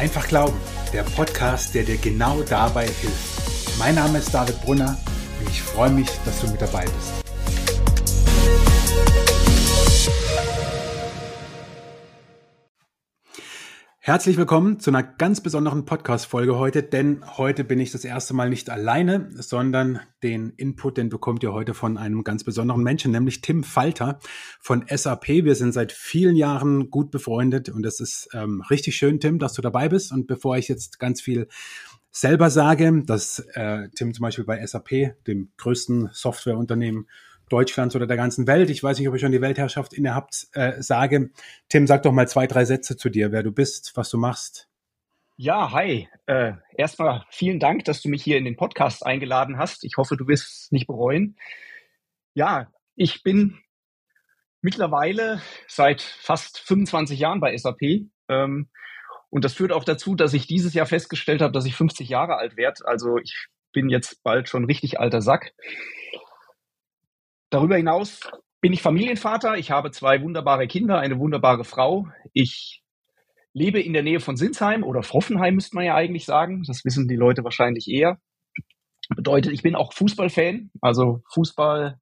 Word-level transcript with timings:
Einfach 0.00 0.28
Glauben, 0.28 0.56
der 0.94 1.02
Podcast, 1.02 1.74
der 1.74 1.82
dir 1.82 1.98
genau 1.98 2.40
dabei 2.48 2.86
hilft. 2.86 3.78
Mein 3.78 3.96
Name 3.96 4.16
ist 4.16 4.32
David 4.32 4.58
Brunner 4.62 4.96
und 5.38 5.50
ich 5.50 5.60
freue 5.60 5.90
mich, 5.90 6.08
dass 6.24 6.40
du 6.40 6.46
mit 6.46 6.62
dabei 6.62 6.86
bist. 6.86 7.29
Herzlich 14.10 14.38
willkommen 14.38 14.80
zu 14.80 14.90
einer 14.90 15.04
ganz 15.04 15.40
besonderen 15.40 15.84
Podcast-Folge 15.84 16.58
heute, 16.58 16.82
denn 16.82 17.24
heute 17.36 17.62
bin 17.62 17.78
ich 17.78 17.92
das 17.92 18.04
erste 18.04 18.34
Mal 18.34 18.50
nicht 18.50 18.68
alleine, 18.68 19.30
sondern 19.34 20.00
den 20.24 20.50
Input, 20.56 20.96
den 20.96 21.10
bekommt 21.10 21.44
ihr 21.44 21.52
heute 21.52 21.74
von 21.74 21.96
einem 21.96 22.24
ganz 22.24 22.42
besonderen 22.42 22.82
Menschen, 22.82 23.12
nämlich 23.12 23.40
Tim 23.40 23.62
Falter 23.62 24.18
von 24.58 24.84
SAP. 24.92 25.28
Wir 25.28 25.54
sind 25.54 25.70
seit 25.70 25.92
vielen 25.92 26.34
Jahren 26.34 26.90
gut 26.90 27.12
befreundet 27.12 27.68
und 27.68 27.86
es 27.86 28.00
ist 28.00 28.28
ähm, 28.32 28.64
richtig 28.68 28.96
schön, 28.96 29.20
Tim, 29.20 29.38
dass 29.38 29.52
du 29.52 29.62
dabei 29.62 29.88
bist. 29.88 30.10
Und 30.10 30.26
bevor 30.26 30.56
ich 30.56 30.66
jetzt 30.66 30.98
ganz 30.98 31.20
viel 31.20 31.46
selber 32.10 32.50
sage, 32.50 33.04
dass 33.06 33.38
äh, 33.54 33.90
Tim 33.94 34.12
zum 34.12 34.24
Beispiel 34.24 34.44
bei 34.44 34.66
SAP, 34.66 35.22
dem 35.28 35.50
größten 35.56 36.10
Softwareunternehmen 36.12 37.06
Deutschlands 37.50 37.94
oder 37.94 38.06
der 38.06 38.16
ganzen 38.16 38.46
Welt, 38.46 38.70
ich 38.70 38.82
weiß 38.82 38.98
nicht, 38.98 39.08
ob 39.08 39.14
ich 39.14 39.20
schon 39.20 39.32
die 39.32 39.40
Weltherrschaft 39.40 39.92
inne 39.92 40.14
habt, 40.14 40.48
äh, 40.52 40.80
sage. 40.82 41.30
Tim, 41.68 41.86
sag 41.86 42.02
doch 42.02 42.12
mal 42.12 42.28
zwei, 42.28 42.46
drei 42.46 42.64
Sätze 42.64 42.96
zu 42.96 43.10
dir, 43.10 43.32
wer 43.32 43.42
du 43.42 43.52
bist, 43.52 43.92
was 43.96 44.08
du 44.10 44.18
machst. 44.18 44.68
Ja, 45.36 45.72
hi. 45.72 46.08
Äh, 46.26 46.52
erstmal 46.76 47.24
vielen 47.30 47.60
Dank, 47.60 47.84
dass 47.84 48.02
du 48.02 48.08
mich 48.08 48.22
hier 48.22 48.36
in 48.36 48.44
den 48.44 48.56
Podcast 48.56 49.04
eingeladen 49.04 49.58
hast. 49.58 49.84
Ich 49.84 49.96
hoffe, 49.96 50.16
du 50.16 50.28
wirst 50.28 50.64
es 50.64 50.72
nicht 50.72 50.86
bereuen. 50.86 51.36
Ja, 52.34 52.70
ich 52.94 53.22
bin 53.22 53.58
mittlerweile 54.60 55.40
seit 55.66 56.02
fast 56.02 56.58
25 56.58 57.18
Jahren 57.18 57.40
bei 57.40 57.56
SAP. 57.56 58.10
Ähm, 58.28 58.68
und 59.30 59.44
das 59.44 59.54
führt 59.54 59.72
auch 59.72 59.84
dazu, 59.84 60.14
dass 60.14 60.34
ich 60.34 60.46
dieses 60.46 60.74
Jahr 60.74 60.86
festgestellt 60.86 61.40
habe, 61.40 61.52
dass 61.52 61.64
ich 61.64 61.74
50 61.74 62.08
Jahre 62.08 62.36
alt 62.36 62.56
werde. 62.56 62.84
Also 62.84 63.16
ich 63.18 63.46
bin 63.72 63.88
jetzt 63.88 64.22
bald 64.22 64.48
schon 64.48 64.64
richtig 64.64 65.00
alter 65.00 65.22
Sack. 65.22 65.52
Darüber 67.50 67.76
hinaus 67.76 68.20
bin 68.60 68.72
ich 68.72 68.80
Familienvater. 68.80 69.56
Ich 69.56 69.72
habe 69.72 69.90
zwei 69.90 70.22
wunderbare 70.22 70.68
Kinder, 70.68 70.98
eine 70.98 71.18
wunderbare 71.18 71.64
Frau. 71.64 72.08
Ich 72.32 72.82
lebe 73.52 73.80
in 73.80 73.92
der 73.92 74.04
Nähe 74.04 74.20
von 74.20 74.36
Sinsheim 74.36 74.84
oder 74.84 75.02
Froffenheim, 75.02 75.56
müsste 75.56 75.74
man 75.74 75.84
ja 75.84 75.96
eigentlich 75.96 76.24
sagen. 76.24 76.62
Das 76.66 76.84
wissen 76.84 77.08
die 77.08 77.16
Leute 77.16 77.42
wahrscheinlich 77.42 77.88
eher. 77.88 78.18
Bedeutet, 79.08 79.52
ich 79.52 79.62
bin 79.62 79.74
auch 79.74 79.92
Fußballfan. 79.92 80.70
Also 80.80 81.22
Fußball 81.34 81.98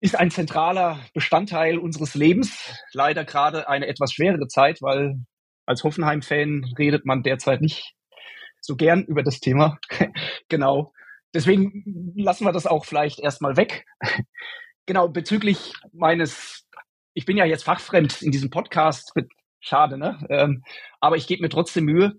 ist 0.00 0.18
ein 0.18 0.32
zentraler 0.32 0.98
Bestandteil 1.14 1.78
unseres 1.78 2.14
Lebens. 2.16 2.74
Leider 2.92 3.24
gerade 3.24 3.68
eine 3.68 3.86
etwas 3.86 4.12
schwerere 4.12 4.48
Zeit, 4.48 4.82
weil 4.82 5.20
als 5.66 5.84
Hoffenheim-Fan 5.84 6.74
redet 6.76 7.06
man 7.06 7.22
derzeit 7.22 7.60
nicht 7.60 7.94
so 8.60 8.74
gern 8.74 9.04
über 9.04 9.22
das 9.22 9.38
Thema. 9.38 9.78
genau. 10.48 10.92
Deswegen 11.34 12.12
lassen 12.16 12.44
wir 12.44 12.52
das 12.52 12.66
auch 12.66 12.84
vielleicht 12.84 13.18
erstmal 13.18 13.56
weg. 13.56 13.84
genau, 14.86 15.08
bezüglich 15.08 15.72
meines, 15.92 16.66
ich 17.12 17.24
bin 17.24 17.36
ja 17.36 17.44
jetzt 17.44 17.64
fachfremd 17.64 18.22
in 18.22 18.30
diesem 18.30 18.50
Podcast, 18.50 19.12
schade, 19.60 19.98
ne? 19.98 20.24
Ähm, 20.30 20.62
aber 21.00 21.16
ich 21.16 21.26
gebe 21.26 21.42
mir 21.42 21.48
trotzdem 21.48 21.84
Mühe. 21.84 22.18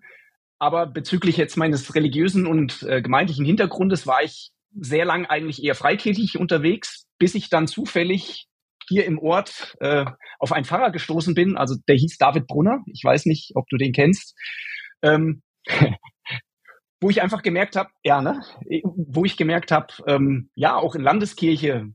Aber 0.58 0.88
bezüglich 0.88 1.38
jetzt 1.38 1.58
meines 1.58 1.96
religiösen 1.96 2.48
und 2.48 2.84
äh, 2.84 3.02
gemeindlichen 3.02 3.46
Hintergrundes 3.46 4.08
war 4.08 4.24
ich 4.24 4.52
sehr 4.74 5.06
lang 5.06 5.26
eigentlich 5.26 5.64
eher 5.64 5.76
freikirchlich 5.76 6.38
unterwegs, 6.38 7.08
bis 7.18 7.36
ich 7.36 7.50
dann 7.50 7.68
zufällig 7.68 8.48
hier 8.88 9.06
im 9.06 9.20
Ort 9.20 9.76
äh, 9.80 10.06
auf 10.40 10.52
einen 10.52 10.66
Pfarrer 10.66 10.92
gestoßen 10.92 11.34
bin. 11.34 11.58
Also 11.58 11.76
der 11.88 11.96
hieß 11.96 12.18
David 12.18 12.48
Brunner. 12.48 12.80
Ich 12.88 13.04
weiß 13.04 13.26
nicht, 13.26 13.52
ob 13.56 13.68
du 13.70 13.78
den 13.78 13.94
kennst. 13.94 14.36
Ähm, 15.02 15.42
wo 17.02 17.10
ich 17.10 17.22
einfach 17.22 17.42
gemerkt 17.42 17.76
habe, 17.76 17.90
ja, 18.04 18.22
ne, 18.22 18.42
wo 18.84 19.26
ich 19.26 19.38
gemerkt 19.38 19.72
habe, 19.72 19.94
ähm, 20.08 20.50
ja, 20.56 20.76
auch 20.76 20.96
in 20.96 21.02
Landeskirche 21.02 21.88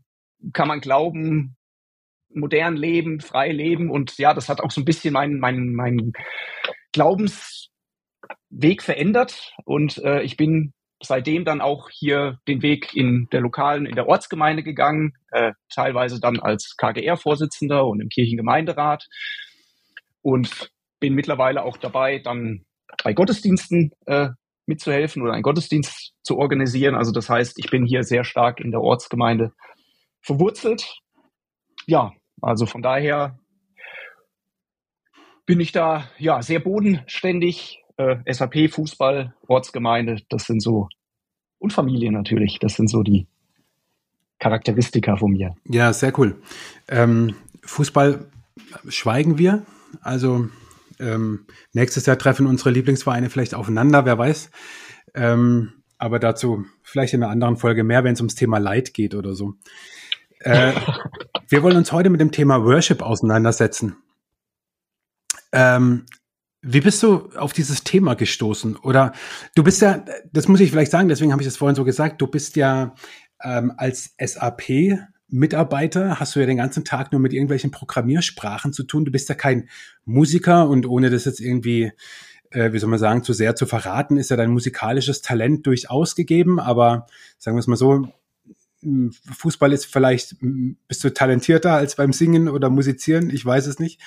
kann 0.52 0.68
man 0.68 0.80
glauben, 0.80 1.56
modern 2.32 2.76
leben, 2.76 3.20
frei 3.20 3.50
leben 3.50 3.90
und 3.90 4.16
ja, 4.18 4.34
das 4.34 4.48
hat 4.48 4.60
auch 4.60 4.70
so 4.70 4.80
ein 4.80 4.84
bisschen 4.84 5.12
meinen 5.12 5.40
mein, 5.40 5.72
mein 5.74 6.12
Glaubensweg 6.92 8.82
verändert 8.82 9.52
und 9.64 9.98
äh, 9.98 10.22
ich 10.22 10.36
bin 10.36 10.72
seitdem 11.02 11.44
dann 11.44 11.60
auch 11.60 11.88
hier 11.90 12.38
den 12.46 12.62
Weg 12.62 12.94
in 12.94 13.26
der 13.32 13.40
lokalen, 13.40 13.86
in 13.86 13.94
der 13.94 14.06
Ortsgemeinde 14.06 14.62
gegangen, 14.62 15.14
äh, 15.30 15.52
teilweise 15.74 16.20
dann 16.20 16.38
als 16.38 16.76
KGR-Vorsitzender 16.76 17.86
und 17.86 18.00
im 18.00 18.08
Kirchengemeinderat 18.08 19.06
und 20.22 20.70
bin 21.00 21.14
mittlerweile 21.14 21.64
auch 21.64 21.78
dabei, 21.78 22.18
dann 22.18 22.66
bei 23.02 23.14
Gottesdiensten 23.14 23.92
äh, 24.06 24.28
mitzuhelfen 24.70 25.22
oder 25.22 25.34
einen 25.34 25.42
Gottesdienst 25.42 26.14
zu 26.22 26.38
organisieren. 26.38 26.94
Also 26.94 27.12
das 27.12 27.28
heißt, 27.28 27.58
ich 27.58 27.70
bin 27.70 27.84
hier 27.84 28.02
sehr 28.02 28.24
stark 28.24 28.60
in 28.60 28.70
der 28.70 28.80
Ortsgemeinde 28.80 29.52
verwurzelt. 30.22 30.98
Ja, 31.86 32.12
also 32.40 32.64
von 32.64 32.80
daher 32.80 33.38
bin 35.44 35.60
ich 35.60 35.72
da 35.72 36.08
ja 36.18 36.40
sehr 36.42 36.60
bodenständig. 36.60 37.82
Äh, 37.96 38.16
SAP, 38.32 38.70
Fußball, 38.70 39.34
Ortsgemeinde, 39.46 40.22
das 40.30 40.44
sind 40.44 40.62
so 40.62 40.88
und 41.58 41.72
Familie 41.74 42.10
natürlich, 42.10 42.58
das 42.58 42.74
sind 42.76 42.88
so 42.88 43.02
die 43.02 43.26
Charakteristika 44.38 45.16
von 45.16 45.32
mir. 45.32 45.54
Ja, 45.64 45.92
sehr 45.92 46.18
cool. 46.18 46.40
Ähm, 46.88 47.34
Fußball 47.62 48.26
schweigen 48.88 49.36
wir. 49.36 49.66
Also 50.00 50.48
ähm, 51.00 51.46
nächstes 51.72 52.06
Jahr 52.06 52.18
treffen 52.18 52.46
unsere 52.46 52.70
Lieblingsvereine 52.70 53.30
vielleicht 53.30 53.54
aufeinander, 53.54 54.04
wer 54.04 54.18
weiß. 54.18 54.50
Ähm, 55.14 55.72
aber 55.98 56.18
dazu 56.18 56.64
vielleicht 56.82 57.14
in 57.14 57.22
einer 57.22 57.32
anderen 57.32 57.56
Folge 57.56 57.84
mehr, 57.84 58.04
wenn 58.04 58.14
es 58.14 58.20
ums 58.20 58.34
Thema 58.34 58.58
Leid 58.58 58.94
geht 58.94 59.14
oder 59.14 59.34
so. 59.34 59.54
Äh, 60.40 60.72
wir 61.48 61.62
wollen 61.62 61.76
uns 61.76 61.92
heute 61.92 62.10
mit 62.10 62.20
dem 62.20 62.32
Thema 62.32 62.64
Worship 62.64 63.02
auseinandersetzen. 63.02 63.96
Ähm, 65.52 66.06
wie 66.62 66.80
bist 66.80 67.02
du 67.02 67.30
auf 67.36 67.52
dieses 67.52 67.84
Thema 67.84 68.14
gestoßen? 68.14 68.76
Oder 68.76 69.12
du 69.54 69.62
bist 69.62 69.80
ja, 69.82 70.04
das 70.32 70.48
muss 70.48 70.60
ich 70.60 70.70
vielleicht 70.70 70.90
sagen, 70.90 71.08
deswegen 71.08 71.32
habe 71.32 71.42
ich 71.42 71.48
das 71.48 71.56
vorhin 71.56 71.74
so 71.74 71.84
gesagt, 71.84 72.20
du 72.20 72.26
bist 72.26 72.56
ja 72.56 72.94
ähm, 73.42 73.72
als 73.76 74.14
SAP 74.22 74.98
Mitarbeiter 75.30 76.20
hast 76.20 76.34
du 76.34 76.40
ja 76.40 76.46
den 76.46 76.56
ganzen 76.56 76.84
Tag 76.84 77.12
nur 77.12 77.20
mit 77.20 77.32
irgendwelchen 77.32 77.70
Programmiersprachen 77.70 78.72
zu 78.72 78.82
tun. 78.82 79.04
Du 79.04 79.12
bist 79.12 79.28
ja 79.28 79.34
kein 79.34 79.68
Musiker 80.04 80.68
und 80.68 80.86
ohne 80.86 81.10
das 81.10 81.24
jetzt 81.24 81.40
irgendwie, 81.40 81.92
äh, 82.50 82.72
wie 82.72 82.78
soll 82.78 82.90
man 82.90 82.98
sagen, 82.98 83.22
zu 83.22 83.32
sehr 83.32 83.56
zu 83.56 83.66
verraten, 83.66 84.16
ist 84.16 84.30
ja 84.30 84.36
dein 84.36 84.50
musikalisches 84.50 85.22
Talent 85.22 85.66
durchaus 85.66 86.14
gegeben. 86.14 86.58
Aber 86.58 87.06
sagen 87.38 87.56
wir 87.56 87.60
es 87.60 87.66
mal 87.66 87.76
so, 87.76 88.08
Fußball 88.82 89.72
ist 89.72 89.86
vielleicht, 89.86 90.36
bist 90.88 91.04
du 91.04 91.12
talentierter 91.12 91.74
als 91.74 91.96
beim 91.96 92.12
Singen 92.12 92.48
oder 92.48 92.70
Musizieren, 92.70 93.28
ich 93.30 93.44
weiß 93.44 93.66
es 93.66 93.78
nicht. 93.78 94.00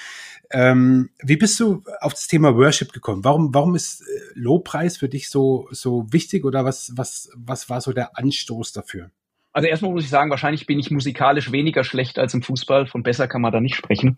Ähm, 0.50 1.12
wie 1.22 1.38
bist 1.38 1.60
du 1.60 1.84
auf 2.00 2.14
das 2.14 2.28
Thema 2.28 2.56
Worship 2.56 2.92
gekommen? 2.92 3.24
Warum, 3.24 3.54
warum 3.54 3.76
ist 3.76 4.02
äh, 4.02 4.06
Lobpreis 4.34 4.98
für 4.98 5.10
dich 5.10 5.30
so, 5.30 5.68
so 5.72 6.12
wichtig 6.12 6.44
oder 6.44 6.66
was, 6.66 6.92
was, 6.96 7.30
was 7.36 7.70
war 7.70 7.82
so 7.82 7.94
der 7.94 8.18
Anstoß 8.18 8.72
dafür? 8.72 9.12
Also 9.54 9.68
erstmal 9.68 9.92
muss 9.92 10.04
ich 10.04 10.10
sagen, 10.10 10.32
wahrscheinlich 10.32 10.66
bin 10.66 10.80
ich 10.80 10.92
musikalisch 10.92 11.52
weniger 11.52 11.84
schlecht 11.84 12.18
als 12.18 12.34
im 12.34 12.42
Fußball. 12.42 12.88
Von 12.88 13.04
besser 13.04 13.28
kann 13.28 13.42
man 13.42 13.52
da 13.52 13.62
nicht 13.62 13.76
sprechen. 13.76 14.18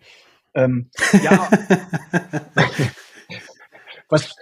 Ähm, 0.55 0.89
ja. 1.21 1.49
was, 4.09 4.35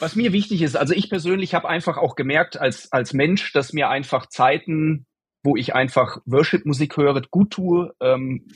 was 0.00 0.16
mir 0.16 0.32
wichtig 0.32 0.62
ist, 0.62 0.76
also 0.76 0.94
ich 0.94 1.08
persönlich 1.08 1.54
habe 1.54 1.68
einfach 1.68 1.96
auch 1.96 2.16
gemerkt 2.16 2.58
als, 2.58 2.90
als 2.92 3.12
Mensch, 3.12 3.52
dass 3.52 3.72
mir 3.72 3.88
einfach 3.88 4.26
Zeiten, 4.26 5.06
wo 5.44 5.56
ich 5.56 5.74
einfach 5.76 6.18
Worship-Musik 6.26 6.96
höre, 6.96 7.22
gut 7.30 7.52
tue, 7.52 7.92
ähm, 8.00 8.48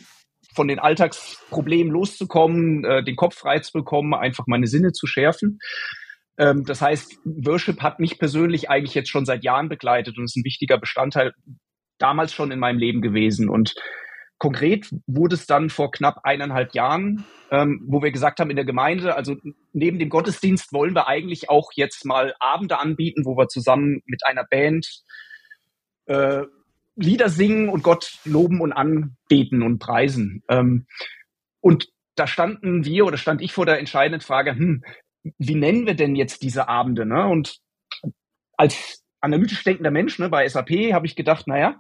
von 0.52 0.66
den 0.66 0.80
Alltagsproblemen 0.80 1.92
loszukommen, 1.92 2.84
äh, 2.84 3.04
den 3.04 3.14
Kopf 3.14 3.36
frei 3.36 3.60
zu 3.60 3.72
bekommen, 3.72 4.14
einfach 4.14 4.46
meine 4.48 4.66
Sinne 4.66 4.90
zu 4.90 5.06
schärfen. 5.06 5.60
Ähm, 6.38 6.64
das 6.64 6.82
heißt, 6.82 7.18
Worship 7.24 7.80
hat 7.82 8.00
mich 8.00 8.18
persönlich 8.18 8.68
eigentlich 8.68 8.94
jetzt 8.94 9.10
schon 9.10 9.24
seit 9.24 9.44
Jahren 9.44 9.68
begleitet 9.68 10.18
und 10.18 10.24
ist 10.24 10.36
ein 10.36 10.44
wichtiger 10.44 10.78
Bestandteil 10.78 11.32
damals 11.98 12.32
schon 12.32 12.50
in 12.50 12.58
meinem 12.58 12.78
Leben 12.78 13.00
gewesen. 13.02 13.48
Und 13.48 13.74
konkret 14.38 14.88
wurde 15.06 15.34
es 15.34 15.46
dann 15.46 15.70
vor 15.70 15.90
knapp 15.90 16.20
eineinhalb 16.24 16.74
Jahren, 16.74 17.24
ähm, 17.50 17.82
wo 17.86 18.02
wir 18.02 18.10
gesagt 18.10 18.40
haben 18.40 18.50
in 18.50 18.56
der 18.56 18.64
Gemeinde, 18.64 19.14
also 19.16 19.36
neben 19.72 19.98
dem 19.98 20.08
Gottesdienst 20.08 20.72
wollen 20.72 20.94
wir 20.94 21.08
eigentlich 21.08 21.48
auch 21.48 21.70
jetzt 21.74 22.04
mal 22.04 22.34
Abende 22.40 22.78
anbieten, 22.78 23.24
wo 23.24 23.36
wir 23.36 23.48
zusammen 23.48 24.02
mit 24.06 24.24
einer 24.24 24.44
Band 24.44 24.86
äh, 26.06 26.42
Lieder 26.96 27.28
singen 27.28 27.68
und 27.68 27.82
Gott 27.82 28.18
loben 28.24 28.60
und 28.60 28.72
anbeten 28.72 29.62
und 29.62 29.78
preisen. 29.78 30.42
Ähm, 30.48 30.86
und 31.60 31.88
da 32.14 32.26
standen 32.26 32.84
wir 32.84 33.04
oder 33.04 33.18
stand 33.18 33.42
ich 33.42 33.52
vor 33.52 33.66
der 33.66 33.78
entscheidenden 33.78 34.22
Frage, 34.22 34.52
hm, 34.52 34.82
wie 35.38 35.54
nennen 35.54 35.86
wir 35.86 35.94
denn 35.94 36.16
jetzt 36.16 36.42
diese 36.42 36.68
Abende? 36.68 37.04
Ne? 37.04 37.26
Und 37.26 37.58
als 38.56 39.04
analytisch 39.26 39.62
denkender 39.62 39.90
Mensch, 39.90 40.18
ne, 40.18 40.28
bei 40.28 40.48
SAP 40.48 40.92
habe 40.92 41.06
ich 41.06 41.16
gedacht, 41.16 41.46
naja, 41.46 41.78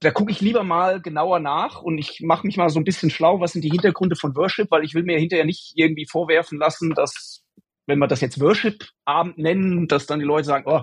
da 0.00 0.10
gucke 0.10 0.32
ich 0.32 0.40
lieber 0.40 0.64
mal 0.64 1.00
genauer 1.00 1.38
nach 1.38 1.80
und 1.80 1.98
ich 1.98 2.20
mache 2.22 2.46
mich 2.46 2.56
mal 2.56 2.68
so 2.68 2.80
ein 2.80 2.84
bisschen 2.84 3.10
schlau, 3.10 3.40
was 3.40 3.52
sind 3.52 3.62
die 3.62 3.70
Hintergründe 3.70 4.16
von 4.16 4.34
Worship, 4.34 4.70
weil 4.70 4.84
ich 4.84 4.94
will 4.94 5.04
mir 5.04 5.18
hinterher 5.18 5.44
nicht 5.44 5.72
irgendwie 5.76 6.06
vorwerfen 6.10 6.58
lassen, 6.58 6.90
dass 6.90 7.42
wenn 7.86 7.98
wir 7.98 8.08
das 8.08 8.20
jetzt 8.20 8.40
Worship-Abend 8.40 9.38
nennen, 9.38 9.86
dass 9.88 10.06
dann 10.06 10.18
die 10.18 10.24
Leute 10.24 10.44
sagen, 10.44 10.64
oh, 10.66 10.82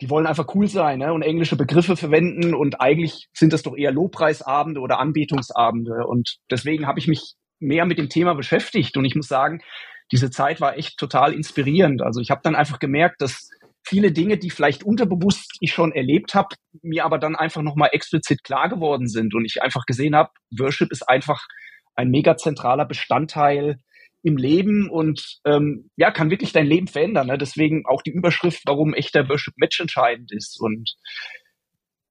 die 0.00 0.10
wollen 0.10 0.26
einfach 0.26 0.52
cool 0.54 0.66
sein 0.66 0.98
ne? 0.98 1.12
und 1.12 1.22
englische 1.22 1.56
Begriffe 1.56 1.96
verwenden 1.96 2.54
und 2.54 2.80
eigentlich 2.80 3.28
sind 3.32 3.52
das 3.52 3.62
doch 3.62 3.76
eher 3.76 3.92
Lobpreisabende 3.92 4.80
oder 4.80 4.98
Anbetungsabende. 4.98 6.06
Und 6.06 6.38
deswegen 6.50 6.88
habe 6.88 6.98
ich 6.98 7.06
mich 7.06 7.34
mehr 7.60 7.86
mit 7.86 7.98
dem 7.98 8.08
Thema 8.08 8.34
beschäftigt 8.34 8.96
und 8.96 9.04
ich 9.04 9.14
muss 9.14 9.28
sagen, 9.28 9.62
diese 10.10 10.30
Zeit 10.30 10.60
war 10.60 10.76
echt 10.76 10.98
total 10.98 11.32
inspirierend. 11.32 12.02
Also 12.02 12.20
ich 12.20 12.30
habe 12.30 12.40
dann 12.42 12.56
einfach 12.56 12.80
gemerkt, 12.80 13.22
dass 13.22 13.48
viele 13.84 14.12
Dinge, 14.12 14.38
die 14.38 14.50
vielleicht 14.50 14.84
unterbewusst 14.84 15.56
ich 15.60 15.72
schon 15.72 15.92
erlebt 15.92 16.34
habe, 16.34 16.54
mir 16.82 17.04
aber 17.04 17.18
dann 17.18 17.36
einfach 17.36 17.62
nochmal 17.62 17.90
explizit 17.92 18.44
klar 18.44 18.68
geworden 18.68 19.08
sind 19.08 19.34
und 19.34 19.44
ich 19.44 19.62
einfach 19.62 19.86
gesehen 19.86 20.14
habe, 20.14 20.30
Worship 20.58 20.90
ist 20.90 21.08
einfach 21.08 21.46
ein 21.94 22.10
mega 22.10 22.36
zentraler 22.36 22.86
Bestandteil 22.86 23.78
im 24.22 24.36
Leben 24.36 24.88
und 24.88 25.40
ähm, 25.44 25.90
ja, 25.96 26.10
kann 26.10 26.30
wirklich 26.30 26.52
dein 26.52 26.66
Leben 26.66 26.86
verändern. 26.86 27.26
Ne? 27.26 27.38
Deswegen 27.38 27.84
auch 27.86 28.02
die 28.02 28.12
Überschrift, 28.12 28.62
warum 28.66 28.94
echter 28.94 29.28
Worship 29.28 29.54
Match 29.56 29.80
entscheidend 29.80 30.32
ist. 30.32 30.60
Und 30.60 30.94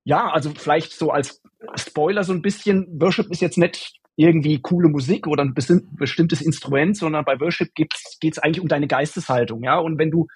ja, 0.03 0.29
also 0.29 0.51
vielleicht 0.55 0.91
so 0.91 1.11
als 1.11 1.41
Spoiler 1.75 2.23
so 2.23 2.33
ein 2.33 2.41
bisschen, 2.41 2.87
Worship 2.99 3.31
ist 3.31 3.41
jetzt 3.41 3.57
nicht 3.57 3.93
irgendwie 4.17 4.59
coole 4.61 4.89
Musik 4.89 5.25
oder 5.25 5.43
ein 5.43 5.53
bestimmtes 5.53 6.41
Instrument, 6.41 6.97
sondern 6.97 7.23
bei 7.23 7.39
Worship 7.39 7.73
geht 7.73 7.93
es 8.21 8.39
eigentlich 8.39 8.61
um 8.61 8.67
deine 8.67 8.87
Geisteshaltung. 8.87 9.63
Ja, 9.63 9.79
und 9.79 9.97
wenn 9.97 10.11
du 10.11 10.27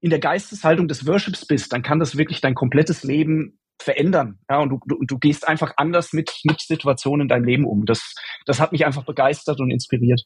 in 0.00 0.10
der 0.10 0.18
Geisteshaltung 0.18 0.88
des 0.88 1.06
Worships 1.06 1.46
bist, 1.46 1.72
dann 1.72 1.82
kann 1.82 1.98
das 1.98 2.16
wirklich 2.16 2.40
dein 2.40 2.54
komplettes 2.54 3.02
Leben 3.02 3.58
verändern. 3.80 4.38
Ja, 4.48 4.60
und 4.60 4.70
du, 4.70 4.80
du, 4.86 5.04
du 5.04 5.18
gehst 5.18 5.46
einfach 5.46 5.74
anders 5.76 6.12
mit, 6.12 6.32
mit 6.44 6.60
Situationen 6.60 7.22
in 7.22 7.28
deinem 7.28 7.44
Leben 7.44 7.64
um. 7.64 7.84
Das, 7.84 8.14
das 8.46 8.60
hat 8.60 8.72
mich 8.72 8.86
einfach 8.86 9.04
begeistert 9.04 9.60
und 9.60 9.70
inspiriert. 9.70 10.22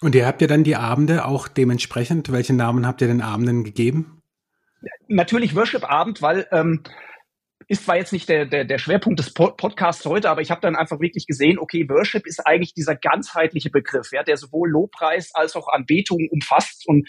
Und 0.00 0.14
ihr 0.14 0.26
habt 0.26 0.42
ja 0.42 0.46
dann 0.46 0.64
die 0.64 0.76
Abende 0.76 1.24
auch 1.24 1.48
dementsprechend. 1.48 2.30
Welche 2.30 2.52
Namen 2.52 2.86
habt 2.86 3.00
ihr 3.00 3.08
den 3.08 3.22
Abenden 3.22 3.64
gegeben? 3.64 4.22
Natürlich 5.08 5.56
Worship-Abend, 5.56 6.20
weil 6.20 6.46
ähm, 6.52 6.82
ist 7.68 7.84
zwar 7.84 7.96
jetzt 7.96 8.12
nicht 8.12 8.28
der, 8.28 8.46
der, 8.46 8.64
der 8.64 8.78
Schwerpunkt 8.78 9.18
des 9.18 9.32
Podcasts 9.32 10.04
heute, 10.04 10.30
aber 10.30 10.40
ich 10.40 10.50
habe 10.50 10.60
dann 10.60 10.76
einfach 10.76 11.00
wirklich 11.00 11.26
gesehen, 11.26 11.58
okay, 11.58 11.88
Worship 11.88 12.26
ist 12.26 12.46
eigentlich 12.46 12.74
dieser 12.74 12.94
ganzheitliche 12.94 13.70
Begriff, 13.70 14.12
ja, 14.12 14.22
der 14.22 14.36
sowohl 14.36 14.70
Lobpreis 14.70 15.34
als 15.34 15.56
auch 15.56 15.68
Anbetung 15.68 16.28
umfasst. 16.30 16.86
Und 16.86 17.08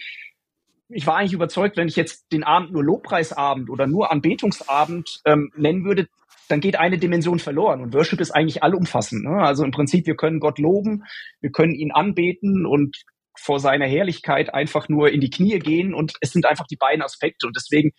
ich 0.89 1.05
war 1.05 1.17
eigentlich 1.17 1.33
überzeugt, 1.33 1.77
wenn 1.77 1.87
ich 1.87 1.95
jetzt 1.95 2.31
den 2.31 2.43
Abend 2.43 2.71
nur 2.71 2.83
Lobpreisabend 2.83 3.69
oder 3.69 3.87
nur 3.87 4.11
Anbetungsabend 4.11 5.21
ähm, 5.25 5.51
nennen 5.55 5.83
würde, 5.83 6.07
dann 6.47 6.61
geht 6.61 6.79
eine 6.79 6.97
Dimension 6.97 7.39
verloren. 7.39 7.81
Und 7.81 7.93
Worship 7.93 8.21
ist 8.21 8.31
eigentlich 8.31 8.63
allumfassend. 8.63 9.25
Ne? 9.25 9.41
Also 9.41 9.65
im 9.65 9.71
Prinzip, 9.71 10.07
wir 10.07 10.15
können 10.15 10.39
Gott 10.39 10.59
loben, 10.59 11.03
wir 11.41 11.51
können 11.51 11.75
ihn 11.75 11.91
anbeten 11.91 12.65
und 12.65 13.03
vor 13.37 13.59
seiner 13.59 13.85
Herrlichkeit 13.85 14.53
einfach 14.53 14.89
nur 14.89 15.11
in 15.11 15.19
die 15.19 15.29
Knie 15.29 15.59
gehen. 15.59 15.93
Und 15.93 16.13
es 16.21 16.31
sind 16.31 16.45
einfach 16.45 16.67
die 16.67 16.77
beiden 16.77 17.03
Aspekte. 17.03 17.47
Und 17.47 17.55
deswegen 17.55 17.91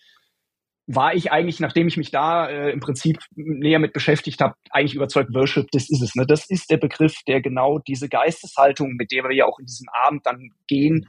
war 0.86 1.14
ich 1.14 1.30
eigentlich, 1.30 1.60
nachdem 1.60 1.86
ich 1.86 1.98
mich 1.98 2.10
da 2.10 2.48
äh, 2.48 2.70
im 2.70 2.80
Prinzip 2.80 3.18
näher 3.34 3.78
mit 3.78 3.92
beschäftigt 3.92 4.40
habe, 4.40 4.54
eigentlich 4.70 4.94
überzeugt, 4.94 5.34
Worship, 5.34 5.66
das 5.72 5.90
ist 5.90 6.02
es. 6.02 6.14
Ne? 6.14 6.24
Das 6.26 6.48
ist 6.48 6.70
der 6.70 6.78
Begriff, 6.78 7.16
der 7.26 7.42
genau 7.42 7.78
diese 7.78 8.08
Geisteshaltung, 8.08 8.94
mit 8.94 9.12
der 9.12 9.24
wir 9.24 9.36
ja 9.36 9.44
auch 9.44 9.58
in 9.58 9.66
diesem 9.66 9.88
Abend 10.06 10.24
dann 10.24 10.50
gehen, 10.66 11.06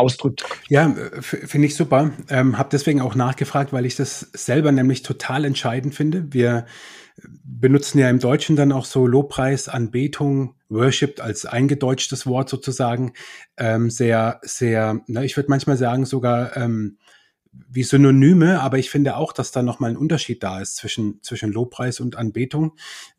ausdrückt. 0.00 0.44
Ja, 0.68 0.94
finde 1.20 1.66
ich 1.66 1.76
super. 1.76 2.10
Ähm, 2.28 2.58
habe 2.58 2.70
deswegen 2.72 3.00
auch 3.00 3.14
nachgefragt, 3.14 3.72
weil 3.72 3.86
ich 3.86 3.96
das 3.96 4.20
selber 4.32 4.72
nämlich 4.72 5.02
total 5.02 5.44
entscheidend 5.44 5.94
finde. 5.94 6.32
Wir 6.32 6.66
benutzen 7.44 7.98
ja 7.98 8.08
im 8.08 8.18
Deutschen 8.18 8.56
dann 8.56 8.72
auch 8.72 8.84
so 8.84 9.06
Lobpreis, 9.06 9.68
Anbetung, 9.68 10.54
Worship 10.68 11.22
als 11.22 11.46
eingedeutschtes 11.46 12.26
Wort 12.26 12.48
sozusagen. 12.48 13.12
Ähm, 13.56 13.90
sehr, 13.90 14.40
sehr, 14.42 15.00
na, 15.06 15.22
ich 15.22 15.36
würde 15.36 15.50
manchmal 15.50 15.76
sagen 15.76 16.06
sogar 16.06 16.56
ähm, 16.56 16.98
wie 17.52 17.82
Synonyme, 17.82 18.60
aber 18.60 18.78
ich 18.78 18.90
finde 18.90 19.16
auch, 19.16 19.32
dass 19.32 19.50
da 19.50 19.62
nochmal 19.62 19.90
ein 19.90 19.96
Unterschied 19.96 20.42
da 20.42 20.60
ist 20.60 20.76
zwischen, 20.76 21.20
zwischen 21.22 21.52
Lobpreis 21.52 22.00
und 22.00 22.16
Anbetung. 22.16 22.76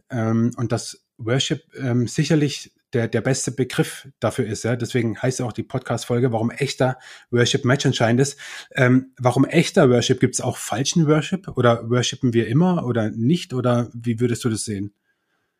Ähm, 0.09 0.51
und 0.55 0.71
dass 0.71 1.05
Worship 1.17 1.63
ähm, 1.75 2.07
sicherlich 2.07 2.71
der, 2.93 3.07
der 3.07 3.21
beste 3.21 3.51
Begriff 3.51 4.07
dafür 4.19 4.45
ist. 4.45 4.63
Ja? 4.63 4.75
Deswegen 4.75 5.21
heißt 5.21 5.41
auch 5.41 5.53
die 5.53 5.63
Podcast-Folge, 5.63 6.31
warum 6.31 6.51
echter 6.51 6.97
Worship 7.29 7.65
Match 7.65 7.85
entscheidend 7.85 8.21
ist. 8.21 8.39
Ähm, 8.75 9.13
warum 9.17 9.45
echter 9.45 9.89
Worship? 9.89 10.19
Gibt 10.19 10.35
es 10.35 10.41
auch 10.41 10.57
falschen 10.57 11.07
Worship? 11.07 11.47
Oder 11.47 11.89
worshipen 11.89 12.33
wir 12.33 12.47
immer 12.47 12.85
oder 12.85 13.09
nicht? 13.11 13.53
Oder 13.53 13.89
wie 13.93 14.19
würdest 14.19 14.43
du 14.43 14.49
das 14.49 14.65
sehen? 14.65 14.93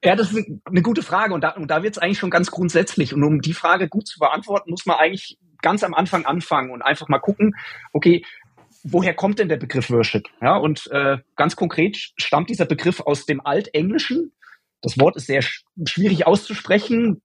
Ja, 0.04 0.16
das 0.16 0.32
ist 0.32 0.48
eine 0.66 0.82
gute 0.82 1.04
Frage 1.04 1.34
und 1.34 1.42
da, 1.42 1.50
und 1.52 1.70
da 1.70 1.84
wird 1.84 1.96
es 1.96 2.02
eigentlich 2.02 2.18
schon 2.18 2.32
ganz 2.32 2.50
grundsätzlich. 2.50 3.14
Und 3.14 3.24
um 3.24 3.42
die 3.42 3.54
Frage 3.54 3.88
gut 3.88 4.08
zu 4.08 4.18
beantworten, 4.20 4.72
muss 4.72 4.86
man 4.86 4.98
eigentlich 4.98 5.38
ganz 5.62 5.84
am 5.84 5.94
Anfang 5.94 6.26
anfangen 6.26 6.72
und 6.72 6.82
einfach 6.82 7.08
mal 7.08 7.20
gucken, 7.20 7.56
okay, 7.94 8.26
woher 8.84 9.14
kommt 9.14 9.38
denn 9.38 9.50
der 9.50 9.58
Begriff 9.58 9.92
Worship? 9.92 10.28
Ja, 10.42 10.58
und 10.58 10.90
äh, 10.92 11.18
ganz 11.36 11.56
konkret 11.56 11.98
stammt 12.18 12.50
dieser 12.50 12.66
Begriff 12.66 13.00
aus 13.02 13.28
dem 13.28 13.46
Altenglischen 13.46 14.32
das 14.82 15.00
Wort 15.00 15.16
ist 15.16 15.28
sehr 15.28 15.42
sch 15.42 15.64
schwierig 15.86 16.28
auszusprechen. 16.28 17.22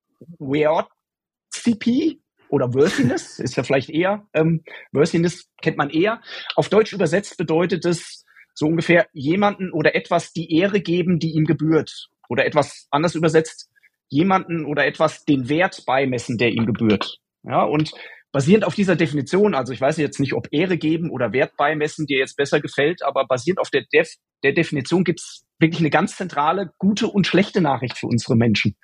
CP 1.50 2.18
oder 2.48 2.72
Worthiness 2.74 3.38
ist 3.38 3.56
ja 3.56 3.62
vielleicht 3.62 3.90
eher, 3.90 4.26
ähm, 4.34 4.62
Worthiness 4.92 5.48
kennt 5.60 5.76
man 5.76 5.90
eher. 5.90 6.20
Auf 6.54 6.68
Deutsch 6.68 6.92
übersetzt 6.92 7.36
bedeutet 7.36 7.84
es 7.84 8.24
so 8.54 8.66
ungefähr 8.66 9.06
jemanden 9.12 9.72
oder 9.72 9.94
etwas 9.94 10.32
die 10.32 10.54
Ehre 10.54 10.80
geben, 10.80 11.18
die 11.18 11.32
ihm 11.32 11.44
gebührt. 11.44 12.08
Oder 12.28 12.46
etwas 12.46 12.88
anders 12.90 13.14
übersetzt, 13.14 13.70
jemanden 14.08 14.64
oder 14.64 14.86
etwas 14.86 15.24
den 15.24 15.48
Wert 15.48 15.84
beimessen, 15.86 16.38
der 16.38 16.50
ihm 16.50 16.66
gebührt. 16.66 17.18
Ja, 17.42 17.62
und 17.62 17.92
basierend 18.32 18.64
auf 18.64 18.74
dieser 18.74 18.96
Definition, 18.96 19.54
also 19.54 19.72
ich 19.72 19.80
weiß 19.80 19.96
jetzt 19.98 20.20
nicht, 20.20 20.34
ob 20.34 20.48
Ehre 20.50 20.78
geben 20.78 21.10
oder 21.10 21.32
Wert 21.32 21.56
beimessen 21.56 22.06
dir 22.06 22.18
jetzt 22.18 22.36
besser 22.36 22.60
gefällt, 22.60 23.02
aber 23.02 23.26
basierend 23.26 23.60
auf 23.60 23.70
der, 23.70 23.84
Def 23.92 24.10
der 24.42 24.52
Definition 24.52 25.04
gibt's 25.04 25.45
wirklich 25.58 25.80
eine 25.80 25.90
ganz 25.90 26.16
zentrale 26.16 26.72
gute 26.78 27.08
und 27.08 27.26
schlechte 27.26 27.60
Nachricht 27.60 27.98
für 27.98 28.06
unsere 28.06 28.36
Menschen, 28.36 28.76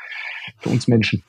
für 0.58 0.70
uns 0.70 0.88
Menschen. 0.88 1.22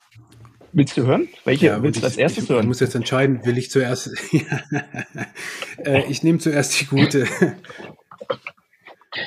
Willst 0.71 0.97
du 0.97 1.05
hören? 1.05 1.27
Welche 1.45 1.67
ja, 1.67 1.83
willst 1.83 2.01
du 2.01 2.05
als 2.05 2.17
erstes 2.17 2.45
ich, 2.45 2.49
hören? 2.49 2.61
Ich 2.61 2.67
muss 2.67 2.79
jetzt 2.79 2.95
entscheiden, 2.95 3.45
will 3.45 3.57
ich 3.57 3.69
zuerst. 3.69 4.09
äh, 5.85 6.03
ich 6.09 6.23
nehme 6.23 6.39
zuerst 6.39 6.79
die 6.79 6.85
gute. 6.85 7.27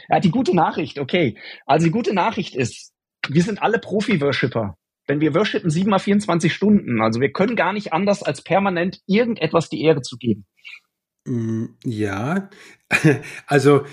Ja, 0.09 0.19
die 0.19 0.33
gute 0.33 0.55
Nachricht, 0.55 0.99
okay. 0.99 1.39
Also 1.65 1.87
die 1.87 1.93
gute 1.93 2.13
Nachricht 2.13 2.57
ist, 2.57 2.93
wir 3.29 3.43
sind 3.43 3.63
alle 3.63 3.79
Profi-Worshipper. 3.79 4.77
Denn 5.09 5.21
wir 5.21 5.35
worshipen 5.35 5.71
7 5.71 5.89
mal 5.89 5.99
24 5.99 6.53
Stunden. 6.53 7.01
Also 7.01 7.21
wir 7.21 7.31
können 7.31 7.55
gar 7.55 7.73
nicht 7.73 7.93
anders, 7.93 8.23
als 8.23 8.43
permanent 8.43 9.01
irgendetwas 9.07 9.69
die 9.69 9.83
Ehre 9.83 10.03
zu 10.03 10.17
geben. 10.17 10.45
Mm, 11.25 11.67
ja, 11.85 12.51
also 13.47 13.85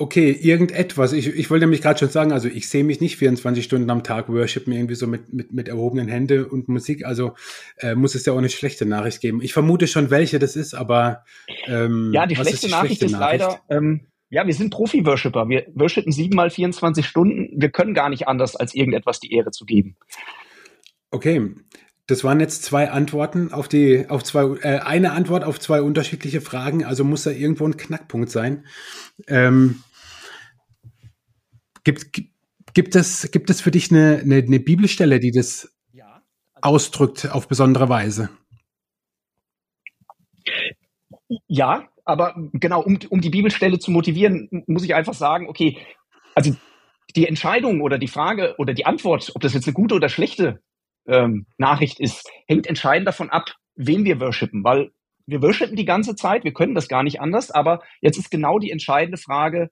okay, 0.00 0.30
irgendetwas. 0.30 1.12
Ich, 1.12 1.26
ich 1.26 1.50
wollte 1.50 1.64
nämlich 1.64 1.82
gerade 1.82 1.98
schon 1.98 2.08
sagen, 2.08 2.32
also 2.32 2.48
ich 2.48 2.68
sehe 2.68 2.84
mich 2.84 3.00
nicht 3.00 3.16
24 3.16 3.64
Stunden 3.64 3.90
am 3.90 4.02
Tag 4.02 4.28
worshipen, 4.28 4.72
irgendwie 4.72 4.94
so 4.94 5.06
mit, 5.06 5.32
mit, 5.32 5.52
mit 5.52 5.68
erhobenen 5.68 6.08
Händen 6.08 6.44
und 6.44 6.68
Musik. 6.68 7.04
Also 7.04 7.34
äh, 7.78 7.94
muss 7.94 8.14
es 8.14 8.24
ja 8.26 8.32
auch 8.32 8.38
eine 8.38 8.48
schlechte 8.48 8.86
Nachricht 8.86 9.20
geben. 9.20 9.42
Ich 9.42 9.52
vermute 9.52 9.86
schon, 9.86 10.10
welche 10.10 10.38
das 10.38 10.56
ist, 10.56 10.74
aber 10.74 11.24
ähm, 11.66 12.10
ja, 12.12 12.26
die 12.26 12.36
schlechte 12.36 12.66
die 12.66 12.72
Nachricht 12.72 12.98
schlechte 12.98 13.06
ist 13.06 13.12
Nachricht? 13.12 13.40
leider, 13.40 13.60
ähm, 13.68 14.06
ja, 14.30 14.46
wir 14.46 14.54
sind 14.54 14.70
Profi-Worshipper. 14.70 15.48
Wir 15.48 15.66
worshipen 15.74 16.12
siebenmal 16.12 16.50
24 16.50 17.06
Stunden. 17.06 17.48
Wir 17.60 17.70
können 17.70 17.94
gar 17.94 18.10
nicht 18.10 18.28
anders, 18.28 18.56
als 18.56 18.74
irgendetwas 18.74 19.20
die 19.20 19.32
Ehre 19.32 19.50
zu 19.50 19.64
geben. 19.64 19.96
Okay, 21.10 21.54
das 22.08 22.24
waren 22.24 22.40
jetzt 22.40 22.62
zwei 22.62 22.90
Antworten 22.90 23.52
auf 23.52 23.68
die, 23.68 24.06
auf 24.08 24.24
zwei, 24.24 24.56
äh, 24.62 24.78
eine 24.80 25.12
Antwort 25.12 25.44
auf 25.44 25.60
zwei 25.60 25.82
unterschiedliche 25.82 26.40
Fragen. 26.40 26.84
Also 26.84 27.04
muss 27.04 27.24
da 27.24 27.30
irgendwo 27.30 27.66
ein 27.66 27.76
Knackpunkt 27.76 28.30
sein. 28.30 28.64
Ähm, 29.26 29.82
gibt, 31.84 32.12
gibt 32.74 32.94
es, 32.96 33.30
gibt 33.30 33.50
es 33.50 33.60
für 33.60 33.70
dich 33.70 33.90
eine, 33.90 34.20
eine, 34.22 34.36
eine 34.36 34.60
Bibelstelle, 34.60 35.20
die 35.20 35.30
das 35.30 35.74
ja, 35.92 36.22
also 36.54 36.74
ausdrückt 36.74 37.30
auf 37.30 37.48
besondere 37.48 37.88
Weise? 37.88 38.30
Ja, 41.46 41.88
aber 42.04 42.34
genau, 42.54 42.82
um, 42.82 42.98
um 43.10 43.20
die 43.20 43.30
Bibelstelle 43.30 43.78
zu 43.78 43.90
motivieren, 43.90 44.64
muss 44.66 44.84
ich 44.84 44.94
einfach 44.94 45.14
sagen, 45.14 45.48
okay, 45.48 45.78
also 46.34 46.54
die 47.16 47.26
Entscheidung 47.26 47.80
oder 47.80 47.98
die 47.98 48.08
Frage 48.08 48.54
oder 48.58 48.74
die 48.74 48.86
Antwort, 48.86 49.32
ob 49.34 49.42
das 49.42 49.54
jetzt 49.54 49.66
eine 49.66 49.74
gute 49.74 49.94
oder 49.94 50.08
schlechte 50.08 50.60
ähm, 51.06 51.46
Nachricht 51.56 52.00
ist, 52.00 52.28
hängt 52.46 52.66
entscheidend 52.66 53.08
davon 53.08 53.30
ab, 53.30 53.54
wen 53.74 54.04
wir 54.04 54.20
worshipen, 54.20 54.64
weil 54.64 54.90
wir 55.26 55.42
worshipen 55.42 55.76
die 55.76 55.84
ganze 55.84 56.14
Zeit, 56.14 56.44
wir 56.44 56.54
können 56.54 56.74
das 56.74 56.88
gar 56.88 57.02
nicht 57.02 57.20
anders, 57.20 57.50
aber 57.50 57.82
jetzt 58.00 58.18
ist 58.18 58.30
genau 58.30 58.58
die 58.58 58.70
entscheidende 58.70 59.18
Frage, 59.18 59.68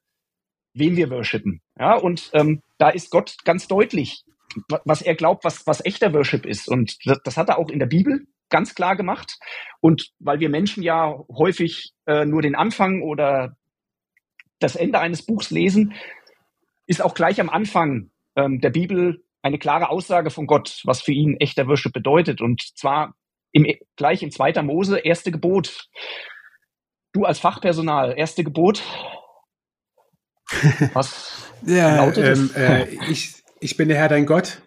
wen 0.76 0.96
wir 0.96 1.10
worshipen. 1.10 1.60
Ja, 1.78 1.94
und 1.94 2.30
ähm, 2.32 2.62
da 2.78 2.90
ist 2.90 3.10
Gott 3.10 3.36
ganz 3.44 3.68
deutlich, 3.68 4.24
was 4.84 5.02
er 5.02 5.14
glaubt, 5.14 5.44
was, 5.44 5.66
was 5.66 5.84
echter 5.84 6.12
Worship 6.14 6.46
ist. 6.46 6.68
Und 6.68 6.96
das, 7.04 7.20
das 7.24 7.36
hat 7.36 7.48
er 7.48 7.58
auch 7.58 7.70
in 7.70 7.78
der 7.78 7.86
Bibel 7.86 8.26
ganz 8.48 8.74
klar 8.74 8.96
gemacht. 8.96 9.38
Und 9.80 10.10
weil 10.18 10.40
wir 10.40 10.48
Menschen 10.48 10.82
ja 10.82 11.14
häufig 11.28 11.92
äh, 12.06 12.24
nur 12.24 12.42
den 12.42 12.54
Anfang 12.54 13.02
oder 13.02 13.56
das 14.58 14.76
Ende 14.76 15.00
eines 15.00 15.24
Buchs 15.24 15.50
lesen, 15.50 15.94
ist 16.86 17.02
auch 17.02 17.14
gleich 17.14 17.40
am 17.40 17.50
Anfang 17.50 18.10
ähm, 18.36 18.60
der 18.60 18.70
Bibel 18.70 19.22
eine 19.42 19.58
klare 19.58 19.90
Aussage 19.90 20.30
von 20.30 20.46
Gott, 20.46 20.80
was 20.84 21.02
für 21.02 21.12
ihn 21.12 21.36
echter 21.38 21.66
Worship 21.68 21.92
bedeutet. 21.92 22.40
Und 22.40 22.62
zwar 22.76 23.14
im, 23.52 23.66
gleich 23.96 24.22
in 24.22 24.30
zweiter 24.30 24.62
Mose, 24.62 24.98
erste 24.98 25.30
Gebot. 25.30 25.88
Du 27.12 27.24
als 27.24 27.38
Fachpersonal, 27.38 28.14
erste 28.16 28.44
Gebot. 28.44 28.82
Was 30.92 31.42
ja, 31.66 31.96
lautet 31.96 32.38
ähm, 32.38 32.50
äh, 32.54 32.86
ich, 33.10 33.34
ich 33.60 33.76
bin 33.76 33.88
der 33.88 33.98
Herr 33.98 34.08
dein 34.08 34.26
Gott. 34.26 34.62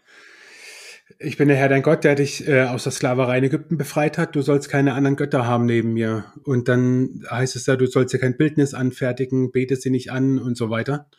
Ich 1.20 1.38
bin 1.38 1.50
der 1.50 1.58
Herr 1.58 1.70
dein 1.70 1.82
Gott, 1.82 2.04
der 2.04 2.16
dich 2.16 2.48
äh, 2.48 2.64
aus 2.64 2.84
der 2.84 2.92
Sklaverei 2.92 3.40
in 3.40 3.44
Ägypten 3.46 3.78
befreit 3.78 4.18
hat. 4.18 4.36
Du 4.36 4.42
sollst 4.42 4.70
keine 4.70 4.94
anderen 4.94 5.18
Götter 5.18 5.46
haben 5.46 5.66
neben 5.66 5.94
mir. 5.94 6.26
Und 6.44 6.68
dann 6.68 7.26
heißt 7.30 7.56
es 7.56 7.66
da, 7.66 7.76
du 7.76 7.88
sollst 7.88 8.14
dir 8.14 8.20
kein 8.20 8.38
Bildnis 8.38 8.74
anfertigen, 8.74 9.52
bete 9.52 9.76
sie 9.76 9.90
nicht 9.90 10.12
an 10.12 10.40
und 10.40 10.56
so 10.56 10.70
weiter. 10.70 11.10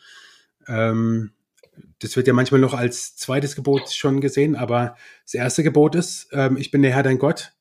Ähm, 0.67 1.31
das 1.99 2.15
wird 2.15 2.27
ja 2.27 2.33
manchmal 2.33 2.61
noch 2.61 2.73
als 2.73 3.15
zweites 3.15 3.55
Gebot 3.55 3.91
schon 3.91 4.21
gesehen, 4.21 4.55
aber 4.55 4.95
das 5.23 5.33
erste 5.33 5.63
Gebot 5.63 5.95
ist, 5.95 6.29
ähm, 6.31 6.57
ich 6.57 6.71
bin 6.71 6.81
der 6.81 6.91
Herr 6.91 7.03
dein 7.03 7.19
Gott 7.19 7.53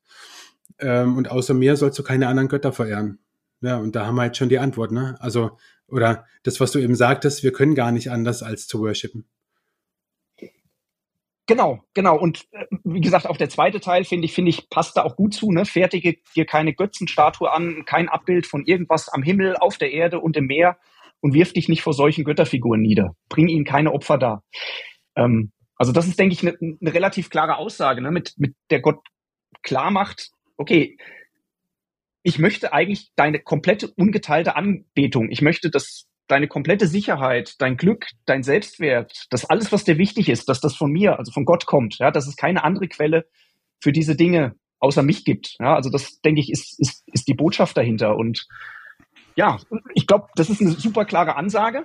ähm, 0.78 1.16
und 1.16 1.30
außer 1.30 1.54
mir 1.54 1.76
sollst 1.76 1.99
du 1.99 2.02
keine 2.02 2.28
anderen 2.28 2.49
Götter 2.49 2.73
verehren. 2.73 3.19
Ja, 3.61 3.76
und 3.76 3.95
da 3.95 4.07
haben 4.07 4.14
wir 4.14 4.25
jetzt 4.25 4.38
schon 4.38 4.49
die 4.49 4.59
Antwort, 4.59 4.90
ne? 4.90 5.16
Also, 5.21 5.59
oder 5.90 6.26
das, 6.42 6.61
was 6.61 6.73
du 6.73 6.78
eben 6.78 6.94
sagtest, 6.94 7.42
wir 7.42 7.52
können 7.52 7.75
gar 7.75 7.92
nicht 7.92 8.11
anders 8.11 8.42
als 8.42 8.66
zu 8.66 8.80
worshipen. 8.80 9.28
Genau, 11.50 11.82
genau. 11.94 12.16
Und 12.16 12.47
äh, 12.52 12.64
wie 12.85 13.00
gesagt, 13.00 13.26
auch 13.26 13.37
der 13.37 13.49
zweite 13.49 13.80
Teil, 13.80 14.04
finde 14.04 14.25
ich, 14.25 14.35
finde 14.35 14.50
ich, 14.50 14.70
passt 14.70 14.97
da 14.97 15.02
auch 15.02 15.16
gut 15.16 15.35
zu. 15.35 15.50
Ne? 15.50 15.64
Fertige 15.64 16.18
dir 16.37 16.44
keine 16.44 16.75
Götzenstatue 16.75 17.50
an, 17.50 17.85
kein 17.87 18.09
Abbild 18.09 18.47
von 18.47 18.64
irgendwas 18.66 19.09
am 19.09 19.25
Himmel, 19.25 19.56
auf 19.56 19.76
der 19.76 19.90
Erde 19.90 20.20
und 20.20 20.37
im 20.37 20.47
Meer 20.47 20.78
und 21.20 21.35
wirf 21.35 21.52
dich 21.52 21.68
nicht 21.68 21.82
vor 21.82 21.92
solchen 21.92 22.23
Götterfiguren 22.23 22.80
nieder. 22.80 23.16
Bring 23.28 23.49
ihnen 23.49 23.64
keine 23.64 23.90
Opfer 23.92 24.16
dar. 24.16 24.44
Ähm, 25.16 25.50
also 25.75 25.90
das 25.90 26.06
ist, 26.06 26.20
denke 26.20 26.35
ich, 26.35 26.42
eine 26.47 26.56
ne 26.61 26.94
relativ 26.94 27.30
klare 27.30 27.56
Aussage, 27.56 28.00
ne? 28.00 28.12
mit, 28.12 28.35
mit 28.37 28.54
der 28.70 28.80
Gott 28.80 29.00
klar 29.62 29.90
macht, 29.90 30.30
okay, 30.56 30.99
ich 32.23 32.39
möchte 32.39 32.73
eigentlich 32.73 33.11
deine 33.17 33.41
komplette 33.41 33.89
ungeteilte 33.97 34.57
Anbetung. 34.57 35.31
Ich 35.31 35.43
möchte, 35.43 35.71
dass 35.71 36.07
deine 36.27 36.49
komplette 36.49 36.87
Sicherheit, 36.87 37.55
dein 37.59 37.77
Glück, 37.77 38.07
dein 38.27 38.43
Selbstwert, 38.43 39.27
dass 39.31 39.45
alles, 39.45 39.73
was 39.73 39.85
dir 39.85 39.99
wichtig 39.99 40.29
ist, 40.29 40.49
dass 40.49 40.61
das 40.61 40.77
von 40.77 40.93
mir, 40.93 41.19
also 41.19 41.33
von 41.33 41.45
Gott 41.45 41.67
kommt, 41.67 41.99
ja, 41.99 42.11
dass 42.11 42.29
es 42.29 42.37
keine 42.37 42.62
andere 42.62 42.89
Quelle 42.89 43.27
für 43.81 43.93
diese 43.93 44.17
Dinge 44.17 44.55
außer 44.79 45.03
mich 45.03 45.25
gibt. 45.25 45.57
Ja, 45.59 45.75
also 45.75 45.91
das, 45.91 46.21
denke 46.21 46.41
ich, 46.41 46.50
ist, 46.50 46.79
ist, 46.79 47.03
ist 47.12 47.29
die 47.29 47.35
Botschaft 47.35 47.77
dahinter. 47.77 48.17
Und 48.17 48.47
ja, 49.35 49.59
ich 49.95 50.07
glaube, 50.07 50.29
das 50.37 50.50
ist 50.50 50.61
eine 50.61 50.71
super 50.71 51.05
klare 51.05 51.37
Ansage. 51.37 51.85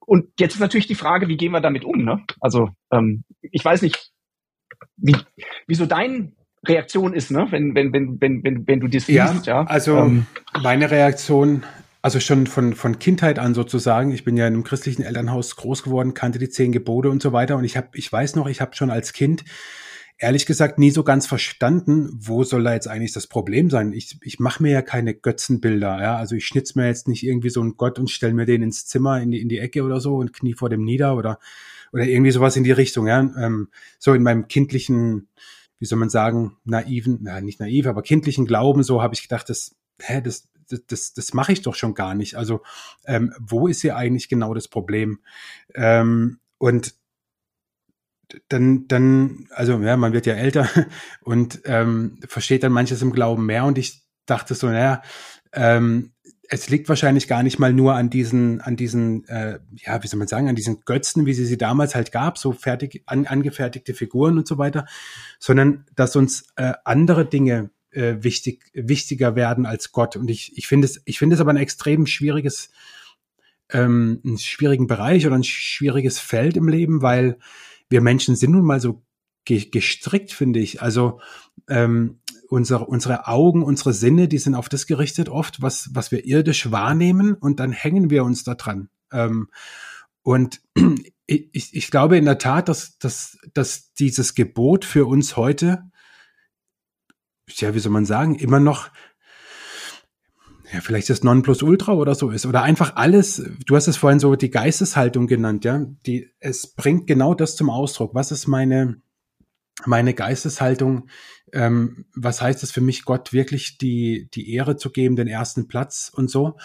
Und 0.00 0.28
jetzt 0.38 0.54
ist 0.54 0.60
natürlich 0.60 0.86
die 0.86 0.94
Frage, 0.94 1.28
wie 1.28 1.36
gehen 1.36 1.52
wir 1.52 1.60
damit 1.60 1.84
um? 1.84 2.04
Ne? 2.04 2.24
Also 2.40 2.70
ähm, 2.92 3.24
ich 3.40 3.64
weiß 3.64 3.82
nicht, 3.82 4.12
wie, 4.96 5.16
wieso 5.66 5.86
deine 5.86 6.32
Reaktion 6.68 7.14
ist, 7.14 7.30
ne? 7.30 7.46
wenn, 7.50 7.74
wenn, 7.74 7.92
wenn, 7.92 8.20
wenn, 8.20 8.44
wenn, 8.44 8.66
wenn 8.66 8.80
du 8.80 8.88
das 8.88 9.08
liest. 9.08 9.46
Ja, 9.46 9.62
ja? 9.62 9.64
also 9.64 9.96
ähm, 9.96 10.26
meine 10.62 10.90
Reaktion, 10.90 11.64
also 12.02 12.20
schon 12.20 12.46
von, 12.46 12.74
von 12.74 12.98
Kindheit 12.98 13.38
an 13.38 13.54
sozusagen, 13.54 14.12
ich 14.12 14.24
bin 14.24 14.36
ja 14.36 14.46
in 14.46 14.54
einem 14.54 14.64
christlichen 14.64 15.02
Elternhaus 15.02 15.56
groß 15.56 15.82
geworden, 15.82 16.14
kannte 16.14 16.38
die 16.38 16.48
zehn 16.48 16.72
Gebote 16.72 17.10
und 17.10 17.22
so 17.22 17.32
weiter. 17.32 17.56
Und 17.56 17.64
ich 17.64 17.76
habe, 17.76 17.88
ich 17.94 18.12
weiß 18.12 18.36
noch, 18.36 18.46
ich 18.46 18.60
habe 18.60 18.74
schon 18.74 18.90
als 18.90 19.12
Kind 19.12 19.44
ehrlich 20.18 20.46
gesagt 20.46 20.78
nie 20.78 20.90
so 20.90 21.04
ganz 21.04 21.26
verstanden, 21.26 22.08
wo 22.12 22.42
soll 22.42 22.64
da 22.64 22.72
jetzt 22.72 22.88
eigentlich 22.88 23.12
das 23.12 23.26
Problem 23.26 23.68
sein. 23.70 23.92
Ich, 23.92 24.18
ich 24.22 24.38
mache 24.38 24.62
mir 24.62 24.72
ja 24.72 24.82
keine 24.82 25.14
Götzenbilder, 25.14 26.00
ja. 26.00 26.16
Also 26.16 26.36
ich 26.36 26.46
schnitz 26.46 26.74
mir 26.74 26.86
jetzt 26.86 27.06
nicht 27.08 27.22
irgendwie 27.22 27.50
so 27.50 27.60
einen 27.60 27.76
Gott 27.76 27.98
und 27.98 28.10
stell 28.10 28.32
mir 28.32 28.46
den 28.46 28.62
ins 28.62 28.86
Zimmer, 28.86 29.20
in 29.20 29.30
die, 29.30 29.40
in 29.40 29.48
die 29.48 29.58
Ecke 29.58 29.82
oder 29.82 30.00
so 30.00 30.16
und 30.16 30.32
knie 30.32 30.54
vor 30.54 30.70
dem 30.70 30.84
nieder 30.84 31.16
oder, 31.16 31.38
oder 31.92 32.04
irgendwie 32.04 32.30
sowas 32.30 32.56
in 32.56 32.64
die 32.64 32.72
Richtung, 32.72 33.06
ja. 33.06 33.20
Ähm, 33.20 33.68
so 33.98 34.14
in 34.14 34.22
meinem 34.22 34.48
kindlichen, 34.48 35.28
wie 35.78 35.86
soll 35.86 35.98
man 35.98 36.10
sagen, 36.10 36.56
naiven, 36.64 37.18
na, 37.22 37.40
nicht 37.40 37.60
naiv, 37.60 37.86
aber 37.86 38.02
kindlichen 38.02 38.46
Glauben, 38.46 38.82
so 38.82 39.02
habe 39.02 39.14
ich 39.14 39.22
gedacht, 39.22 39.48
das, 39.48 39.76
hä, 40.00 40.20
das, 40.20 40.48
das, 40.68 40.86
das, 40.86 41.12
das 41.14 41.34
mache 41.34 41.52
ich 41.52 41.62
doch 41.62 41.74
schon 41.74 41.94
gar 41.94 42.14
nicht. 42.14 42.36
Also 42.36 42.62
ähm, 43.04 43.32
wo 43.38 43.68
ist 43.68 43.82
hier 43.82 43.96
eigentlich 43.96 44.28
genau 44.28 44.54
das 44.54 44.68
Problem? 44.68 45.20
Ähm, 45.74 46.38
und 46.58 46.94
dann, 48.48 48.88
dann, 48.88 49.46
also 49.50 49.78
ja, 49.80 49.96
man 49.96 50.12
wird 50.12 50.26
ja 50.26 50.34
älter 50.34 50.68
und 51.22 51.60
ähm, 51.64 52.18
versteht 52.26 52.62
dann 52.62 52.72
manches 52.72 53.02
im 53.02 53.12
Glauben 53.12 53.46
mehr. 53.46 53.64
Und 53.64 53.78
ich 53.78 54.02
dachte 54.26 54.54
so, 54.54 54.66
naja, 54.68 55.02
ähm, 55.52 56.12
es 56.48 56.68
liegt 56.68 56.88
wahrscheinlich 56.88 57.28
gar 57.28 57.42
nicht 57.42 57.58
mal 57.58 57.72
nur 57.72 57.94
an 57.94 58.10
diesen, 58.10 58.60
an 58.60 58.76
diesen, 58.76 59.24
äh, 59.28 59.58
ja, 59.74 60.02
wie 60.02 60.06
soll 60.06 60.18
man 60.18 60.28
sagen, 60.28 60.48
an 60.48 60.54
diesen 60.54 60.80
Götzen, 60.84 61.26
wie 61.26 61.34
sie 61.34 61.46
sie 61.46 61.58
damals 61.58 61.94
halt 61.94 62.12
gab, 62.12 62.38
so 62.38 62.52
fertig 62.52 63.02
an, 63.06 63.26
angefertigte 63.26 63.94
Figuren 63.94 64.38
und 64.38 64.46
so 64.46 64.58
weiter, 64.58 64.86
sondern 65.38 65.84
dass 65.94 66.16
uns 66.16 66.48
äh, 66.56 66.72
andere 66.84 67.26
Dinge 67.26 67.70
äh, 67.90 68.16
wichtig, 68.20 68.64
wichtiger 68.74 69.34
werden 69.36 69.66
als 69.66 69.92
Gott. 69.92 70.16
Und 70.16 70.28
ich, 70.30 70.56
ich 70.56 70.66
finde 70.66 70.86
es, 70.86 71.00
ich 71.04 71.18
finde 71.18 71.34
es 71.34 71.40
aber 71.40 71.50
ein 71.50 71.56
extrem 71.56 72.06
schwieriges, 72.06 72.70
ähm, 73.70 74.20
einen 74.24 74.38
schwierigen 74.38 74.86
Bereich 74.86 75.26
oder 75.26 75.36
ein 75.36 75.44
schwieriges 75.44 76.18
Feld 76.18 76.56
im 76.56 76.68
Leben, 76.68 77.02
weil 77.02 77.38
wir 77.88 78.00
Menschen 78.00 78.36
sind 78.36 78.52
nun 78.52 78.64
mal 78.64 78.80
so 78.80 79.02
gestrickt, 79.44 80.32
finde 80.32 80.58
ich. 80.58 80.82
Also 80.82 81.20
ähm, 81.68 82.18
unsere, 82.48 82.86
unsere 82.86 83.26
Augen, 83.26 83.62
unsere 83.62 83.92
Sinne, 83.92 84.28
die 84.28 84.38
sind 84.38 84.54
auf 84.54 84.68
das 84.68 84.86
gerichtet 84.86 85.28
oft, 85.28 85.62
was, 85.62 85.90
was 85.92 86.10
wir 86.10 86.24
irdisch 86.24 86.70
wahrnehmen 86.70 87.34
und 87.34 87.60
dann 87.60 87.72
hängen 87.72 88.10
wir 88.10 88.24
uns 88.24 88.44
da 88.44 88.54
dran. 88.54 88.88
Ähm, 89.12 89.48
und 90.22 90.60
ich, 91.26 91.74
ich 91.74 91.90
glaube 91.90 92.16
in 92.16 92.24
der 92.24 92.38
Tat, 92.38 92.68
dass, 92.68 92.98
dass, 92.98 93.38
dass 93.54 93.92
dieses 93.94 94.34
Gebot 94.34 94.84
für 94.84 95.06
uns 95.06 95.36
heute, 95.36 95.90
ja, 97.48 97.74
wie 97.74 97.78
soll 97.78 97.92
man 97.92 98.06
sagen, 98.06 98.34
immer 98.34 98.60
noch 98.60 98.90
ja, 100.72 100.80
vielleicht 100.80 101.08
das 101.10 101.22
Nonplusultra 101.22 101.92
oder 101.92 102.14
so 102.14 102.30
ist. 102.30 102.44
Oder 102.44 102.62
einfach 102.62 102.96
alles, 102.96 103.42
du 103.66 103.76
hast 103.76 103.86
es 103.86 103.96
vorhin 103.96 104.18
so 104.18 104.34
die 104.34 104.50
Geisteshaltung 104.50 105.28
genannt, 105.28 105.64
ja. 105.64 105.86
Die, 106.06 106.32
es 106.40 106.66
bringt 106.66 107.06
genau 107.06 107.34
das 107.34 107.54
zum 107.54 107.70
Ausdruck. 107.70 108.14
Was 108.14 108.32
ist 108.32 108.48
meine, 108.48 109.00
meine 109.84 110.14
Geisteshaltung? 110.14 111.08
Ähm, 111.52 112.06
was 112.14 112.40
heißt 112.40 112.62
es 112.62 112.72
für 112.72 112.80
mich, 112.80 113.04
Gott 113.04 113.32
wirklich 113.32 113.78
die, 113.78 114.28
die 114.32 114.52
Ehre 114.52 114.76
zu 114.76 114.90
geben, 114.90 115.16
den 115.16 115.28
ersten 115.28 115.68
Platz 115.68 116.10
und 116.14 116.30
so? 116.30 116.56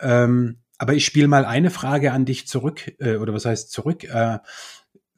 Ähm, 0.00 0.58
aber 0.78 0.94
ich 0.94 1.04
spiele 1.04 1.28
mal 1.28 1.44
eine 1.44 1.70
Frage 1.70 2.12
an 2.12 2.24
dich 2.24 2.46
zurück, 2.46 2.92
äh, 2.98 3.16
oder 3.16 3.32
was 3.32 3.44
heißt 3.44 3.70
zurück? 3.70 4.04
Äh, 4.04 4.38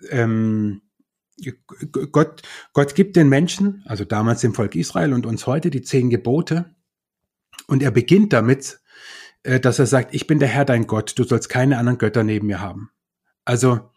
ähm, 0.08 0.82
Gott, 2.12 2.42
Gott 2.72 2.94
gibt 2.94 3.16
den 3.16 3.28
Menschen, 3.28 3.82
also 3.86 4.04
damals 4.04 4.42
dem 4.42 4.54
Volk 4.54 4.74
Israel 4.74 5.12
und 5.12 5.26
uns 5.26 5.46
heute, 5.46 5.70
die 5.70 5.82
zehn 5.82 6.10
Gebote 6.10 6.74
und 7.66 7.82
er 7.82 7.90
beginnt 7.90 8.32
damit, 8.32 8.80
äh, 9.42 9.60
dass 9.60 9.78
er 9.78 9.86
sagt, 9.86 10.14
ich 10.14 10.26
bin 10.26 10.38
der 10.38 10.48
Herr 10.48 10.64
dein 10.64 10.86
Gott, 10.86 11.18
du 11.18 11.24
sollst 11.24 11.48
keine 11.48 11.78
anderen 11.78 11.98
Götter 11.98 12.24
neben 12.24 12.46
mir 12.46 12.60
haben. 12.60 12.90
Also, 13.44 13.90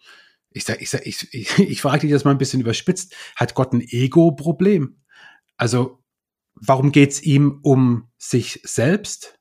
ich 0.54 0.66
sag, 0.66 0.82
ich 0.82 0.90
sag, 0.90 1.06
ich, 1.06 1.34
ich, 1.34 1.60
ich 1.60 1.82
frage 1.82 2.02
dich 2.02 2.12
das 2.12 2.24
mal 2.24 2.32
ein 2.32 2.38
bisschen 2.38 2.62
überspitzt. 2.62 3.16
Hat 3.36 3.56
Gott 3.56 3.74
ein 3.74 3.82
Ego-Problem? 3.82 5.02
Also, 5.58 6.04
warum 6.56 6.92
geht's 6.92 7.22
ihm 7.22 7.60
um 7.64 8.10
sich 8.18 8.62
selbst? 8.64 9.40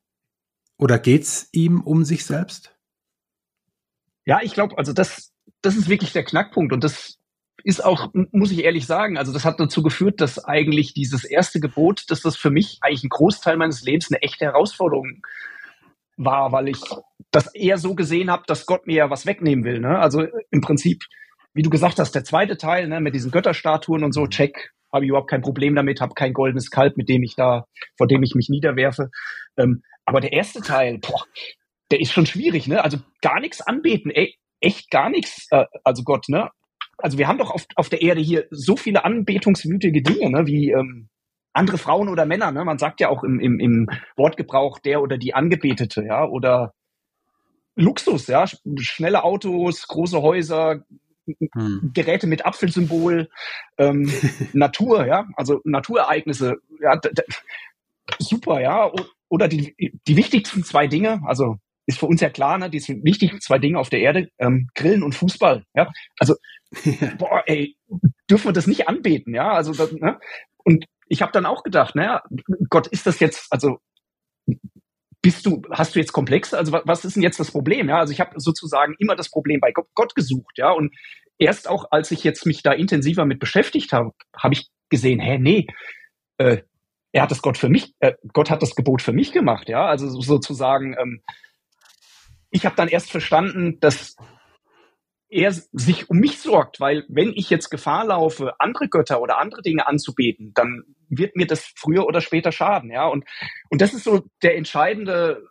Oder 0.79 0.99
geht's 0.99 1.49
ihm 1.53 1.81
um 1.81 2.05
sich 2.05 2.25
selbst? 2.25 2.77
Ja, 4.25 4.41
ich 4.43 4.53
glaube, 4.53 4.79
also 4.79 4.93
das, 4.93 5.33
das 5.61 5.77
ist 5.77 5.89
wirklich 5.89 6.13
der 6.13 6.25
Knackpunkt 6.25 6.73
und 6.73 6.83
das 6.83 7.19
ist 7.65 7.85
auch, 7.85 8.13
muss 8.33 8.51
ich 8.51 8.65
ehrlich 8.65 8.87
sagen, 8.87 9.17
also 9.17 9.33
das 9.33 9.45
hat 9.45 9.61
dazu 9.61 9.83
geführt, 9.83 10.21
dass 10.21 10.45
eigentlich 10.45 10.95
dieses 10.95 11.25
erste 11.25 11.61
Gebot, 11.61 12.11
dass 12.11 12.21
das 12.21 12.37
für 12.37 12.51
mich 12.51 12.79
eigentlich 12.81 13.05
ein 13.05 13.09
Großteil 13.09 13.57
meines 13.57 13.83
Lebens 13.83 14.11
eine 14.11 14.23
echte 14.23 14.45
Herausforderung 14.45 15.23
war, 16.25 16.53
weil 16.53 16.69
ich 16.69 16.81
das 17.31 17.55
eher 17.55 17.79
so 17.79 17.95
gesehen 17.95 18.31
habe, 18.31 18.45
dass 18.47 18.67
Gott 18.67 18.87
mir 18.87 18.97
ja 18.97 19.11
was 19.11 19.27
wegnehmen 19.27 19.65
will. 19.65 19.81
Ne? 19.81 19.99
Also 19.99 20.27
im 20.51 20.61
Prinzip, 20.61 21.05
wie 21.55 21.63
du 21.63 21.71
gesagt 21.71 21.99
hast, 21.99 22.15
der 22.15 22.25
zweite 22.25 22.57
Teil 22.57 22.89
ne, 22.89 23.01
mit 23.01 23.15
diesen 23.15 23.31
Götterstatuen 23.31 24.05
und 24.05 24.13
so, 24.13 24.27
check, 24.27 24.73
habe 24.93 25.05
ich 25.05 25.09
überhaupt 25.09 25.31
kein 25.31 25.43
Problem 25.43 25.75
damit, 25.75 26.01
habe 26.01 26.15
kein 26.15 26.33
goldenes 26.33 26.71
Kalb, 26.71 26.97
mit 26.97 27.09
dem 27.09 27.23
ich 27.23 27.35
da, 27.35 27.67
vor 27.97 28.07
dem 28.07 28.23
ich 28.23 28.35
mich 28.35 28.49
niederwerfe. 28.49 29.11
Ähm, 29.57 29.83
aber 30.05 30.21
der 30.21 30.33
erste 30.33 30.61
Teil, 30.61 30.99
boah, 30.99 31.25
der 31.91 32.01
ist 32.01 32.13
schon 32.13 32.27
schwierig, 32.27 32.67
ne? 32.67 32.83
Also 32.83 32.99
gar 33.21 33.41
nichts 33.41 33.61
anbeten, 33.61 34.11
ey, 34.11 34.37
echt 34.61 34.91
gar 34.91 35.09
nichts, 35.09 35.47
äh, 35.51 35.65
also 35.85 36.03
Gott, 36.05 36.29
ne? 36.29 36.51
also 37.03 37.19
wir 37.19 37.29
haben 37.29 37.39
doch 37.39 37.51
auf, 37.51 37.67
auf 37.75 37.89
der 37.89 38.03
Erde 38.03 38.21
hier 38.21 38.47
so 38.51 38.77
viele 38.77 39.05
anbetungswütige 39.05 40.03
Dinge, 40.03 40.31
ne, 40.31 40.47
wie 40.47 40.71
ähm, 40.71 41.09
andere 41.53 41.79
Frauen 41.79 42.09
oder 42.09 42.27
Männer. 42.27 42.51
Ne? 42.53 42.65
Man 42.65 42.79
sagt 42.79 43.01
ja 43.01 43.09
auch 43.09 43.25
im, 43.25 43.41
im, 43.41 43.61
im 43.61 43.91
Wortgebrauch 44.17 44.79
der 44.79 45.03
oder 45.03 45.19
die 45.19 45.35
Angebetete, 45.35 46.05
ja, 46.05 46.25
oder 46.25 46.73
Luxus, 47.75 48.27
ja, 48.27 48.45
schnelle 48.79 49.25
Autos, 49.25 49.87
große 49.89 50.21
Häuser, 50.21 50.85
hm. 51.55 51.93
Geräte 51.95 52.27
mit 52.27 52.45
Apfelsymbol, 52.45 53.29
ähm, 53.79 54.13
Natur, 54.53 55.07
ja, 55.07 55.27
also 55.37 55.61
Naturereignisse, 55.65 56.57
ja, 56.81 57.01
super, 58.19 58.61
ja, 58.61 58.91
oder 59.29 59.49
die, 59.49 59.75
die 60.07 60.17
wichtigsten 60.17 60.65
zwei 60.65 60.87
Dinge, 60.87 61.23
also 61.25 61.57
ist 61.87 61.99
für 61.99 62.07
uns 62.07 62.21
ja 62.21 62.31
klar, 62.31 62.59
ne, 62.59 62.71
die 62.71 62.81
wichtigsten 63.03 63.41
zwei 63.41 63.59
Dinge 63.59 63.79
auf 63.79 63.89
der 63.89 64.01
Erde, 64.01 64.29
ähm, 64.39 64.69
Grillen 64.75 65.03
und 65.03 65.15
Fußball, 65.15 65.65
ja, 65.75 65.91
also 66.19 66.35
boah, 67.19 67.43
ey, 67.47 67.77
dürfen 68.31 68.47
wir 68.47 68.53
das 68.53 68.67
nicht 68.67 68.89
anbeten, 68.89 69.35
ja? 69.35 69.53
Also, 69.53 69.73
das, 69.73 69.93
ne? 69.93 70.19
Und 70.65 70.87
ich 71.13 71.21
habe 71.21 71.31
dann 71.31 71.45
auch 71.45 71.63
gedacht, 71.63 71.95
naja, 71.95 72.23
Gott, 72.71 72.87
ist 72.87 73.07
das 73.07 73.21
jetzt, 73.21 73.47
also 73.51 73.81
bist 75.21 75.45
du, 75.45 75.61
hast 75.71 75.95
du 75.95 75.99
jetzt 75.99 76.15
Komplexe? 76.15 76.57
Also 76.57 76.73
was 76.73 77.05
ist 77.05 77.17
denn 77.17 77.23
jetzt 77.23 77.39
das 77.39 77.51
Problem? 77.51 77.91
Ja, 77.91 77.99
also 77.99 78.15
ich 78.15 78.21
habe 78.21 78.41
sozusagen 78.41 78.95
immer 78.99 79.15
das 79.15 79.31
Problem 79.31 79.61
bei 79.61 79.73
Gott 79.73 80.15
gesucht, 80.15 80.57
ja, 80.57 80.71
und 80.71 80.95
erst 81.37 81.69
auch, 81.69 81.85
als 81.91 82.11
ich 82.13 82.25
jetzt 82.25 82.47
mich 82.47 82.63
da 82.63 82.73
intensiver 82.73 83.27
mit 83.27 83.41
beschäftigt 83.41 83.93
habe, 83.93 84.13
habe 84.35 84.55
ich 84.55 84.71
gesehen, 84.89 85.21
hä, 85.21 85.37
nee, 85.39 85.67
äh, 86.39 86.63
er 87.13 87.23
hat 87.23 87.31
das 87.31 87.43
Gott 87.43 87.59
für 87.59 87.69
mich, 87.69 87.93
äh, 87.99 88.15
Gott 88.33 88.49
hat 88.49 88.63
das 88.63 88.75
Gebot 88.75 89.03
für 89.03 89.13
mich 89.13 89.33
gemacht, 89.33 89.69
ja, 89.69 89.85
also 89.85 90.09
sozusagen, 90.19 90.97
ähm, 90.99 91.23
ich 92.51 92.65
habe 92.65 92.77
dann 92.77 92.89
erst 92.89 93.11
verstanden, 93.11 93.81
dass 93.81 94.17
er 95.33 95.51
sich 95.51 96.11
um 96.11 96.19
mich 96.19 96.41
sorgt, 96.41 96.79
weil 96.79 97.05
wenn 97.09 97.33
ich 97.35 97.49
jetzt 97.49 97.71
Gefahr 97.71 98.05
laufe, 98.05 98.61
andere 98.61 98.89
Götter 98.89 99.21
oder 99.23 99.39
andere 99.39 99.63
Dinge 99.63 99.87
anzubeten, 99.87 100.53
dann 100.55 100.85
wird 101.09 101.37
mir 101.37 101.47
das 101.47 101.73
früher 101.75 102.07
oder 102.07 102.21
später 102.21 102.53
schaden, 102.53 102.91
ja. 102.91 103.07
Und, 103.07 103.25
und 103.71 103.81
das 103.81 103.95
ist 103.95 104.05
so 104.05 104.23
der 104.43 104.57
entscheidende 104.57 105.43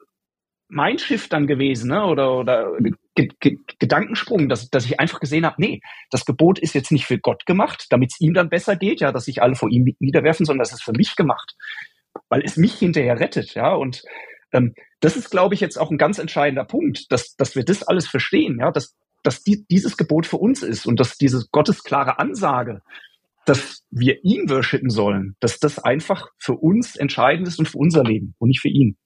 Mindshift 0.70 1.34
dann 1.34 1.48
gewesen, 1.48 1.90
ne? 1.90 2.06
oder, 2.06 2.38
oder 2.38 2.74
G 3.16 3.28
G 3.40 3.58
Gedankensprung, 3.80 4.48
dass, 4.48 4.70
dass 4.70 4.86
ich 4.86 5.00
einfach 5.00 5.20
gesehen 5.20 5.46
habe, 5.46 5.56
nee, 5.58 5.82
das 6.12 6.26
Gebot 6.26 6.60
ist 6.60 6.76
jetzt 6.76 6.92
nicht 6.92 7.06
für 7.06 7.20
Gott 7.20 7.46
gemacht, 7.46 7.88
damit 7.90 8.12
es 8.14 8.22
ihm 8.22 8.34
dann 8.34 8.50
besser 8.50 8.76
geht, 8.76 9.02
ja, 9.02 9.12
dass 9.12 9.26
sich 9.26 9.42
alle 9.42 9.56
vor 9.56 9.70
ihm 9.70 9.94
niederwerfen, 10.00 10.46
sondern 10.46 10.64
das 10.64 10.74
ist 10.74 10.84
für 10.84 10.94
mich 10.94 11.16
gemacht, 11.16 11.56
weil 12.30 12.42
es 12.46 12.56
mich 12.56 12.76
hinterher 12.76 13.20
rettet, 13.20 13.56
ja. 13.56 13.74
Und 13.74 14.04
ähm, 14.54 14.76
das 15.00 15.18
ist, 15.18 15.32
glaube 15.32 15.56
ich, 15.56 15.60
jetzt 15.60 15.78
auch 15.78 15.92
ein 15.92 15.98
ganz 15.98 16.20
entscheidender 16.20 16.66
Punkt, 16.66 17.12
dass, 17.12 17.36
dass 17.36 17.56
wir 17.56 17.66
das 17.66 17.84
alles 17.84 18.08
verstehen, 18.08 18.60
ja, 18.60 18.72
dass, 18.72 18.96
dass 19.24 19.44
die, 19.44 19.66
dieses 19.70 19.98
Gebot 19.98 20.26
für 20.26 20.38
uns 20.38 20.64
ist 20.64 20.86
und 20.86 21.00
dass 21.00 21.18
diese 21.18 21.46
gottesklare 21.52 22.20
Ansage, 22.20 22.82
dass 23.46 23.84
wir 23.90 24.24
ihn 24.24 24.50
worshipen 24.50 24.90
sollen, 24.90 25.36
dass 25.40 25.60
das 25.60 25.80
einfach 25.80 26.28
für 26.38 26.54
uns 26.54 26.96
entscheidend 26.96 27.48
ist 27.48 27.60
und 27.60 27.68
für 27.68 27.78
unser 27.78 28.04
Leben 28.04 28.36
und 28.40 28.50
nicht 28.50 28.62
für 28.62 28.70
ihn. 28.70 28.98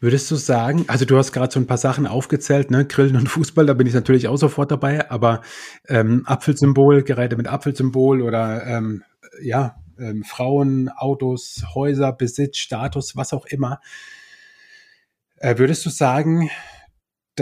Würdest 0.00 0.30
du 0.30 0.36
sagen, 0.36 0.84
also 0.88 1.04
du 1.04 1.16
hast 1.16 1.32
gerade 1.32 1.52
so 1.52 1.58
ein 1.58 1.66
paar 1.66 1.78
Sachen 1.78 2.06
aufgezählt, 2.06 2.70
ne, 2.70 2.86
Grillen 2.86 3.16
und 3.16 3.28
Fußball, 3.28 3.66
da 3.66 3.74
bin 3.74 3.86
ich 3.86 3.94
natürlich 3.94 4.28
auch 4.28 4.36
sofort 4.36 4.70
dabei, 4.70 5.10
aber 5.10 5.40
ähm, 5.88 6.24
Apfelsymbol, 6.26 7.02
Geräte 7.02 7.36
mit 7.36 7.48
Apfelsymbol 7.48 8.22
oder 8.22 8.66
ähm, 8.66 9.02
ja, 9.40 9.76
ähm, 9.98 10.24
Frauen, 10.24 10.90
Autos, 10.90 11.64
Häuser, 11.74 12.12
Besitz, 12.12 12.58
Status, 12.58 13.16
was 13.16 13.32
auch 13.32 13.46
immer. 13.46 13.80
Äh, 15.36 15.58
würdest 15.58 15.84
du 15.86 15.90
sagen, 15.90 16.50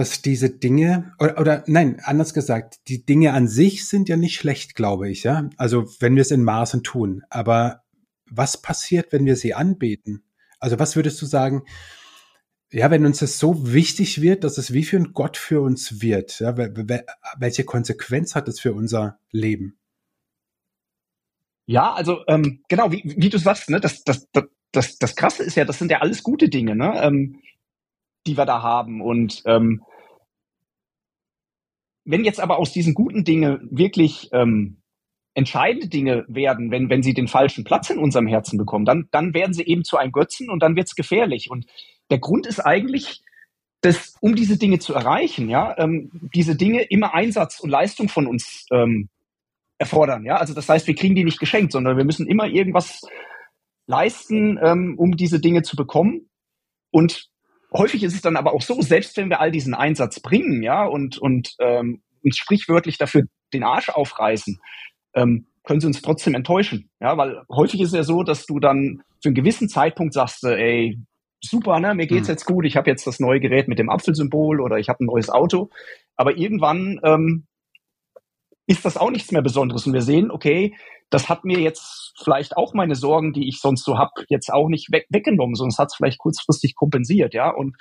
dass 0.01 0.23
diese 0.23 0.49
Dinge, 0.49 1.13
oder, 1.19 1.39
oder 1.39 1.65
nein, 1.67 2.01
anders 2.03 2.33
gesagt, 2.33 2.79
die 2.89 3.05
Dinge 3.05 3.35
an 3.35 3.49
sich 3.49 3.87
sind 3.87 4.09
ja 4.09 4.17
nicht 4.17 4.37
schlecht, 4.37 4.75
glaube 4.75 5.11
ich, 5.11 5.25
ja. 5.25 5.51
Also 5.59 5.85
wenn 6.01 6.15
wir 6.17 6.23
es 6.23 6.31
in 6.31 6.43
Maßen 6.43 6.83
tun. 6.83 7.23
Aber 7.29 7.83
was 8.25 8.63
passiert, 8.63 9.13
wenn 9.13 9.27
wir 9.27 9.37
sie 9.37 9.53
anbeten? 9.53 10.25
Also 10.59 10.79
was 10.79 10.97
würdest 10.97 11.21
du 11.21 11.27
sagen, 11.27 11.65
ja, 12.73 12.91
wenn 12.91 13.05
uns 13.05 13.19
das 13.19 13.39
so 13.39 13.75
wichtig 13.75 14.23
wird, 14.23 14.43
dass 14.43 14.57
es 14.57 14.73
wie 14.73 14.85
für 14.85 14.97
ein 14.97 15.13
Gott 15.13 15.37
für 15.37 15.61
uns 15.61 16.01
wird, 16.01 16.41
ja, 16.41 16.57
welche 16.57 17.65
Konsequenz 17.65 18.35
hat 18.35 18.49
es 18.49 18.59
für 18.59 18.73
unser 18.73 19.19
Leben? 19.33 19.77
Ja, 21.67 21.93
also 21.93 22.25
ähm, 22.27 22.63
genau, 22.69 22.91
wie, 22.91 23.03
wie 23.05 23.29
du 23.29 23.37
sagst, 23.37 23.69
ne, 23.69 23.81
das, 23.81 24.03
das, 24.05 24.31
das, 24.33 24.45
das, 24.73 24.99
das 24.99 25.15
Krasse 25.15 25.43
ist 25.43 25.57
ja, 25.57 25.67
das 25.67 25.79
sind 25.79 25.91
ja 25.91 25.99
alles 25.99 26.23
gute 26.23 26.49
Dinge, 26.49 26.75
ne, 26.75 26.99
ähm, 27.03 27.43
die 28.27 28.39
wir 28.39 28.47
da 28.47 28.63
haben. 28.63 29.03
Und 29.03 29.43
ähm, 29.45 29.83
wenn 32.05 32.25
jetzt 32.25 32.41
aber 32.41 32.59
aus 32.59 32.73
diesen 32.73 32.95
guten 32.95 33.25
Dingen 33.25 33.69
wirklich 33.71 34.29
ähm, 34.33 34.79
entscheidende 35.35 35.89
Dinge 35.89 36.25
werden, 36.29 36.71
wenn, 36.71 36.91
wenn 36.91 37.03
sie 37.03 37.15
den 37.15 37.29
falschen 37.29 37.65
Platz 37.65 37.91
in 37.91 37.99
unserem 37.99 38.27
Herzen 38.27 38.59
bekommen, 38.59 38.85
dann, 38.85 39.09
dann 39.11 39.33
werden 39.35 39.53
sie 39.53 39.65
eben 39.65 39.85
zu 39.85 39.97
einem 39.97 40.13
Götzen 40.13 40.51
und 40.51 40.63
dann 40.63 40.77
wird's 40.77 40.97
gefährlich. 40.97 41.51
Und 41.51 41.67
der 42.11 42.19
Grund 42.19 42.47
ist 42.47 42.61
eigentlich, 42.61 43.23
dass 43.81 44.17
um 44.21 44.35
diese 44.35 44.59
Dinge 44.59 44.79
zu 44.79 44.95
erreichen, 44.95 45.49
ja, 45.49 45.77
ähm, 45.79 46.11
diese 46.35 46.57
Dinge 46.57 46.83
immer 46.83 47.15
Einsatz 47.15 47.61
und 47.61 47.71
Leistung 47.71 48.09
von 48.09 48.27
uns 48.27 48.67
ähm, 48.71 49.09
erfordern. 49.79 50.25
Ja, 50.25 50.37
also 50.37 50.53
das 50.53 50.69
heißt, 50.69 50.87
wir 50.87 50.95
kriegen 50.95 51.15
die 51.15 51.25
nicht 51.25 51.41
geschenkt, 51.41 51.73
sondern 51.73 51.97
wir 51.97 52.05
müssen 52.05 52.27
immer 52.27 52.47
irgendwas 52.47 53.01
leisten, 53.87 54.59
ähm, 54.63 54.95
um 54.99 55.17
diese 55.17 55.41
Dinge 55.41 55.63
zu 55.63 55.77
bekommen. 55.77 56.29
Und 56.91 57.31
häufig 57.73 58.03
ist 58.03 58.15
es 58.15 58.23
dann 58.23 58.37
aber 58.37 58.53
auch 58.55 58.63
so, 58.63 58.81
selbst 58.81 59.17
wenn 59.17 59.31
wir 59.31 59.41
all 59.41 59.51
diesen 59.51 59.75
Einsatz 59.75 60.21
bringen, 60.21 60.63
ja, 60.63 60.85
und 60.85 61.19
und 61.19 61.55
ähm, 61.59 62.03
uns 62.23 62.37
sprichwörtlich 62.37 62.99
dafür 62.99 63.23
den 63.53 63.65
Arsch 63.65 63.89
aufreißen, 63.89 64.59
ähm, 65.15 65.47
können 65.65 65.81
sie 65.81 65.87
uns 65.87 66.03
trotzdem 66.03 66.35
enttäuschen. 66.35 66.91
Ja, 67.01 67.17
weil 67.17 67.43
häufig 67.51 67.81
ist 67.81 67.89
es 67.89 67.95
ja 67.95 68.03
so, 68.03 68.23
dass 68.23 68.47
du 68.47 68.61
dann 68.61 69.03
für 69.23 69.29
einen 69.29 69.35
gewissen 69.35 69.69
Zeitpunkt 69.69 70.15
sagst, 70.15 70.45
ey, 70.45 70.99
super, 71.43 71.81
ne, 71.81 71.95
mir 71.95 72.07
geht's 72.07 72.29
mhm. 72.29 72.33
jetzt 72.33 72.45
gut, 72.45 72.65
ich 72.67 72.77
habe 72.77 72.91
jetzt 72.91 73.07
das 73.07 73.21
neue 73.21 73.41
Gerät 73.41 73.69
mit 73.69 73.79
dem 73.79 73.91
Apfelsymbol 73.91 74.61
oder 74.61 74.79
ich 74.79 74.89
habe 74.89 75.05
ein 75.05 75.07
neues 75.07 75.31
Auto. 75.31 75.71
Aber 76.17 76.37
irgendwann 76.37 77.01
ähm, 77.03 77.47
ist 78.71 78.85
das 78.85 78.97
auch 78.97 79.11
nichts 79.11 79.33
mehr 79.33 79.43
Besonderes. 79.43 79.85
Und 79.85 79.95
wir 79.95 80.03
sehen, 80.03 80.31
okay, 80.31 80.77
das 81.11 81.29
hat 81.29 81.45
mir 81.45 81.59
jetzt 81.59 82.15
vielleicht 82.23 82.57
auch 82.57 82.73
meine 82.73 82.95
Sorgen, 82.95 83.33
die 83.33 83.49
ich 83.49 83.61
sonst 83.61 83.85
so 83.85 83.99
habe, 83.99 84.13
jetzt 84.29 84.53
auch 84.53 84.69
nicht 84.69 84.93
weg, 84.93 85.07
weggenommen, 85.09 85.57
sondern 85.57 85.73
es 85.73 85.79
hat 85.79 85.89
es 85.89 85.97
vielleicht 85.97 86.19
kurzfristig 86.19 86.77
kompensiert, 86.77 87.35
ja. 87.35 87.51
Und 87.51 87.77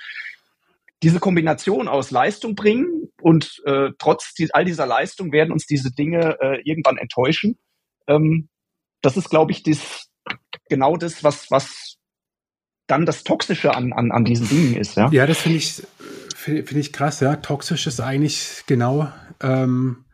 diese 1.04 1.20
Kombination 1.20 1.86
aus 1.86 2.10
Leistung 2.10 2.56
bringen 2.56 3.08
und 3.22 3.62
äh, 3.66 3.90
trotz 3.98 4.34
die, 4.34 4.52
all 4.52 4.64
dieser 4.64 4.84
Leistung 4.84 5.30
werden 5.30 5.52
uns 5.52 5.64
diese 5.64 5.92
Dinge 5.92 6.36
äh, 6.40 6.60
irgendwann 6.64 6.98
enttäuschen. 6.98 7.56
Ähm, 8.08 8.48
das 9.00 9.16
ist, 9.16 9.30
glaube 9.30 9.52
ich, 9.52 9.62
das, 9.62 10.10
genau 10.68 10.96
das, 10.96 11.22
was, 11.22 11.52
was 11.52 11.98
dann 12.88 13.06
das 13.06 13.22
Toxische 13.22 13.76
an, 13.76 13.92
an, 13.92 14.10
an 14.10 14.24
diesen 14.24 14.48
Dingen 14.48 14.76
ist. 14.76 14.96
Ja, 14.96 15.08
ja 15.12 15.24
das 15.28 15.38
finde 15.38 15.58
ich, 15.58 15.82
finde 16.34 16.64
find 16.64 16.80
ich 16.80 16.92
krass. 16.92 17.20
Ja, 17.20 17.36
toxisch 17.36 17.86
ist 17.86 18.00
eigentlich 18.00 18.64
genau 18.66 19.08
ähm, 19.40 20.04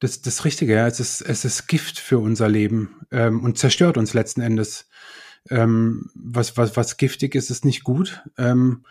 das, 0.00 0.22
das 0.22 0.44
Richtige. 0.44 0.74
Ja. 0.74 0.86
Es, 0.86 1.00
ist, 1.00 1.20
es 1.20 1.44
ist 1.44 1.66
Gift 1.66 1.98
für 1.98 2.18
unser 2.18 2.48
Leben 2.48 3.06
ähm, 3.10 3.42
und 3.42 3.58
zerstört 3.58 3.96
uns 3.96 4.14
letzten 4.14 4.40
Endes. 4.40 4.88
Ähm, 5.50 6.10
was, 6.14 6.56
was, 6.56 6.76
was 6.76 6.96
giftig 6.96 7.34
ist, 7.34 7.50
ist 7.50 7.64
nicht 7.64 7.84
gut. 7.84 8.22
Ähm, 8.38 8.84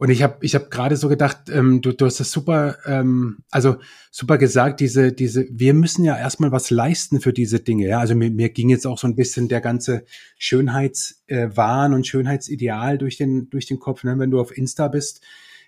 und 0.00 0.08
ich 0.08 0.22
habe 0.22 0.38
ich 0.40 0.54
hab 0.54 0.70
gerade 0.70 0.96
so 0.96 1.10
gedacht, 1.10 1.50
ähm, 1.50 1.82
du, 1.82 1.92
du 1.92 2.06
hast 2.06 2.20
das 2.20 2.32
super, 2.32 2.78
ähm, 2.86 3.40
also 3.50 3.76
super 4.10 4.38
gesagt, 4.38 4.80
diese, 4.80 5.12
diese, 5.12 5.46
wir 5.50 5.74
müssen 5.74 6.04
ja 6.04 6.16
erstmal 6.16 6.52
was 6.52 6.70
leisten 6.70 7.20
für 7.20 7.34
diese 7.34 7.60
Dinge. 7.60 7.86
Ja? 7.86 8.00
Also 8.00 8.14
mir, 8.14 8.30
mir 8.30 8.48
ging 8.48 8.70
jetzt 8.70 8.86
auch 8.86 8.96
so 8.96 9.06
ein 9.06 9.14
bisschen 9.14 9.48
der 9.48 9.60
ganze 9.60 10.04
Schönheitswahn 10.38 11.92
äh, 11.92 11.94
und 11.94 12.06
Schönheitsideal 12.06 12.96
durch 12.96 13.18
den, 13.18 13.50
durch 13.50 13.66
den 13.66 13.78
Kopf, 13.78 14.02
ne? 14.02 14.18
wenn 14.18 14.30
du 14.30 14.40
auf 14.40 14.56
Insta 14.56 14.88
bist. 14.88 15.20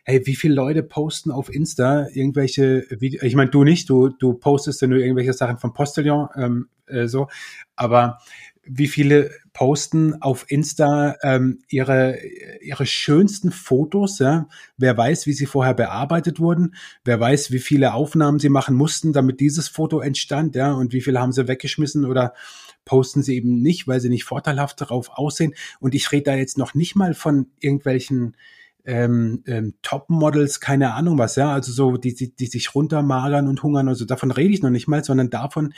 Hey, 0.05 0.27
wie 0.27 0.35
viele 0.35 0.55
Leute 0.55 0.83
posten 0.83 1.31
auf 1.31 1.53
Insta 1.53 2.09
irgendwelche 2.13 2.87
Videos? 2.91 3.23
Ich 3.23 3.37
meine, 3.37 3.51
du 3.51 3.63
nicht, 3.63 3.89
du, 3.89 4.09
du 4.09 4.35
postest 4.35 4.83
ja 4.83 4.89
nur 4.89 4.99
irgendwelche 4.99 5.33
Sachen 5.33 5.59
vom 5.59 5.73
Postillon, 5.73 6.29
ähm, 6.37 6.69
äh, 6.87 7.07
so, 7.07 7.29
aber 7.77 8.19
wie 8.65 8.89
viele 8.89 9.31
posten 9.53 10.21
auf 10.23 10.45
Insta 10.49 11.17
ähm, 11.23 11.61
ihre, 11.69 12.19
ihre 12.61 12.87
schönsten 12.87 13.51
Fotos. 13.51 14.19
Ja? 14.19 14.49
Wer 14.77 14.97
weiß, 14.97 15.27
wie 15.27 15.33
sie 15.33 15.47
vorher 15.47 15.75
bearbeitet 15.75 16.41
wurden, 16.41 16.75
wer 17.05 17.19
weiß, 17.19 17.51
wie 17.51 17.59
viele 17.59 17.93
Aufnahmen 17.93 18.39
sie 18.39 18.49
machen 18.49 18.75
mussten, 18.75 19.13
damit 19.13 19.41
dieses 19.41 19.69
Foto 19.69 20.01
entstand, 20.01 20.55
ja, 20.55 20.73
und 20.73 20.93
wie 20.93 21.01
viele 21.01 21.21
haben 21.21 21.33
sie 21.33 21.49
weggeschmissen 21.49 22.05
oder 22.05 22.35
posten 22.85 23.23
sie 23.23 23.37
eben 23.37 23.61
nicht, 23.61 23.87
weil 23.87 24.01
sie 24.01 24.09
nicht 24.09 24.25
vorteilhaft 24.25 24.81
darauf 24.81 25.11
aussehen. 25.11 25.55
Und 25.81 25.95
ich 25.95 26.11
rede 26.11 26.25
da 26.25 26.35
jetzt 26.35 26.59
noch 26.59 26.75
nicht 26.75 26.97
mal 26.97 27.15
von 27.15 27.47
irgendwelchen 27.61 28.37
ähm, 28.85 29.43
ähm, 29.47 29.75
Top-Models, 29.83 30.61
keine 30.61 30.95
Ahnung 30.95 31.19
was, 31.19 31.37
ja, 31.37 31.53
also 31.53 31.73
so, 31.73 31.97
die, 31.97 32.15
die, 32.15 32.35
die 32.35 32.47
sich 32.47 32.75
runtermagern 32.75 33.49
und 33.49 33.63
hungern, 33.63 33.89
also 33.89 34.05
davon 34.05 34.31
rede 34.31 34.53
ich 34.53 34.63
noch 34.63 34.71
nicht 34.71 34.89
mal, 34.89 35.05
sondern 35.05 35.31
davon, 35.31 35.73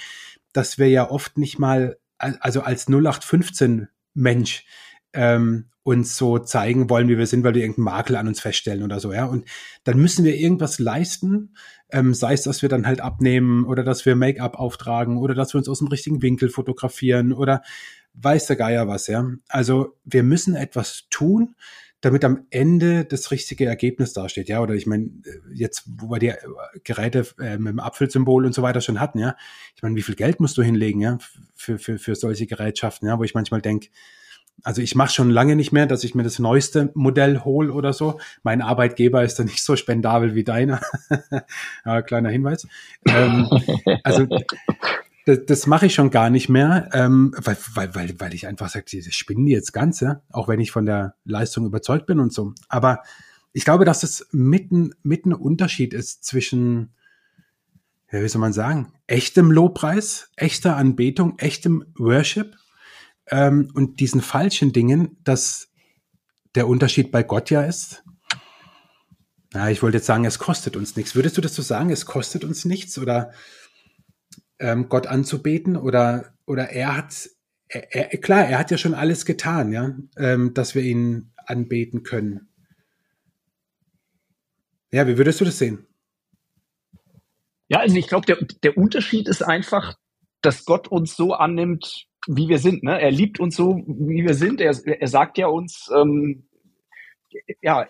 dass 0.52 0.78
wir 0.78 0.88
ja 0.88 1.10
oft 1.10 1.36
nicht 1.38 1.58
mal 1.58 1.98
also 2.18 2.62
als 2.62 2.86
0815 2.86 3.88
Mensch 4.14 4.64
ähm, 5.12 5.66
uns 5.82 6.16
so 6.16 6.38
zeigen 6.38 6.88
wollen, 6.88 7.08
wie 7.08 7.18
wir 7.18 7.26
sind, 7.26 7.44
weil 7.44 7.54
wir 7.54 7.62
irgendeinen 7.62 7.96
Makel 7.96 8.16
an 8.16 8.26
uns 8.26 8.40
feststellen 8.40 8.82
oder 8.82 9.00
so, 9.00 9.12
ja. 9.12 9.26
Und 9.26 9.46
dann 9.84 9.98
müssen 9.98 10.24
wir 10.24 10.34
irgendwas 10.36 10.78
leisten, 10.78 11.54
ähm, 11.90 12.14
sei 12.14 12.32
es, 12.32 12.42
dass 12.42 12.62
wir 12.62 12.70
dann 12.70 12.86
halt 12.86 13.02
abnehmen 13.02 13.64
oder 13.66 13.84
dass 13.84 14.06
wir 14.06 14.16
Make-up 14.16 14.58
auftragen 14.58 15.18
oder 15.18 15.34
dass 15.34 15.52
wir 15.52 15.58
uns 15.58 15.68
aus 15.68 15.80
dem 15.80 15.88
richtigen 15.88 16.22
Winkel 16.22 16.48
fotografieren 16.48 17.34
oder 17.34 17.62
weiß 18.14 18.46
der 18.46 18.56
Geier 18.56 18.88
was, 18.88 19.08
ja. 19.08 19.28
Also 19.48 19.94
wir 20.04 20.22
müssen 20.22 20.54
etwas 20.56 21.04
tun, 21.10 21.54
damit 22.04 22.24
am 22.24 22.46
Ende 22.50 23.04
das 23.04 23.30
richtige 23.30 23.66
Ergebnis 23.66 24.12
dasteht, 24.12 24.48
ja. 24.48 24.60
Oder 24.60 24.74
ich 24.74 24.86
meine, 24.86 25.10
jetzt, 25.52 25.84
wo 25.86 26.10
wir 26.10 26.18
die 26.18 26.28
äh, 26.28 26.36
Geräte 26.84 27.26
äh, 27.40 27.58
mit 27.58 27.72
dem 27.72 27.80
Apfelsymbol 27.80 28.44
und 28.44 28.54
so 28.54 28.62
weiter 28.62 28.80
schon 28.80 29.00
hatten, 29.00 29.18
ja. 29.18 29.36
Ich 29.74 29.82
meine, 29.82 29.96
wie 29.96 30.02
viel 30.02 30.14
Geld 30.14 30.40
musst 30.40 30.56
du 30.58 30.62
hinlegen, 30.62 31.00
ja, 31.00 31.18
für, 31.54 31.78
für, 31.78 31.98
für 31.98 32.14
solche 32.14 32.46
Gerätschaften, 32.46 33.08
ja, 33.08 33.18
wo 33.18 33.24
ich 33.24 33.34
manchmal 33.34 33.60
denke, 33.60 33.88
also 34.62 34.80
ich 34.80 34.94
mache 34.94 35.12
schon 35.12 35.30
lange 35.30 35.56
nicht 35.56 35.72
mehr, 35.72 35.86
dass 35.86 36.04
ich 36.04 36.14
mir 36.14 36.22
das 36.22 36.38
neueste 36.38 36.90
Modell 36.94 37.40
hole 37.40 37.72
oder 37.72 37.92
so. 37.92 38.20
Mein 38.42 38.62
Arbeitgeber 38.62 39.24
ist 39.24 39.38
da 39.38 39.44
nicht 39.44 39.64
so 39.64 39.76
spendabel 39.76 40.34
wie 40.34 40.44
deiner. 40.44 40.80
ja, 41.84 42.02
kleiner 42.02 42.30
Hinweis. 42.30 42.66
Ähm, 43.06 43.48
also 44.04 44.26
das, 45.24 45.38
das 45.46 45.66
mache 45.66 45.86
ich 45.86 45.94
schon 45.94 46.10
gar 46.10 46.30
nicht 46.30 46.48
mehr, 46.48 46.88
ähm, 46.92 47.34
weil, 47.38 47.56
weil, 47.74 47.94
weil, 47.94 48.20
weil 48.20 48.34
ich 48.34 48.46
einfach 48.46 48.68
sage, 48.68 48.84
diese 48.90 49.12
spinnen 49.12 49.46
die 49.46 49.52
jetzt 49.52 49.72
ganz, 49.72 50.00
ja? 50.00 50.22
auch 50.30 50.48
wenn 50.48 50.60
ich 50.60 50.70
von 50.70 50.86
der 50.86 51.14
Leistung 51.24 51.64
überzeugt 51.64 52.06
bin 52.06 52.20
und 52.20 52.32
so. 52.32 52.52
Aber 52.68 53.02
ich 53.52 53.64
glaube, 53.64 53.84
dass 53.84 54.02
es 54.02 54.28
mitten, 54.32 54.94
mitten 55.02 55.32
Unterschied 55.32 55.94
ist 55.94 56.24
zwischen, 56.24 56.94
ja, 58.12 58.22
wie 58.22 58.28
soll 58.28 58.40
man 58.40 58.52
sagen, 58.52 58.92
echtem 59.06 59.50
Lobpreis, 59.50 60.30
echter 60.36 60.76
Anbetung, 60.76 61.38
echtem 61.38 61.84
Worship 61.96 62.56
ähm, 63.30 63.70
und 63.74 64.00
diesen 64.00 64.20
falschen 64.20 64.72
Dingen, 64.72 65.16
dass 65.24 65.68
der 66.54 66.68
Unterschied 66.68 67.10
bei 67.10 67.22
Gott 67.22 67.50
ja 67.50 67.62
ist. 67.62 68.04
Na, 69.52 69.70
ich 69.70 69.82
wollte 69.82 69.98
jetzt 69.98 70.06
sagen, 70.06 70.24
es 70.24 70.38
kostet 70.38 70.76
uns 70.76 70.96
nichts. 70.96 71.14
Würdest 71.14 71.36
du 71.36 71.40
das 71.40 71.54
so 71.54 71.62
sagen? 71.62 71.90
Es 71.90 72.06
kostet 72.06 72.44
uns 72.44 72.64
nichts 72.64 72.98
oder 72.98 73.32
ähm, 74.58 74.88
Gott 74.88 75.06
anzubeten 75.06 75.76
oder 75.76 76.34
oder 76.46 76.70
er 76.70 76.96
hat 76.96 77.28
er, 77.68 78.12
er, 78.12 78.18
klar, 78.18 78.44
er 78.46 78.58
hat 78.58 78.70
ja 78.70 78.78
schon 78.78 78.94
alles 78.94 79.24
getan, 79.24 79.72
ja, 79.72 79.96
ähm, 80.16 80.54
dass 80.54 80.74
wir 80.74 80.82
ihn 80.82 81.32
anbeten 81.36 82.02
können. 82.02 82.48
Ja, 84.92 85.06
wie 85.06 85.18
würdest 85.18 85.40
du 85.40 85.44
das 85.44 85.58
sehen? 85.58 85.86
Ja, 87.68 87.80
also 87.80 87.96
ich 87.96 88.06
glaube, 88.06 88.26
der, 88.26 88.38
der 88.62 88.76
Unterschied 88.76 89.28
ist 89.28 89.42
einfach, 89.42 89.96
dass 90.42 90.64
Gott 90.64 90.88
uns 90.88 91.16
so 91.16 91.32
annimmt, 91.32 92.06
wie 92.28 92.48
wir 92.48 92.58
sind. 92.58 92.82
Ne? 92.84 93.00
Er 93.00 93.10
liebt 93.10 93.40
uns 93.40 93.56
so, 93.56 93.82
wie 93.86 94.22
wir 94.24 94.34
sind. 94.34 94.60
Er, 94.60 94.76
er 94.86 95.08
sagt 95.08 95.38
ja 95.38 95.46
uns, 95.48 95.90
ähm, 95.94 96.46
ja, 97.60 97.86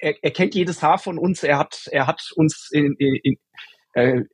er, 0.00 0.14
er 0.22 0.30
kennt 0.32 0.54
jedes 0.54 0.82
Haar 0.82 0.98
von 0.98 1.18
uns. 1.18 1.42
Er 1.42 1.58
hat, 1.58 1.86
er 1.92 2.06
hat 2.06 2.32
uns 2.34 2.70
in, 2.72 2.94
in, 2.98 3.16
in, 3.22 3.36
äh, 3.92 4.24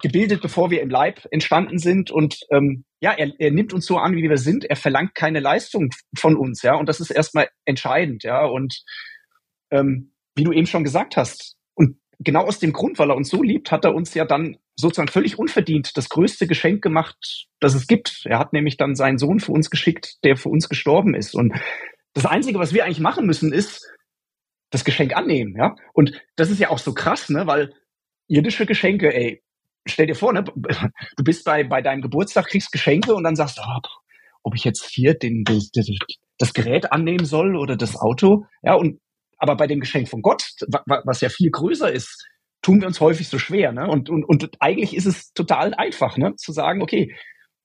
gebildet, 0.00 0.42
bevor 0.42 0.70
wir 0.70 0.82
im 0.82 0.90
Leib 0.90 1.26
entstanden 1.30 1.78
sind. 1.78 2.10
Und 2.10 2.40
ähm, 2.50 2.84
ja, 3.00 3.12
er, 3.12 3.32
er 3.38 3.50
nimmt 3.50 3.72
uns 3.72 3.86
so 3.86 3.96
an, 3.96 4.16
wie 4.16 4.28
wir 4.28 4.36
sind. 4.36 4.64
Er 4.64 4.76
verlangt 4.76 5.14
keine 5.14 5.40
Leistung 5.40 5.90
von 6.16 6.36
uns, 6.36 6.62
ja. 6.62 6.74
Und 6.74 6.88
das 6.88 7.00
ist 7.00 7.10
erstmal 7.10 7.48
entscheidend, 7.64 8.24
ja. 8.24 8.44
Und 8.44 8.82
ähm, 9.70 10.12
wie 10.34 10.44
du 10.44 10.52
eben 10.52 10.66
schon 10.66 10.84
gesagt 10.84 11.16
hast, 11.16 11.56
und 11.74 11.98
genau 12.18 12.44
aus 12.44 12.58
dem 12.58 12.72
Grund, 12.72 12.98
weil 12.98 13.10
er 13.10 13.16
uns 13.16 13.28
so 13.28 13.42
liebt, 13.42 13.70
hat 13.70 13.84
er 13.84 13.94
uns 13.94 14.14
ja 14.14 14.24
dann 14.24 14.56
sozusagen 14.76 15.08
völlig 15.08 15.38
unverdient 15.38 15.96
das 15.96 16.08
größte 16.08 16.46
Geschenk 16.46 16.82
gemacht, 16.82 17.46
das 17.60 17.74
es 17.74 17.86
gibt. 17.86 18.22
Er 18.24 18.38
hat 18.38 18.52
nämlich 18.52 18.76
dann 18.76 18.96
seinen 18.96 19.18
Sohn 19.18 19.40
für 19.40 19.52
uns 19.52 19.70
geschickt, 19.70 20.16
der 20.24 20.36
für 20.36 20.48
uns 20.48 20.68
gestorben 20.68 21.14
ist. 21.14 21.34
Und 21.34 21.54
das 22.12 22.26
Einzige, 22.26 22.58
was 22.58 22.74
wir 22.74 22.84
eigentlich 22.84 23.00
machen 23.00 23.26
müssen, 23.26 23.52
ist 23.52 23.88
das 24.70 24.84
Geschenk 24.84 25.16
annehmen, 25.16 25.54
ja. 25.56 25.76
Und 25.92 26.20
das 26.36 26.50
ist 26.50 26.58
ja 26.58 26.70
auch 26.70 26.78
so 26.78 26.94
krass, 26.94 27.28
ne, 27.28 27.46
weil 27.46 27.72
irdische 28.26 28.66
Geschenke, 28.66 29.14
ey, 29.14 29.43
stell 29.86 30.06
dir 30.06 30.14
vor, 30.14 30.32
ne, 30.32 30.44
du 30.44 31.24
bist 31.24 31.44
bei, 31.44 31.64
bei 31.64 31.82
deinem 31.82 32.02
Geburtstag, 32.02 32.46
kriegst 32.46 32.72
Geschenke 32.72 33.14
und 33.14 33.24
dann 33.24 33.36
sagst 33.36 33.58
du, 33.58 33.62
oh, 33.62 33.80
ob 34.42 34.54
ich 34.54 34.64
jetzt 34.64 34.84
hier 34.90 35.14
den, 35.14 35.44
den, 35.44 35.62
das 36.38 36.54
Gerät 36.54 36.92
annehmen 36.92 37.24
soll 37.24 37.56
oder 37.56 37.76
das 37.76 37.96
Auto, 37.96 38.46
ja, 38.62 38.74
und 38.74 39.00
aber 39.36 39.56
bei 39.56 39.66
dem 39.66 39.80
Geschenk 39.80 40.08
von 40.08 40.22
Gott, 40.22 40.44
was 40.86 41.20
ja 41.20 41.28
viel 41.28 41.50
größer 41.50 41.92
ist, 41.92 42.26
tun 42.62 42.80
wir 42.80 42.86
uns 42.86 43.00
häufig 43.00 43.28
so 43.28 43.38
schwer. 43.38 43.72
Ne? 43.72 43.86
Und, 43.86 44.08
und, 44.08 44.24
und 44.24 44.50
eigentlich 44.58 44.96
ist 44.96 45.06
es 45.06 45.32
total 45.32 45.74
einfach, 45.74 46.16
ne? 46.16 46.34
zu 46.36 46.52
sagen, 46.52 46.82
okay, 46.82 47.14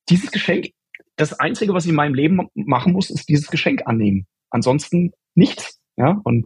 dieses 0.10 0.32
Geschenk, 0.32 0.68
das 1.16 1.34
Einzige, 1.40 1.74
was 1.74 1.86
ich 1.86 1.92
in 1.92 1.96
meinem 1.96 2.16
Leben 2.16 2.50
machen 2.54 2.94
muss, 2.94 3.10
ist 3.10 3.30
dieses 3.30 3.48
Geschenk 3.48 3.84
annehmen. 3.86 4.28
Ansonsten 4.50 5.12
nichts. 5.36 5.80
Ja? 5.96 6.20
Und 6.24 6.46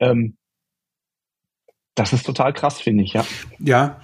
ähm, 0.00 0.36
das 1.94 2.12
ist 2.12 2.26
total 2.26 2.52
krass, 2.52 2.80
finde 2.80 3.04
ich, 3.04 3.12
ja. 3.12 3.24
Ja, 3.58 4.00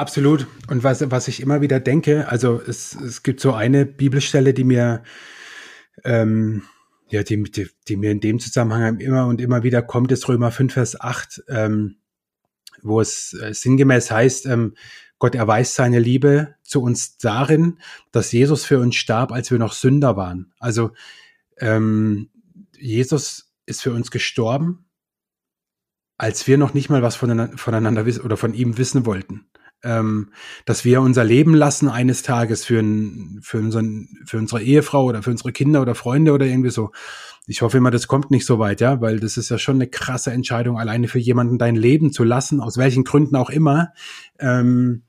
absolut. 0.00 0.46
Und 0.68 0.82
was, 0.82 1.08
was 1.10 1.28
ich 1.28 1.40
immer 1.40 1.60
wieder 1.60 1.78
denke, 1.78 2.28
also 2.28 2.60
es, 2.60 2.94
es 2.94 3.22
gibt 3.22 3.40
so 3.40 3.52
eine 3.52 3.84
Bibelstelle, 3.84 4.54
die 4.54 4.64
mir 4.64 5.02
ähm, 6.04 6.62
ja, 7.08 7.22
die, 7.22 7.42
die, 7.42 7.68
die 7.88 7.96
mir 7.96 8.10
in 8.10 8.20
dem 8.20 8.38
Zusammenhang 8.38 8.98
immer 8.98 9.26
und 9.26 9.40
immer 9.40 9.62
wieder 9.62 9.82
kommt, 9.82 10.10
ist 10.12 10.28
Römer 10.28 10.52
5, 10.52 10.72
Vers 10.72 11.00
8, 11.00 11.44
ähm, 11.48 11.96
wo 12.82 13.00
es 13.00 13.34
äh, 13.34 13.52
sinngemäß 13.52 14.10
heißt, 14.10 14.46
ähm, 14.46 14.74
Gott 15.18 15.34
erweist 15.34 15.74
seine 15.74 15.98
Liebe 15.98 16.54
zu 16.62 16.82
uns 16.82 17.18
darin, 17.18 17.78
dass 18.10 18.32
Jesus 18.32 18.64
für 18.64 18.78
uns 18.78 18.96
starb, 18.96 19.32
als 19.32 19.50
wir 19.50 19.58
noch 19.58 19.74
Sünder 19.74 20.16
waren. 20.16 20.52
Also 20.58 20.92
ähm, 21.58 22.30
Jesus 22.78 23.52
ist 23.66 23.82
für 23.82 23.92
uns 23.92 24.10
gestorben, 24.10 24.86
als 26.16 26.46
wir 26.46 26.56
noch 26.56 26.72
nicht 26.72 26.88
mal 26.88 27.02
was 27.02 27.16
voneinander, 27.16 27.58
voneinander 27.58 28.06
wissen 28.06 28.22
oder 28.22 28.38
von 28.38 28.54
ihm 28.54 28.78
wissen 28.78 29.04
wollten 29.04 29.50
ähm, 29.82 30.32
dass 30.64 30.84
wir 30.84 31.00
unser 31.00 31.24
Leben 31.24 31.54
lassen 31.54 31.88
eines 31.88 32.22
Tages 32.22 32.64
für, 32.64 32.80
ein, 32.80 33.40
für, 33.42 33.58
unseren, 33.58 34.08
für 34.26 34.38
unsere 34.38 34.62
Ehefrau 34.62 35.04
oder 35.04 35.22
für 35.22 35.30
unsere 35.30 35.52
Kinder 35.52 35.80
oder 35.80 35.94
Freunde 35.94 36.32
oder 36.32 36.46
irgendwie 36.46 36.70
so. 36.70 36.90
Ich 37.46 37.62
hoffe 37.62 37.78
immer, 37.78 37.90
das 37.90 38.06
kommt 38.06 38.30
nicht 38.30 38.46
so 38.46 38.58
weit, 38.58 38.80
ja, 38.80 39.00
weil 39.00 39.18
das 39.18 39.36
ist 39.36 39.50
ja 39.50 39.58
schon 39.58 39.76
eine 39.76 39.88
krasse 39.88 40.30
Entscheidung, 40.32 40.78
alleine 40.78 41.08
für 41.08 41.18
jemanden 41.18 41.58
dein 41.58 41.76
Leben 41.76 42.12
zu 42.12 42.24
lassen, 42.24 42.60
aus 42.60 42.76
welchen 42.76 43.04
Gründen 43.04 43.36
auch 43.36 43.50
immer, 43.50 43.92
ähm, 44.38 45.04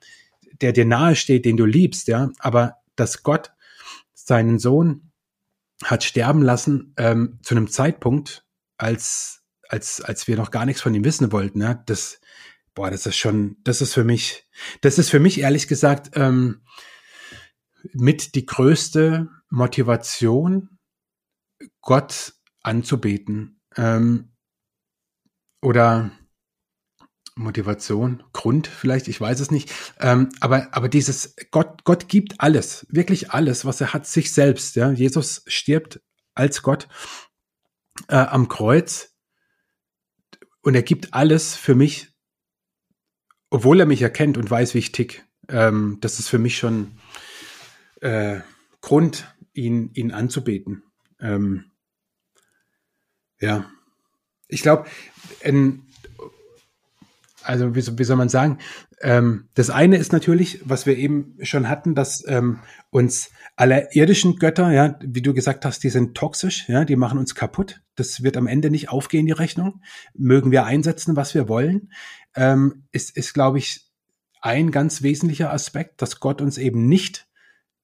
der 0.61 0.71
dir 0.71 0.85
nahe 0.85 1.15
steht, 1.15 1.45
den 1.45 1.57
du 1.57 1.65
liebst, 1.65 2.07
ja. 2.07 2.31
Aber 2.39 2.77
dass 2.95 3.23
Gott 3.23 3.51
seinen 4.13 4.59
Sohn 4.59 5.11
hat 5.83 6.03
sterben 6.03 6.41
lassen 6.41 6.93
ähm, 6.97 7.39
zu 7.41 7.55
einem 7.55 7.67
Zeitpunkt, 7.67 8.45
als 8.77 9.41
als 9.67 10.01
als 10.01 10.27
wir 10.27 10.37
noch 10.37 10.51
gar 10.51 10.65
nichts 10.65 10.81
von 10.81 10.93
ihm 10.93 11.03
wissen 11.03 11.31
wollten, 11.31 11.61
ja, 11.61 11.73
das 11.73 12.20
boah, 12.73 12.89
das 12.89 13.05
ist 13.05 13.17
schon, 13.17 13.57
das 13.63 13.81
ist 13.81 13.93
für 13.93 14.03
mich, 14.03 14.47
das 14.81 14.97
ist 14.97 15.09
für 15.09 15.19
mich 15.19 15.39
ehrlich 15.39 15.67
gesagt 15.67 16.11
ähm, 16.15 16.61
mit 17.93 18.35
die 18.35 18.45
größte 18.45 19.29
Motivation, 19.49 20.77
Gott 21.81 22.33
anzubeten. 22.61 23.61
Ähm, 23.75 24.31
oder 25.61 26.11
Motivation, 27.35 28.23
Grund 28.33 28.67
vielleicht, 28.67 29.07
ich 29.07 29.19
weiß 29.19 29.39
es 29.39 29.51
nicht. 29.51 29.71
Ähm, 29.99 30.29
aber, 30.39 30.69
aber 30.71 30.89
dieses 30.89 31.35
Gott, 31.51 31.83
Gott 31.83 32.07
gibt 32.07 32.39
alles, 32.39 32.85
wirklich 32.89 33.31
alles, 33.31 33.65
was 33.65 33.81
er 33.81 33.93
hat, 33.93 34.05
sich 34.05 34.33
selbst. 34.33 34.75
Ja? 34.75 34.91
Jesus 34.91 35.43
stirbt 35.47 36.01
als 36.33 36.61
Gott 36.61 36.87
äh, 38.07 38.15
am 38.15 38.47
Kreuz 38.47 39.15
und 40.61 40.75
er 40.75 40.83
gibt 40.83 41.13
alles 41.13 41.55
für 41.55 41.75
mich 41.75 42.10
obwohl 43.51 43.79
er 43.79 43.85
mich 43.85 44.01
erkennt 44.01 44.37
und 44.37 44.49
weiß, 44.49 44.73
wie 44.73 44.79
ich 44.79 44.91
tick, 44.91 45.25
ähm, 45.49 45.97
das 46.01 46.17
ist 46.17 46.29
für 46.29 46.39
mich 46.39 46.57
schon 46.57 46.93
äh, 47.99 48.39
Grund, 48.79 49.27
ihn, 49.53 49.91
ihn 49.93 50.11
anzubeten. 50.11 50.83
Ähm, 51.19 51.65
ja, 53.39 53.69
ich 54.47 54.61
glaube, 54.61 54.85
also 57.43 57.75
wie, 57.75 57.99
wie, 57.99 58.03
soll 58.03 58.17
man 58.17 58.29
sagen, 58.29 58.57
ähm, 59.01 59.49
das 59.53 59.69
eine 59.69 59.97
ist 59.97 60.13
natürlich, 60.13 60.61
was 60.63 60.85
wir 60.85 60.97
eben 60.97 61.37
schon 61.41 61.69
hatten, 61.69 61.95
dass 61.95 62.23
ähm, 62.27 62.59
uns 62.89 63.31
alle 63.55 63.89
irdischen 63.91 64.37
Götter, 64.37 64.71
ja, 64.71 64.97
wie 65.01 65.21
du 65.21 65.33
gesagt 65.33 65.65
hast, 65.65 65.83
die 65.83 65.89
sind 65.89 66.15
toxisch, 66.15 66.67
ja, 66.69 66.85
die 66.85 66.95
machen 66.95 67.19
uns 67.19 67.35
kaputt. 67.35 67.81
Das 67.95 68.23
wird 68.23 68.37
am 68.37 68.47
Ende 68.47 68.69
nicht 68.69 68.89
aufgehen, 68.89 69.25
die 69.25 69.31
Rechnung. 69.31 69.81
Mögen 70.13 70.51
wir 70.51 70.65
einsetzen, 70.65 71.15
was 71.15 71.35
wir 71.35 71.47
wollen, 71.47 71.91
ähm, 72.35 72.87
ist, 72.91 73.15
ist 73.17 73.33
glaube 73.33 73.57
ich, 73.57 73.91
ein 74.41 74.71
ganz 74.71 75.03
wesentlicher 75.03 75.53
Aspekt, 75.53 76.01
dass 76.01 76.19
Gott 76.19 76.41
uns 76.41 76.57
eben 76.57 76.87
nicht 76.87 77.27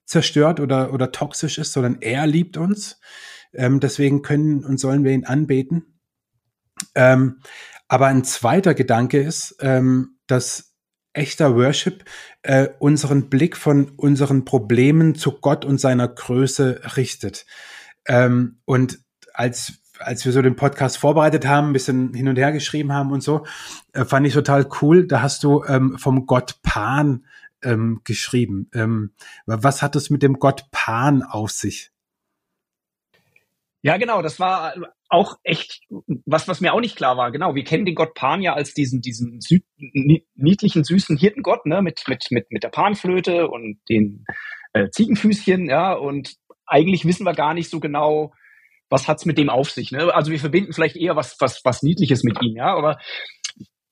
zerstört 0.05 0.59
oder, 0.59 0.93
oder 0.93 1.11
toxisch 1.11 1.57
ist, 1.57 1.73
sondern 1.73 2.01
er 2.01 2.25
liebt 2.25 2.57
uns. 2.57 2.99
Ähm, 3.53 3.79
deswegen 3.79 4.21
können 4.21 4.65
und 4.65 4.79
sollen 4.79 5.03
wir 5.03 5.11
ihn 5.11 5.25
anbeten. 5.25 5.99
Ähm, 6.95 7.41
aber 7.87 8.07
ein 8.07 8.23
zweiter 8.23 8.73
Gedanke 8.73 9.21
ist, 9.21 9.57
ähm, 9.59 10.17
dass 10.27 10.75
echter 11.13 11.55
Worship 11.55 12.05
äh, 12.43 12.69
unseren 12.79 13.29
Blick 13.29 13.57
von 13.57 13.89
unseren 13.91 14.45
Problemen 14.45 15.15
zu 15.15 15.39
Gott 15.39 15.65
und 15.65 15.79
seiner 15.79 16.07
Größe 16.07 16.81
richtet. 16.95 17.45
Ähm, 18.05 18.59
und 18.65 18.99
als 19.33 19.79
als 19.99 20.25
wir 20.25 20.31
so 20.31 20.41
den 20.41 20.55
Podcast 20.55 20.97
vorbereitet 20.97 21.47
haben, 21.47 21.69
ein 21.69 21.73
bisschen 21.73 22.13
hin 22.13 22.27
und 22.27 22.37
her 22.37 22.51
geschrieben 22.51 22.93
haben 22.93 23.11
und 23.11 23.21
so, 23.21 23.45
äh, 23.93 24.05
fand 24.05 24.25
ich 24.27 24.33
total 24.33 24.67
cool. 24.81 25.07
Da 25.07 25.21
hast 25.21 25.43
du 25.43 25.63
ähm, 25.65 25.97
vom 25.97 26.25
Gott 26.25 26.61
Pan 26.63 27.25
ähm, 27.63 28.01
geschrieben. 28.03 28.69
Ähm, 28.73 29.13
was 29.45 29.81
hat 29.81 29.95
es 29.95 30.09
mit 30.09 30.23
dem 30.23 30.39
Gott 30.39 30.65
Pan 30.71 31.23
auf 31.23 31.51
sich? 31.51 31.91
Ja, 33.81 33.97
genau, 33.97 34.21
das 34.21 34.39
war 34.39 34.73
auch 35.09 35.37
echt 35.43 35.83
was, 36.25 36.47
was 36.47 36.61
mir 36.61 36.73
auch 36.73 36.81
nicht 36.81 36.97
klar 36.97 37.15
war. 37.15 37.31
Genau, 37.31 37.55
wir 37.55 37.63
kennen 37.63 37.85
den 37.85 37.95
Gott 37.95 38.15
Pan 38.15 38.41
ja 38.41 38.53
als 38.53 38.73
diesen, 38.73 39.01
diesen 39.01 39.39
sü 39.39 39.59
niedlichen, 40.35 40.83
süßen 40.83 41.17
Hirtengott, 41.17 41.65
ne, 41.65 41.81
mit, 41.81 42.03
mit, 42.07 42.25
mit, 42.29 42.51
mit 42.51 42.63
der 42.63 42.69
Panflöte 42.69 43.47
und 43.47 43.79
den 43.89 44.25
äh, 44.73 44.89
Ziegenfüßchen, 44.89 45.67
ja, 45.67 45.93
und 45.93 46.35
eigentlich 46.65 47.05
wissen 47.05 47.25
wir 47.25 47.33
gar 47.33 47.53
nicht 47.53 47.69
so 47.69 47.79
genau, 47.79 48.33
was 48.89 49.07
hat's 49.07 49.25
mit 49.25 49.37
dem 49.37 49.49
auf 49.49 49.69
sich, 49.69 49.91
ne? 49.91 50.13
Also 50.13 50.31
wir 50.31 50.39
verbinden 50.39 50.73
vielleicht 50.73 50.95
eher 50.95 51.15
was, 51.15 51.35
was, 51.39 51.61
was 51.63 51.83
Niedliches 51.83 52.23
mit 52.23 52.41
ihm, 52.41 52.55
ja, 52.55 52.75
aber 52.75 52.97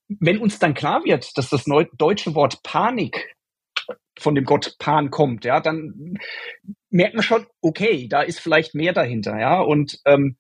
wenn 0.08 0.40
uns 0.40 0.60
dann 0.60 0.74
klar 0.74 1.04
wird, 1.04 1.38
dass 1.38 1.50
das 1.50 1.66
deutsche 1.98 2.36
Wort 2.36 2.62
Panik 2.64 3.36
von 4.18 4.36
dem 4.36 4.46
Gott 4.46 4.76
Pan 4.80 5.10
kommt, 5.10 5.46
ja, 5.46 5.60
dann 5.60 6.16
merkt 6.90 7.16
man 7.16 7.24
schon, 7.24 7.46
okay, 7.62 8.08
da 8.08 8.22
ist 8.22 8.40
vielleicht 8.40 8.76
mehr 8.76 8.94
dahinter, 8.94 9.40
ja. 9.40 9.60
Und 9.60 10.00
ähm, 10.06 10.38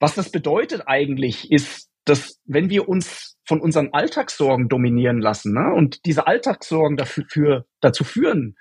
was 0.00 0.14
das 0.14 0.30
bedeutet 0.30 0.82
eigentlich, 0.86 1.50
ist, 1.50 1.88
dass 2.04 2.40
wenn 2.44 2.70
wir 2.70 2.88
uns 2.88 3.36
von 3.46 3.60
unseren 3.60 3.92
Alltagssorgen 3.92 4.68
dominieren 4.68 5.20
lassen 5.20 5.54
ne, 5.54 5.74
und 5.74 6.04
diese 6.04 6.26
Alltagssorgen 6.26 6.96
dafür, 6.96 7.24
für, 7.28 7.66
dazu 7.80 8.04
führen, 8.04 8.56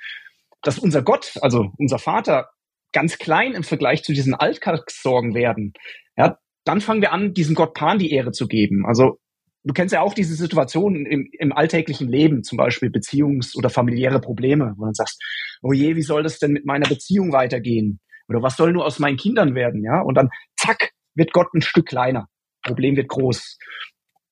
dass 0.61 0.79
unser 0.79 1.01
Gott, 1.01 1.33
also 1.41 1.71
unser 1.77 1.99
Vater, 1.99 2.49
ganz 2.93 3.17
klein 3.17 3.53
im 3.53 3.63
Vergleich 3.63 4.03
zu 4.03 4.13
diesen 4.13 4.33
Alltagssorgen 4.33 5.33
werden, 5.33 5.73
ja, 6.15 6.37
dann 6.65 6.81
fangen 6.81 7.01
wir 7.01 7.13
an, 7.13 7.33
diesem 7.33 7.55
Gott 7.55 7.73
Pan 7.73 7.99
die 7.99 8.11
Ehre 8.11 8.31
zu 8.31 8.47
geben. 8.47 8.85
Also 8.85 9.19
du 9.63 9.73
kennst 9.73 9.93
ja 9.93 10.01
auch 10.01 10.13
diese 10.13 10.35
Situationen 10.35 11.05
im, 11.05 11.29
im 11.39 11.53
alltäglichen 11.53 12.09
Leben, 12.09 12.43
zum 12.43 12.57
Beispiel 12.57 12.89
Beziehungs- 12.89 13.55
oder 13.55 13.69
familiäre 13.69 14.19
Probleme, 14.19 14.73
wo 14.77 14.85
du 14.85 14.93
sagst, 14.93 15.21
oh 15.61 15.73
je, 15.73 15.95
wie 15.95 16.01
soll 16.01 16.23
das 16.23 16.39
denn 16.39 16.51
mit 16.51 16.65
meiner 16.65 16.87
Beziehung 16.87 17.31
weitergehen? 17.31 17.99
Oder 18.27 18.41
was 18.41 18.57
soll 18.57 18.73
nur 18.73 18.85
aus 18.85 18.99
meinen 18.99 19.17
Kindern 19.17 19.55
werden? 19.55 19.83
Ja, 19.83 20.01
und 20.01 20.15
dann 20.15 20.29
zack, 20.57 20.91
wird 21.15 21.33
Gott 21.33 21.53
ein 21.53 21.61
Stück 21.61 21.87
kleiner. 21.87 22.27
Problem 22.63 22.95
wird 22.95 23.07
groß. 23.07 23.57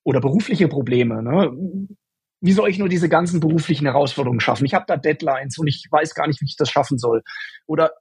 Oder 0.03 0.21
berufliche 0.21 0.67
Probleme. 0.67 1.23
Ne? 1.23 1.87
Wie 2.41 2.51
soll 2.51 2.69
ich 2.69 2.77
nur 2.77 2.89
diese 2.89 3.09
ganzen 3.09 3.39
beruflichen 3.39 3.85
Herausforderungen 3.85 4.41
schaffen? 4.41 4.65
Ich 4.65 4.73
habe 4.73 4.85
da 4.87 4.97
Deadlines 4.97 5.57
und 5.57 5.67
ich 5.67 5.87
weiß 5.89 6.13
gar 6.13 6.27
nicht, 6.27 6.41
wie 6.41 6.45
ich 6.45 6.57
das 6.57 6.69
schaffen 6.69 6.97
soll. 6.97 7.23
Oder 7.65 7.91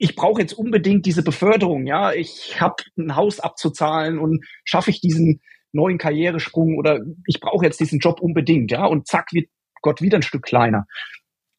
ich 0.00 0.16
brauche 0.16 0.40
jetzt 0.40 0.54
unbedingt 0.54 1.04
diese 1.04 1.22
Beförderung, 1.22 1.86
ja, 1.86 2.12
ich 2.14 2.58
habe 2.58 2.82
ein 2.96 3.16
Haus 3.16 3.38
abzuzahlen 3.38 4.18
und 4.18 4.46
schaffe 4.64 4.90
ich 4.90 5.02
diesen 5.02 5.42
neuen 5.72 5.98
Karrieresprung 5.98 6.78
oder 6.78 7.00
ich 7.26 7.38
brauche 7.38 7.66
jetzt 7.66 7.80
diesen 7.80 7.98
Job 7.98 8.18
unbedingt, 8.20 8.72
ja, 8.72 8.86
und 8.86 9.06
zack 9.06 9.26
wird 9.32 9.50
Gott 9.82 10.00
wieder 10.00 10.16
ein 10.16 10.22
Stück 10.22 10.42
kleiner. 10.42 10.86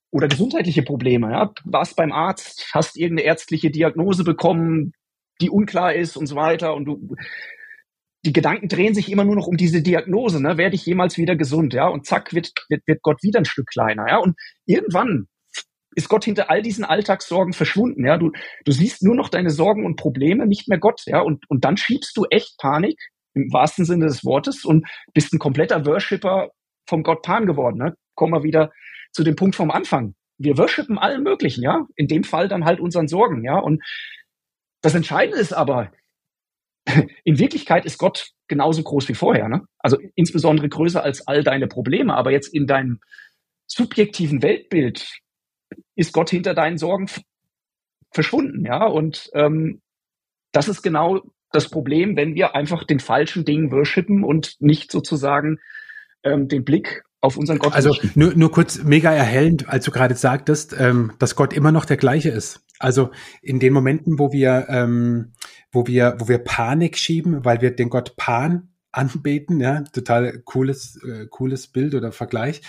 Oder 0.10 0.28
gesundheitliche 0.28 0.82
Probleme, 0.82 1.32
ja, 1.32 1.54
warst 1.66 1.96
beim 1.96 2.12
Arzt, 2.12 2.72
hast 2.74 2.98
irgendeine 2.98 3.28
ärztliche 3.28 3.70
Diagnose 3.70 4.24
bekommen, 4.24 4.94
die 5.40 5.52
unklar 5.52 5.94
ist 5.94 6.18
und 6.18 6.26
so 6.26 6.36
weiter 6.36 6.74
und 6.74 6.86
du 6.86 7.16
die 8.26 8.34
Gedanken 8.34 8.68
drehen 8.68 8.94
sich 8.94 9.12
immer 9.12 9.24
nur 9.24 9.36
noch 9.36 9.48
um 9.48 9.58
diese 9.58 9.82
Diagnose, 9.82 10.42
ne? 10.42 10.58
Werde 10.58 10.76
ich 10.76 10.86
jemals 10.86 11.18
wieder 11.18 11.36
gesund, 11.36 11.74
ja? 11.74 11.88
Und 11.88 12.06
zack 12.06 12.34
wird, 12.34 12.52
wird, 12.70 12.84
wird 12.86 13.02
Gott 13.02 13.24
wieder 13.24 13.40
ein 13.40 13.46
Stück 13.46 13.68
kleiner, 13.68 14.08
ja? 14.08 14.18
Und 14.18 14.36
irgendwann 14.66 15.28
ist 15.96 16.10
Gott 16.10 16.26
hinter 16.26 16.50
all 16.50 16.62
diesen 16.62 16.86
Alltagssorgen 16.86 17.54
verschwunden. 17.54 18.06
Ja, 18.06 18.18
du, 18.18 18.32
du 18.66 18.72
siehst 18.72 19.04
nur 19.04 19.16
noch 19.16 19.30
deine 19.30 19.50
Sorgen 19.50 19.86
und 19.86 19.98
Probleme, 19.98 20.48
nicht 20.48 20.68
mehr 20.68 20.80
Gott. 20.80 21.02
Ja, 21.06 21.22
und, 21.22 21.50
und 21.50 21.66
dann 21.66 21.78
schiebst 21.78 22.16
du 22.16 22.26
echt 22.30 22.58
Panik 22.58 23.00
im 23.34 23.52
wahrsten 23.52 23.86
Sinne 23.86 24.06
des 24.06 24.26
Wortes 24.26 24.66
und 24.66 24.88
bist 25.14 25.34
ein 25.34 25.40
kompletter 25.40 25.86
Worshipper 25.86 26.50
vom 26.88 27.04
Gott 27.04 27.22
Pan 27.22 27.46
geworden. 27.46 27.78
Ne? 27.78 27.96
Kommen 28.16 28.34
wir 28.34 28.44
wieder 28.44 28.72
zu 29.12 29.24
dem 29.24 29.36
Punkt 29.36 29.56
vom 29.56 29.72
Anfang. 29.72 30.16
Wir 30.38 30.58
worshipen 30.58 30.98
allen 30.98 31.24
möglichen, 31.24 31.64
ja. 31.64 31.86
In 31.96 32.08
dem 32.08 32.24
Fall 32.24 32.48
dann 32.48 32.66
halt 32.66 32.80
unseren 32.80 33.08
Sorgen, 33.08 33.44
ja. 33.44 33.58
Und 33.60 33.84
das 34.82 34.96
Entscheidende 34.96 35.40
ist 35.40 35.54
aber, 35.54 35.92
in 37.24 37.38
Wirklichkeit 37.38 37.86
ist 37.86 37.98
Gott 37.98 38.32
genauso 38.48 38.82
groß 38.82 39.08
wie 39.10 39.14
vorher, 39.14 39.50
ne? 39.50 39.66
Also 39.80 39.98
insbesondere 40.16 40.68
größer 40.68 41.04
als 41.04 41.28
all 41.28 41.44
deine 41.44 41.68
Probleme. 41.68 42.16
Aber 42.16 42.32
jetzt 42.32 42.54
in 42.54 42.66
deinem 42.66 43.00
subjektiven 43.68 44.42
Weltbild 44.42 45.22
ist 45.96 46.14
Gott 46.14 46.30
hinter 46.30 46.54
deinen 46.54 46.78
Sorgen 46.78 47.08
verschwunden, 48.12 48.66
ja. 48.66 48.86
Und 48.86 49.30
ähm, 49.34 49.82
das 50.52 50.68
ist 50.68 50.82
genau 50.82 51.22
das 51.52 51.70
Problem, 51.70 52.16
wenn 52.16 52.36
wir 52.36 52.56
einfach 52.56 52.84
den 52.84 53.00
falschen 53.00 53.46
Dingen 53.46 53.72
worshipen 53.72 54.24
und 54.24 54.56
nicht 54.60 54.92
sozusagen 54.92 55.60
ähm, 56.24 56.48
den 56.48 56.64
Blick 56.64 57.04
auf 57.20 57.38
unseren 57.38 57.60
Gott. 57.60 57.74
Also 57.74 57.96
nur, 58.16 58.34
nur 58.36 58.52
kurz 58.52 58.84
mega 58.84 59.12
erhellend, 59.12 59.70
als 59.70 59.86
du 59.86 59.92
gerade 59.92 60.16
sagtest, 60.16 60.76
ähm, 60.78 61.14
dass 61.20 61.36
Gott 61.36 61.54
immer 61.54 61.72
noch 61.72 61.86
der 61.86 61.98
gleiche 61.98 62.30
ist. 62.30 62.66
Also 62.80 63.12
in 63.42 63.60
den 63.60 63.74
Momenten, 63.74 64.18
wo 64.18 64.32
wir, 64.32 64.66
ähm, 64.70 65.34
wo 65.72 65.86
wir, 65.86 66.16
wo 66.18 66.28
wir 66.28 66.40
Panik 66.40 66.98
schieben, 66.98 67.46
weil 67.46 67.62
wir 67.62 67.72
den 67.76 67.90
Gott 67.90 68.16
Pan 68.18 68.70
anbeten, 68.92 69.60
ja, 69.60 69.84
total 69.94 70.42
cooles, 70.44 71.00
äh, 71.04 71.28
cooles 71.30 71.68
Bild 71.68 71.94
oder 71.94 72.12
Vergleich. 72.12 72.62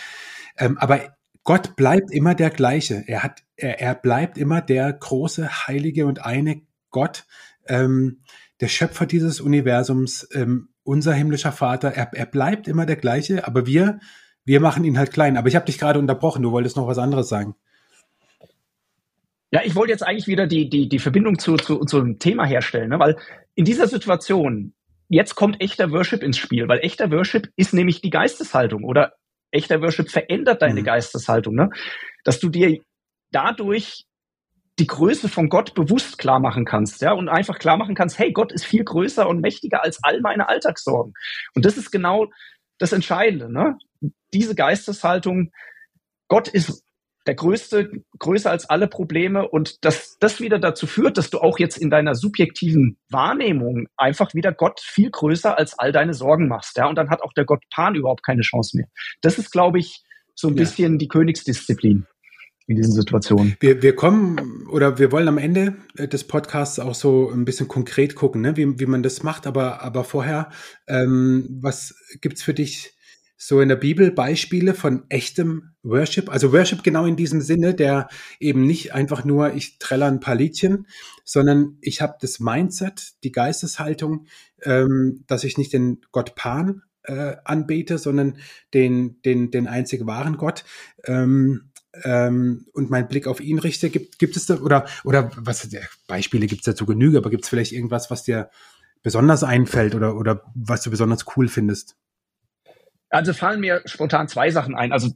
Ähm, 0.59 0.77
aber 0.79 1.01
Gott 1.45 1.75
bleibt 1.77 2.13
immer 2.13 2.35
der 2.35 2.51
gleiche. 2.51 3.03
Er 3.07 3.23
hat, 3.23 3.43
er, 3.57 3.81
er 3.81 3.95
bleibt 3.95 4.39
immer 4.39 4.61
der 4.61 4.93
große, 4.93 5.67
heilige 5.67 6.07
und 6.07 6.25
eine 6.25 6.63
Gott, 6.91 7.25
ähm, 7.67 8.21
der 8.61 8.69
Schöpfer 8.69 9.07
dieses 9.07 9.41
Universums, 9.41 10.29
ähm, 10.33 10.69
unser 10.85 11.13
himmlischer 11.13 11.53
Vater. 11.53 11.93
Er, 11.93 12.11
er 12.13 12.27
bleibt 12.27 12.69
immer 12.69 12.87
der 12.87 12.97
gleiche, 12.97 13.47
aber 13.47 13.67
wir, 13.67 13.99
wir 14.45 14.61
machen 14.61 14.85
ihn 14.85 14.99
halt 14.99 15.13
klein. 15.13 15.37
Aber 15.37 15.49
ich 15.49 15.57
habe 15.57 15.67
dich 15.67 15.79
gerade 15.79 15.99
unterbrochen. 15.99 16.43
Du 16.43 16.53
wolltest 16.53 16.77
noch 16.77 16.87
was 16.87 16.99
anderes 16.99 17.29
sagen. 17.29 17.57
Ja, 19.51 19.61
ich 19.65 19.75
wollte 19.75 19.93
jetzt 19.93 20.07
eigentlich 20.07 20.29
wieder 20.29 20.47
die, 20.47 20.71
die, 20.71 20.89
die 20.89 20.99
Verbindung 20.99 21.39
zu, 21.39 21.57
zu 21.57 21.79
unserem 21.79 22.19
Thema 22.19 22.47
herstellen, 22.47 22.89
ne? 22.89 22.99
weil 22.99 23.19
in 23.55 23.67
dieser 23.67 23.87
Situation, 23.87 24.73
jetzt 25.09 25.35
kommt 25.35 25.61
echter 25.61 25.91
Worship 25.91 26.23
ins 26.23 26.39
Spiel, 26.39 26.69
weil 26.69 26.79
echter 26.79 27.11
Worship 27.11 27.51
ist 27.57 27.75
nämlich 27.75 28.01
die 28.01 28.09
Geisteshaltung 28.09 28.83
oder 28.85 29.13
echter 29.53 29.81
Worship 29.81 30.11
verändert 30.11 30.63
deine 30.63 30.81
mhm. 30.81 30.85
Geisteshaltung, 30.85 31.55
ne? 31.55 31.71
Dass 32.25 32.41
du 32.41 32.49
dir 32.49 32.79
dadurch 33.31 34.05
die 34.79 34.87
Größe 34.87 35.29
von 35.29 35.49
Gott 35.49 35.75
bewusst 35.75 36.19
klar 36.19 36.41
machen 36.41 36.65
kannst, 36.65 37.03
ja, 37.03 37.13
und 37.13 37.29
einfach 37.29 37.59
klar 37.59 37.77
machen 37.77 37.95
kannst, 37.95 38.19
hey, 38.19 38.33
Gott 38.33 38.53
ist 38.53 38.65
viel 38.65 38.85
größer 38.85 39.29
und 39.29 39.41
mächtiger 39.41 39.83
als 39.85 40.03
all 40.03 40.21
meine 40.21 40.49
Alltagssorgen. 40.49 41.13
Und 41.55 41.65
das 41.65 41.77
ist 41.77 41.91
genau 41.91 42.31
das 42.79 42.93
Entscheidende, 42.93 43.53
ne? 43.53 43.79
Diese 44.33 44.55
Geisteshaltung, 44.55 45.53
Gott 46.29 46.49
ist 46.49 46.85
der 47.27 47.35
größte, 47.35 47.91
größer 48.19 48.51
als 48.51 48.69
alle 48.69 48.89
Probleme 48.89 49.49
und 49.49 49.85
dass 49.85 50.19
das 50.19 50.41
wieder 50.41 50.59
dazu 50.59 50.87
führt, 50.87 51.19
dass 51.19 51.31
du 51.31 51.39
auch 51.39 51.59
jetzt 51.59 51.77
in 51.77 51.91
deiner 51.91 52.15
subjektiven 52.15 52.99
Wahrnehmung 53.11 53.87
einfach 53.97 54.35
wieder 54.35 54.53
Gott 54.53 54.81
viel 54.81 55.11
größer 55.11 55.57
als 55.57 55.79
all 55.79 55.93
deine 55.93 56.15
Sorgen 56.15 56.49
machst, 56.49 56.77
ja, 56.77 56.89
und 56.89 56.97
dann 56.97 57.11
hat 57.11 57.23
auch 57.23 57.33
der 57.33 57.45
Gott 57.45 57.63
Pan 57.73 57.95
überhaupt 57.95 58.25
keine 58.25 58.43
Chance 58.43 58.77
mehr. 58.77 58.87
Das 59.21 59.39
ist, 59.39 59.53
glaube 59.53 59.79
ich, 59.79 60.03
so 60.35 60.49
ein 60.49 60.55
ja. 60.55 60.61
bisschen 60.61 60.99
die 60.99 61.09
Königsdisziplin 61.09 62.07
in 62.67 62.77
diesen 62.77 62.93
Situationen. 62.93 63.57
Wir, 63.61 63.83
wir 63.83 63.95
kommen 63.95 64.67
oder 64.69 64.99
wir 64.99 65.13
wollen 65.13 65.29
am 65.29 65.39
Ende 65.39 65.77
des 65.97 66.25
Podcasts 66.25 66.79
auch 66.79 66.95
so 66.95 67.31
ein 67.31 67.45
bisschen 67.45 67.69
konkret 67.69 68.15
gucken, 68.15 68.43
ne, 68.43 68.57
wie, 68.57 68.79
wie 68.79 68.87
man 68.87 69.03
das 69.03 69.23
macht, 69.23 69.47
aber, 69.47 69.83
aber 69.83 70.05
vorher, 70.05 70.51
ähm, 70.87 71.59
was 71.61 71.95
gibt's 72.21 72.43
für 72.43 72.55
dich 72.55 72.97
so 73.45 73.61
in 73.61 73.69
der 73.69 73.77
Bibel 73.77 74.13
Beispiele 74.13 74.73
von 74.73 75.03
echtem 75.09 75.73
Worship, 75.83 76.31
also 76.31 76.53
Worship 76.53 76.85
genau 76.85 77.07
in 77.07 77.17
diesem 77.17 77.41
Sinne, 77.41 77.75
der 77.75 78.07
eben 78.39 78.67
nicht 78.69 78.95
einfach 78.95 79.25
nur 79.25 79.55
ich 79.55 79.81
treller 79.81 80.07
ein 80.07 80.21
paar 80.21 80.37
Liedchen, 80.37 80.87
sondern 81.25 81.77
ich 81.81 82.01
habe 82.01 82.15
das 82.21 82.39
Mindset, 82.39 83.15
die 83.25 83.33
Geisteshaltung, 83.33 84.27
ähm, 84.63 85.25
dass 85.27 85.43
ich 85.43 85.59
nicht 85.59 85.73
den 85.73 86.03
Gott 86.13 86.37
Pan 86.37 86.83
äh, 87.03 87.35
anbete, 87.45 87.99
sondern 87.99 88.39
den 88.75 89.21
den 89.23 89.51
den 89.51 89.67
einzig 89.67 90.07
wahren 90.07 90.37
Gott. 90.37 90.63
Ähm, 91.05 91.73
ähm, 92.05 92.67
und 92.73 92.91
meinen 92.91 93.09
Blick 93.09 93.27
auf 93.27 93.41
ihn 93.41 93.59
richte, 93.59 93.91
gibt, 93.91 94.21
gibt 94.21 94.37
es 94.37 94.47
da, 94.47 94.61
oder, 94.61 94.87
oder 95.03 95.33
was, 95.37 95.69
Beispiele 96.07 96.47
gibt 96.47 96.61
es 96.61 96.67
dazu 96.67 96.87
Genüge, 96.87 97.19
aber 97.19 97.29
gibt 97.29 97.43
es 97.43 97.51
vielleicht 97.51 97.73
irgendwas, 97.73 98.09
was 98.09 98.23
dir 98.23 98.51
besonders 99.03 99.43
einfällt 99.43 99.97
oder, 99.97 100.17
oder 100.17 100.45
was 100.55 100.83
du 100.83 100.91
besonders 100.91 101.27
cool 101.37 101.49
findest? 101.49 101.97
Also 103.13 103.35
fallen 103.35 103.61
mir 103.61 103.83
spontan 103.85 104.27
zwei 104.27 104.51
Sachen 104.51 104.75
ein. 104.75 104.91
Also 104.91 105.11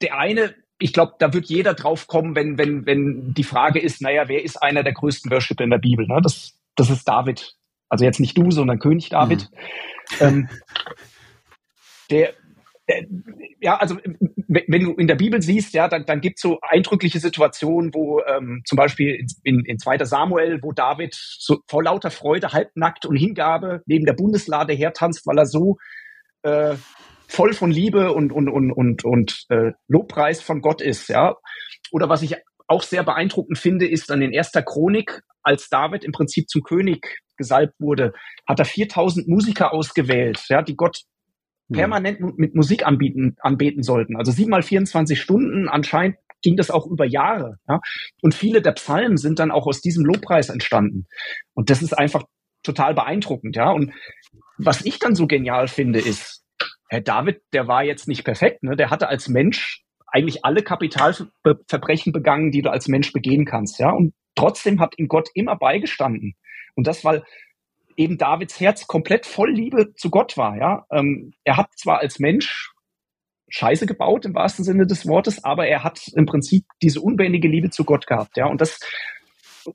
der 0.00 0.16
eine, 0.16 0.54
ich 0.78 0.92
glaube, 0.92 1.14
da 1.18 1.34
wird 1.34 1.46
jeder 1.46 1.74
drauf 1.74 2.06
kommen, 2.06 2.36
wenn, 2.36 2.56
wenn, 2.58 2.86
wenn 2.86 3.34
die 3.34 3.42
Frage 3.42 3.80
ist, 3.80 4.00
naja, 4.00 4.28
wer 4.28 4.44
ist 4.44 4.62
einer 4.62 4.84
der 4.84 4.92
größten 4.92 5.30
Worshipper 5.30 5.64
in 5.64 5.70
der 5.70 5.78
Bibel? 5.78 6.06
Ne? 6.06 6.20
Das, 6.22 6.56
das 6.76 6.90
ist 6.90 7.08
David. 7.08 7.56
Also 7.88 8.04
jetzt 8.04 8.20
nicht 8.20 8.38
du, 8.38 8.52
sondern 8.52 8.78
König 8.78 9.08
David. 9.08 9.50
Mhm. 9.50 10.16
Ähm, 10.20 10.48
der, 12.10 12.34
der, 12.88 13.04
ja, 13.60 13.76
also 13.78 13.98
wenn 14.46 14.84
du 14.84 14.92
in 14.94 15.08
der 15.08 15.16
Bibel 15.16 15.42
siehst, 15.42 15.74
ja, 15.74 15.88
dann, 15.88 16.06
dann 16.06 16.20
gibt 16.20 16.38
es 16.38 16.42
so 16.42 16.60
eindrückliche 16.62 17.18
Situationen, 17.18 17.92
wo 17.92 18.20
ähm, 18.20 18.62
zum 18.64 18.76
Beispiel 18.76 19.26
in, 19.42 19.64
in 19.64 19.78
2. 19.78 20.04
Samuel, 20.04 20.60
wo 20.62 20.70
David 20.72 21.14
so 21.14 21.58
vor 21.66 21.82
lauter 21.82 22.12
Freude 22.12 22.52
halbnackt 22.52 23.06
und 23.06 23.16
Hingabe 23.16 23.82
neben 23.86 24.06
der 24.06 24.12
Bundeslade 24.12 24.72
hertanzt, 24.72 25.26
weil 25.26 25.38
er 25.38 25.46
so 25.46 25.78
äh, 26.42 26.76
voll 27.26 27.52
von 27.52 27.70
Liebe 27.70 28.12
und, 28.12 28.32
und, 28.32 28.48
und, 28.48 28.72
und, 28.72 29.04
und 29.04 29.44
äh, 29.50 29.72
Lobpreis 29.86 30.40
von 30.42 30.60
Gott 30.60 30.80
ist, 30.80 31.08
ja. 31.08 31.36
Oder 31.90 32.08
was 32.08 32.22
ich 32.22 32.36
auch 32.66 32.82
sehr 32.82 33.02
beeindruckend 33.02 33.58
finde, 33.58 33.86
ist 33.86 34.10
dann 34.10 34.22
in 34.22 34.32
erster 34.32 34.62
Chronik, 34.62 35.22
als 35.42 35.68
David 35.68 36.04
im 36.04 36.12
Prinzip 36.12 36.48
zum 36.48 36.62
König 36.62 37.20
gesalbt 37.36 37.74
wurde, 37.78 38.12
hat 38.46 38.58
er 38.58 38.64
4000 38.64 39.28
Musiker 39.28 39.72
ausgewählt, 39.72 40.44
ja, 40.48 40.62
die 40.62 40.76
Gott 40.76 41.02
hm. 41.68 41.76
permanent 41.76 42.20
mhm. 42.20 42.34
mit 42.36 42.54
Musik 42.54 42.86
anbieten, 42.86 43.36
anbeten 43.40 43.82
sollten. 43.82 44.16
Also 44.16 44.32
sieben 44.32 44.50
mal 44.50 44.62
24 44.62 45.20
Stunden, 45.20 45.68
anscheinend 45.68 46.16
ging 46.42 46.56
das 46.56 46.70
auch 46.70 46.86
über 46.86 47.06
Jahre. 47.06 47.56
Ja? 47.68 47.80
Und 48.22 48.34
viele 48.34 48.62
der 48.62 48.72
Psalmen 48.72 49.16
sind 49.16 49.38
dann 49.38 49.50
auch 49.50 49.66
aus 49.66 49.80
diesem 49.80 50.04
Lobpreis 50.04 50.50
entstanden. 50.50 51.06
Und 51.54 51.70
das 51.70 51.82
ist 51.82 51.96
einfach 51.96 52.24
total 52.62 52.94
beeindruckend, 52.94 53.56
ja. 53.56 53.70
Und 53.70 53.92
was 54.58 54.84
ich 54.84 54.98
dann 54.98 55.14
so 55.14 55.26
genial 55.26 55.68
finde, 55.68 56.00
ist, 56.00 56.44
Herr 56.88 57.00
David, 57.00 57.42
der 57.52 57.68
war 57.68 57.84
jetzt 57.84 58.08
nicht 58.08 58.24
perfekt, 58.24 58.62
ne? 58.62 58.76
Der 58.76 58.90
hatte 58.90 59.08
als 59.08 59.28
Mensch 59.28 59.84
eigentlich 60.06 60.44
alle 60.44 60.62
Kapitalverbrechen 60.62 62.12
begangen, 62.12 62.50
die 62.50 62.62
du 62.62 62.70
als 62.70 62.88
Mensch 62.88 63.12
begehen 63.12 63.44
kannst, 63.44 63.78
ja. 63.78 63.90
Und 63.90 64.14
trotzdem 64.34 64.80
hat 64.80 64.98
ihm 64.98 65.08
Gott 65.08 65.28
immer 65.34 65.56
beigestanden. 65.56 66.34
Und 66.74 66.86
das, 66.86 67.04
weil 67.04 67.24
eben 67.96 68.16
Davids 68.16 68.58
Herz 68.60 68.86
komplett 68.86 69.26
voll 69.26 69.50
Liebe 69.50 69.94
zu 69.94 70.10
Gott 70.10 70.36
war, 70.36 70.56
ja. 70.56 70.86
Ähm, 70.90 71.34
er 71.44 71.56
hat 71.56 71.70
zwar 71.76 71.98
als 71.98 72.18
Mensch 72.18 72.72
Scheiße 73.50 73.86
gebaut 73.86 74.26
im 74.26 74.34
wahrsten 74.34 74.64
Sinne 74.64 74.86
des 74.86 75.06
Wortes, 75.06 75.42
aber 75.44 75.66
er 75.66 75.82
hat 75.82 76.08
im 76.14 76.26
Prinzip 76.26 76.64
diese 76.82 77.00
unbändige 77.00 77.48
Liebe 77.48 77.70
zu 77.70 77.84
Gott 77.84 78.06
gehabt, 78.06 78.36
ja. 78.36 78.46
Und 78.46 78.60
das 78.60 78.80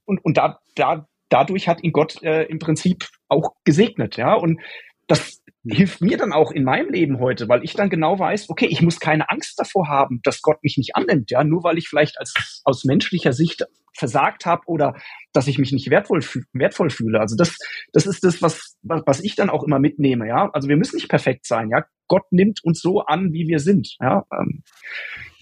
und, 0.05 0.23
und 0.25 0.37
da, 0.37 0.59
da, 0.75 1.07
dadurch 1.33 1.67
hat 1.67 1.83
ihn 1.83 1.91
Gott 1.91 2.21
äh, 2.21 2.43
im 2.43 2.59
Prinzip 2.59 3.07
auch 3.27 3.55
gesegnet, 3.63 4.17
ja. 4.17 4.33
Und 4.35 4.61
das 5.07 5.41
hilft 5.65 6.01
mir 6.01 6.17
dann 6.17 6.31
auch 6.31 6.51
in 6.51 6.63
meinem 6.63 6.89
Leben 6.91 7.19
heute, 7.19 7.49
weil 7.49 7.63
ich 7.63 7.73
dann 7.73 7.89
genau 7.89 8.19
weiß, 8.19 8.49
okay, 8.49 8.67
ich 8.67 8.81
muss 8.81 8.99
keine 8.99 9.29
Angst 9.29 9.57
davor 9.57 9.87
haben, 9.87 10.19
dass 10.23 10.41
Gott 10.41 10.63
mich 10.63 10.77
nicht 10.77 10.95
annimmt, 10.95 11.31
ja, 11.31 11.43
nur 11.43 11.63
weil 11.63 11.77
ich 11.77 11.87
vielleicht 11.87 12.19
als 12.19 12.61
aus 12.63 12.83
menschlicher 12.83 13.33
Sicht 13.33 13.65
versagt 13.95 14.45
habe 14.45 14.63
oder 14.67 14.95
dass 15.33 15.47
ich 15.47 15.57
mich 15.57 15.71
nicht 15.71 15.89
wertvoll, 15.89 16.23
wertvoll 16.53 16.89
fühle. 16.89 17.19
Also 17.19 17.35
das, 17.35 17.57
das 17.91 18.05
ist 18.05 18.23
das, 18.23 18.41
was, 18.41 18.77
was 18.81 19.23
ich 19.23 19.35
dann 19.35 19.49
auch 19.49 19.63
immer 19.63 19.79
mitnehme, 19.79 20.27
ja. 20.27 20.49
Also 20.51 20.67
wir 20.67 20.77
müssen 20.77 20.97
nicht 20.97 21.09
perfekt 21.09 21.45
sein, 21.47 21.69
ja. 21.69 21.83
Gott 22.07 22.31
nimmt 22.31 22.63
uns 22.63 22.81
so 22.81 23.01
an, 23.01 23.33
wie 23.33 23.47
wir 23.47 23.59
sind, 23.59 23.95
ja. 23.99 24.23
Ähm, 24.31 24.63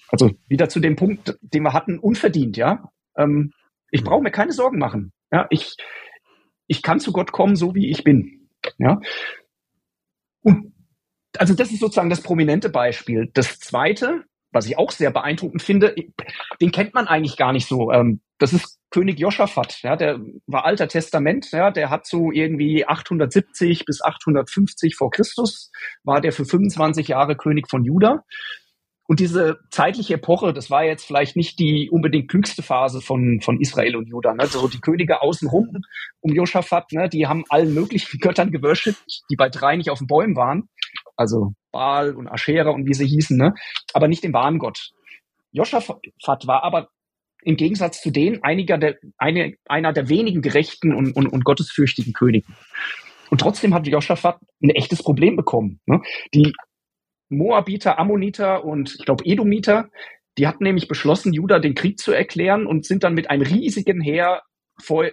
also 0.10 0.32
wieder 0.47 0.69
zu 0.69 0.80
dem 0.80 0.95
Punkt, 0.95 1.38
den 1.41 1.63
wir 1.63 1.73
hatten, 1.73 1.99
unverdient, 1.99 2.58
ja. 2.58 2.91
Ähm, 3.17 3.51
ich 3.91 4.04
brauche 4.04 4.23
mir 4.23 4.32
keine 4.32 4.54
Sorgen 4.54 4.77
machen, 4.77 5.12
ja. 5.31 5.47
Ich, 5.49 5.75
ich 6.67 6.81
kann 6.81 6.99
zu 6.99 7.11
Gott 7.11 7.31
kommen, 7.31 7.55
so 7.55 7.75
wie 7.75 7.89
ich 7.89 8.03
bin, 8.03 8.49
ja. 8.77 8.99
Und 10.41 10.73
also 11.37 11.53
das 11.53 11.71
ist 11.71 11.79
sozusagen 11.79 12.09
das 12.09 12.21
prominente 12.21 12.69
Beispiel. 12.69 13.29
Das 13.33 13.59
zweite, 13.59 14.23
was 14.51 14.65
ich 14.65 14.77
auch 14.77 14.91
sehr 14.91 15.11
beeindruckend 15.11 15.61
finde, 15.61 15.95
den 16.59 16.71
kennt 16.71 16.93
man 16.93 17.07
eigentlich 17.07 17.37
gar 17.37 17.53
nicht 17.53 17.67
so. 17.67 17.91
Ähm, 17.91 18.21
das 18.37 18.53
ist 18.53 18.79
König 18.89 19.19
Joschafat, 19.19 19.81
ja, 19.83 19.95
der 19.95 20.19
war 20.47 20.65
Alter 20.65 20.87
Testament, 20.87 21.51
ja, 21.51 21.71
der 21.71 21.89
hat 21.89 22.05
so 22.05 22.31
irgendwie 22.31 22.85
870 22.85 23.85
bis 23.85 24.01
850 24.03 24.95
vor 24.95 25.11
Christus, 25.11 25.71
war 26.03 26.19
der 26.19 26.33
für 26.33 26.43
25 26.43 27.07
Jahre 27.07 27.37
König 27.37 27.69
von 27.69 27.85
Juda. 27.85 28.25
Und 29.12 29.19
diese 29.19 29.60
zeitliche 29.71 30.13
Epoche, 30.13 30.54
das 30.54 30.71
war 30.71 30.86
jetzt 30.86 31.04
vielleicht 31.04 31.36
nicht 31.36 31.60
die 31.60 31.89
unbedingt 31.89 32.30
klügste 32.30 32.63
Phase 32.63 33.02
von, 33.02 33.41
von 33.41 33.60
Israel 33.60 33.97
und 33.97 34.08
Juda. 34.08 34.34
Ne? 34.34 34.45
So 34.45 34.69
die 34.69 34.80
Könige 34.80 35.21
außenrum 35.21 35.82
um 36.21 36.34
Josaphat, 36.34 36.93
ne, 36.93 37.10
die 37.10 37.28
haben 37.28 37.43
allen 37.50 37.74
möglichen 37.74 38.19
Göttern 38.21 38.52
geworshipped, 38.52 39.04
die 39.30 39.36
bei 39.36 39.50
drei 39.50 39.76
nicht 39.76 39.89
auf 39.89 39.97
den 39.97 40.08
Bäumen 40.08 40.38
waren. 40.38 40.69
Also 41.17 41.52
Baal 41.74 42.15
und 42.15 42.30
Aschera 42.30 42.69
und 42.69 42.88
wie 42.88 42.93
sie 42.93 43.06
hießen, 43.06 43.36
ne? 43.36 43.54
aber 43.93 44.08
nicht 44.08 44.24
den 44.24 44.32
wahren 44.32 44.60
Gott. 44.60 44.91
Josaphat 45.52 46.47
war 46.47 46.63
aber 46.63 46.88
im 47.43 47.58
Gegensatz 47.58 48.02
zu 48.02 48.12
denen 48.12 48.41
einiger 48.43 48.78
der, 48.78 48.95
eine, 49.17 49.56
einer 49.65 49.91
der 49.91 50.08
wenigen 50.08 50.41
gerechten 50.41 50.95
und, 50.95 51.17
und, 51.17 51.28
und 51.28 51.43
gottesfürchtigen 51.43 52.13
Könige. 52.13 52.47
Und 53.30 53.41
trotzdem 53.41 53.74
hat 53.74 53.86
Josaphat 53.86 54.39
ein 54.63 54.69
echtes 54.69 55.04
Problem 55.04 55.36
bekommen. 55.36 55.82
Ne? 55.86 56.00
Die 56.34 56.54
Moabiter, 57.31 57.97
Ammoniter 57.97 58.63
und 58.63 58.95
ich 58.99 59.05
glaube 59.05 59.25
Edomiter, 59.25 59.89
die 60.37 60.47
hatten 60.47 60.63
nämlich 60.63 60.87
beschlossen, 60.87 61.33
Juda 61.33 61.59
den 61.59 61.75
Krieg 61.75 61.99
zu 61.99 62.11
erklären 62.11 62.67
und 62.67 62.85
sind 62.85 63.03
dann 63.03 63.13
mit 63.13 63.29
einem 63.29 63.43
riesigen 63.43 64.01
Heer 64.01 64.41
vor 64.79 65.09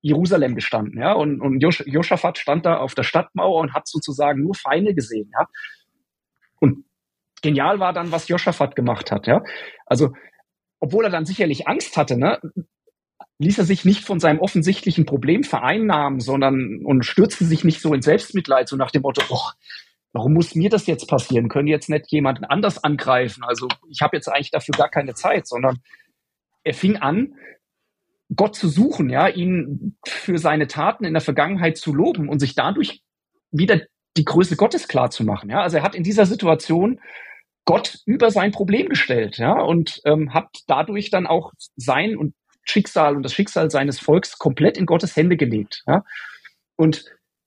Jerusalem 0.00 0.54
gestanden, 0.54 1.00
ja, 1.00 1.12
und, 1.12 1.40
und 1.40 1.60
Jos 1.60 1.82
Josaphat 1.84 2.38
stand 2.38 2.64
da 2.64 2.76
auf 2.76 2.94
der 2.94 3.02
Stadtmauer 3.02 3.60
und 3.60 3.74
hat 3.74 3.88
sozusagen 3.88 4.42
nur 4.42 4.54
Feinde 4.54 4.94
gesehen, 4.94 5.30
ja. 5.32 5.46
Und 6.60 6.84
genial 7.42 7.80
war 7.80 7.92
dann, 7.92 8.12
was 8.12 8.28
Josaphat 8.28 8.76
gemacht 8.76 9.10
hat, 9.10 9.26
ja. 9.26 9.42
Also, 9.86 10.12
obwohl 10.78 11.04
er 11.04 11.10
dann 11.10 11.24
sicherlich 11.24 11.66
Angst 11.66 11.96
hatte, 11.96 12.16
ne, 12.16 12.40
ließ 13.38 13.58
er 13.58 13.64
sich 13.64 13.84
nicht 13.84 14.04
von 14.04 14.20
seinem 14.20 14.38
offensichtlichen 14.38 15.04
Problem 15.04 15.42
vereinnahmen, 15.42 16.20
sondern 16.20 16.84
und 16.84 17.04
stürzte 17.04 17.44
sich 17.44 17.64
nicht 17.64 17.80
so 17.80 17.92
in 17.92 18.02
Selbstmitleid, 18.02 18.68
so 18.68 18.76
nach 18.76 18.92
dem 18.92 19.02
Motto, 19.02 19.22
oh, 19.30 19.50
warum 20.12 20.34
muss 20.34 20.54
mir 20.54 20.70
das 20.70 20.86
jetzt 20.86 21.08
passieren? 21.08 21.48
Können 21.48 21.68
jetzt 21.68 21.88
nicht 21.88 22.10
jemanden 22.10 22.44
anders 22.44 22.82
angreifen? 22.82 23.44
Also 23.44 23.68
ich 23.90 24.00
habe 24.00 24.16
jetzt 24.16 24.28
eigentlich 24.28 24.50
dafür 24.50 24.74
gar 24.76 24.88
keine 24.88 25.14
Zeit, 25.14 25.46
sondern 25.46 25.78
er 26.64 26.74
fing 26.74 26.96
an, 26.96 27.34
Gott 28.34 28.56
zu 28.56 28.68
suchen, 28.68 29.08
ja, 29.08 29.28
ihn 29.28 29.96
für 30.06 30.38
seine 30.38 30.66
Taten 30.66 31.04
in 31.04 31.14
der 31.14 31.22
Vergangenheit 31.22 31.78
zu 31.78 31.94
loben 31.94 32.28
und 32.28 32.40
sich 32.40 32.54
dadurch 32.54 33.02
wieder 33.50 33.80
die 34.16 34.24
Größe 34.24 34.56
Gottes 34.56 34.88
klar 34.88 35.10
zu 35.10 35.24
machen. 35.24 35.48
Ja, 35.50 35.62
also 35.62 35.78
er 35.78 35.82
hat 35.82 35.94
in 35.94 36.02
dieser 36.02 36.26
Situation 36.26 37.00
Gott 37.64 37.98
über 38.04 38.30
sein 38.30 38.50
Problem 38.50 38.88
gestellt, 38.88 39.38
ja, 39.38 39.52
und 39.52 40.00
ähm, 40.04 40.34
hat 40.34 40.48
dadurch 40.66 41.10
dann 41.10 41.26
auch 41.26 41.52
sein 41.76 42.16
und 42.16 42.34
Schicksal 42.64 43.16
und 43.16 43.22
das 43.22 43.32
Schicksal 43.32 43.70
seines 43.70 43.98
Volks 43.98 44.38
komplett 44.38 44.76
in 44.76 44.86
Gottes 44.86 45.16
Hände 45.16 45.36
gelegt. 45.36 45.82
Ja, 45.86 46.04
und 46.76 47.04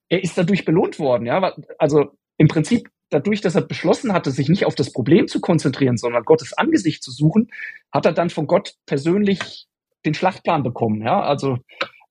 er 0.09 0.23
ist 0.23 0.37
dadurch 0.37 0.65
belohnt 0.65 0.99
worden. 0.99 1.25
Ja, 1.25 1.55
also 1.77 2.11
im 2.41 2.47
Prinzip 2.47 2.89
dadurch, 3.11 3.41
dass 3.41 3.53
er 3.53 3.61
beschlossen 3.61 4.13
hatte, 4.13 4.31
sich 4.31 4.49
nicht 4.49 4.65
auf 4.65 4.73
das 4.73 4.91
Problem 4.91 5.27
zu 5.27 5.41
konzentrieren, 5.41 5.97
sondern 5.97 6.23
Gottes 6.23 6.53
Angesicht 6.53 7.03
zu 7.03 7.11
suchen, 7.11 7.51
hat 7.91 8.07
er 8.07 8.13
dann 8.13 8.31
von 8.31 8.47
Gott 8.47 8.73
persönlich 8.87 9.67
den 10.05 10.15
Schlachtplan 10.15 10.63
bekommen. 10.63 11.03
Ja, 11.03 11.21
also 11.21 11.59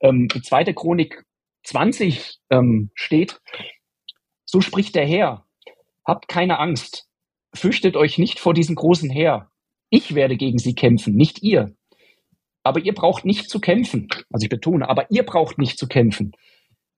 ähm, 0.01 0.29
die 0.29 0.41
zweite 0.41 0.73
Chronik 0.73 1.25
20 1.65 2.39
ähm, 2.51 2.93
steht, 2.95 3.41
so 4.45 4.61
spricht 4.61 4.95
der 4.95 5.05
Herr, 5.05 5.47
habt 6.05 6.29
keine 6.29 6.61
Angst, 6.61 7.09
fürchtet 7.53 7.97
euch 7.97 8.17
nicht 8.17 8.39
vor 8.39 8.55
diesem 8.55 8.77
großen 8.77 9.11
Heer. 9.11 9.51
Ich 9.89 10.15
werde 10.15 10.37
gegen 10.37 10.59
sie 10.59 10.77
kämpfen, 10.77 11.17
nicht 11.17 11.43
ihr. 11.43 11.75
Aber 12.63 12.79
ihr 12.79 12.95
braucht 12.95 13.25
nicht 13.25 13.51
zu 13.51 13.59
kämpfen. 13.59 14.07
Also 14.31 14.45
ich 14.45 14.51
betone, 14.51 14.89
aber 14.89 15.11
ihr 15.11 15.25
braucht 15.25 15.59
nicht 15.59 15.77
zu 15.77 15.89
kämpfen 15.89 16.37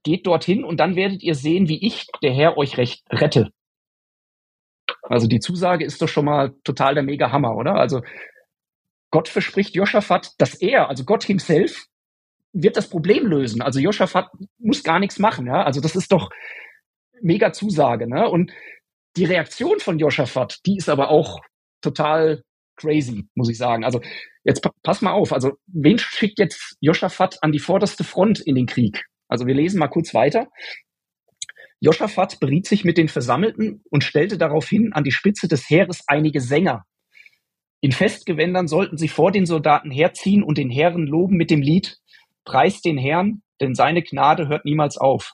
geht 0.03 0.27
dorthin 0.27 0.65
und 0.65 0.79
dann 0.79 0.97
werdet 0.97 1.23
ihr 1.23 1.35
sehen, 1.35 1.69
wie 1.69 1.85
ich, 1.87 2.07
der 2.23 2.33
Herr, 2.33 2.57
euch 2.57 2.77
recht 2.77 3.05
rette. 3.11 3.51
Also 5.03 5.27
die 5.27 5.41
Zusage 5.41 5.85
ist 5.85 6.03
doch 6.03 6.09
schon 6.09 6.25
mal 6.25 6.55
total 6.65 6.95
der 6.95 7.03
mega 7.03 7.33
Hammer, 7.33 7.57
oder? 7.57 7.75
Also 7.75 8.03
Gott 9.11 9.29
verspricht 9.29 9.75
Joschafat, 9.75 10.33
dass 10.39 10.55
er, 10.55 10.89
also 10.89 11.05
Gott 11.05 11.25
himself, 11.25 11.87
wird 12.53 12.77
das 12.77 12.89
Problem 12.89 13.27
lösen. 13.27 13.63
Also 13.63 13.81
Joschafat 13.81 14.31
muss 14.59 14.83
gar 14.83 14.99
nichts 14.99 15.19
machen, 15.19 15.47
ja? 15.47 15.63
Also 15.63 15.81
das 15.81 15.97
ist 15.97 16.13
doch 16.13 16.31
mega 17.21 17.53
Zusage, 17.53 18.09
ne? 18.09 18.29
Und 18.29 18.53
die 19.17 19.25
Reaktion 19.25 19.81
von 19.81 19.99
Joschafat, 19.99 20.59
die 20.67 20.77
ist 20.77 20.89
aber 20.89 21.11
auch 21.11 21.41
total 21.83 22.43
crazy, 22.77 23.29
muss 23.35 23.51
ich 23.51 23.59
sagen. 23.59 23.85
Also 23.85 24.01
jetzt 24.45 24.67
pass 24.83 25.03
mal 25.03 25.13
auf, 25.13 25.33
also 25.33 25.53
wen 25.67 25.99
schickt 25.99 26.39
jetzt 26.39 26.77
Joschafat 26.81 27.43
an 27.43 27.53
die 27.53 27.59
vorderste 27.59 28.05
Front 28.05 28.41
in 28.41 28.55
den 28.55 28.67
Krieg? 28.67 29.05
Also 29.33 29.47
wir 29.47 29.55
lesen 29.55 29.79
mal 29.79 29.89
kurz 29.89 30.13
weiter. 30.13 30.49
Joschafat 31.81 32.39
beriet 32.39 32.67
sich 32.67 32.85
mit 32.85 32.99
den 32.99 33.09
Versammelten 33.09 33.83
und 33.89 34.05
stellte 34.05 34.37
daraufhin 34.37 34.93
an 34.93 35.05
die 35.05 35.11
Spitze 35.11 35.49
des 35.49 35.71
Heeres 35.71 36.05
einige 36.07 36.43
Sänger. 36.43 36.85
In 37.81 37.93
Festgewändern 37.93 38.69
sollten 38.69 38.99
sie 38.99 39.09
vor 39.09 39.33
den 39.33 39.47
Soldaten 39.47 39.91
herziehen 39.91 40.43
und 40.43 40.59
den 40.59 40.69
Herren 40.69 41.07
loben 41.07 41.39
mit 41.39 41.51
dem 41.51 41.63
Lied 41.63 41.97
Preis 42.45 42.83
den 42.83 42.99
Herrn, 42.99 43.43
denn 43.63 43.75
seine 43.75 44.03
Gnade 44.03 44.49
hört 44.49 44.67
niemals 44.67 44.99
auf. 44.99 45.33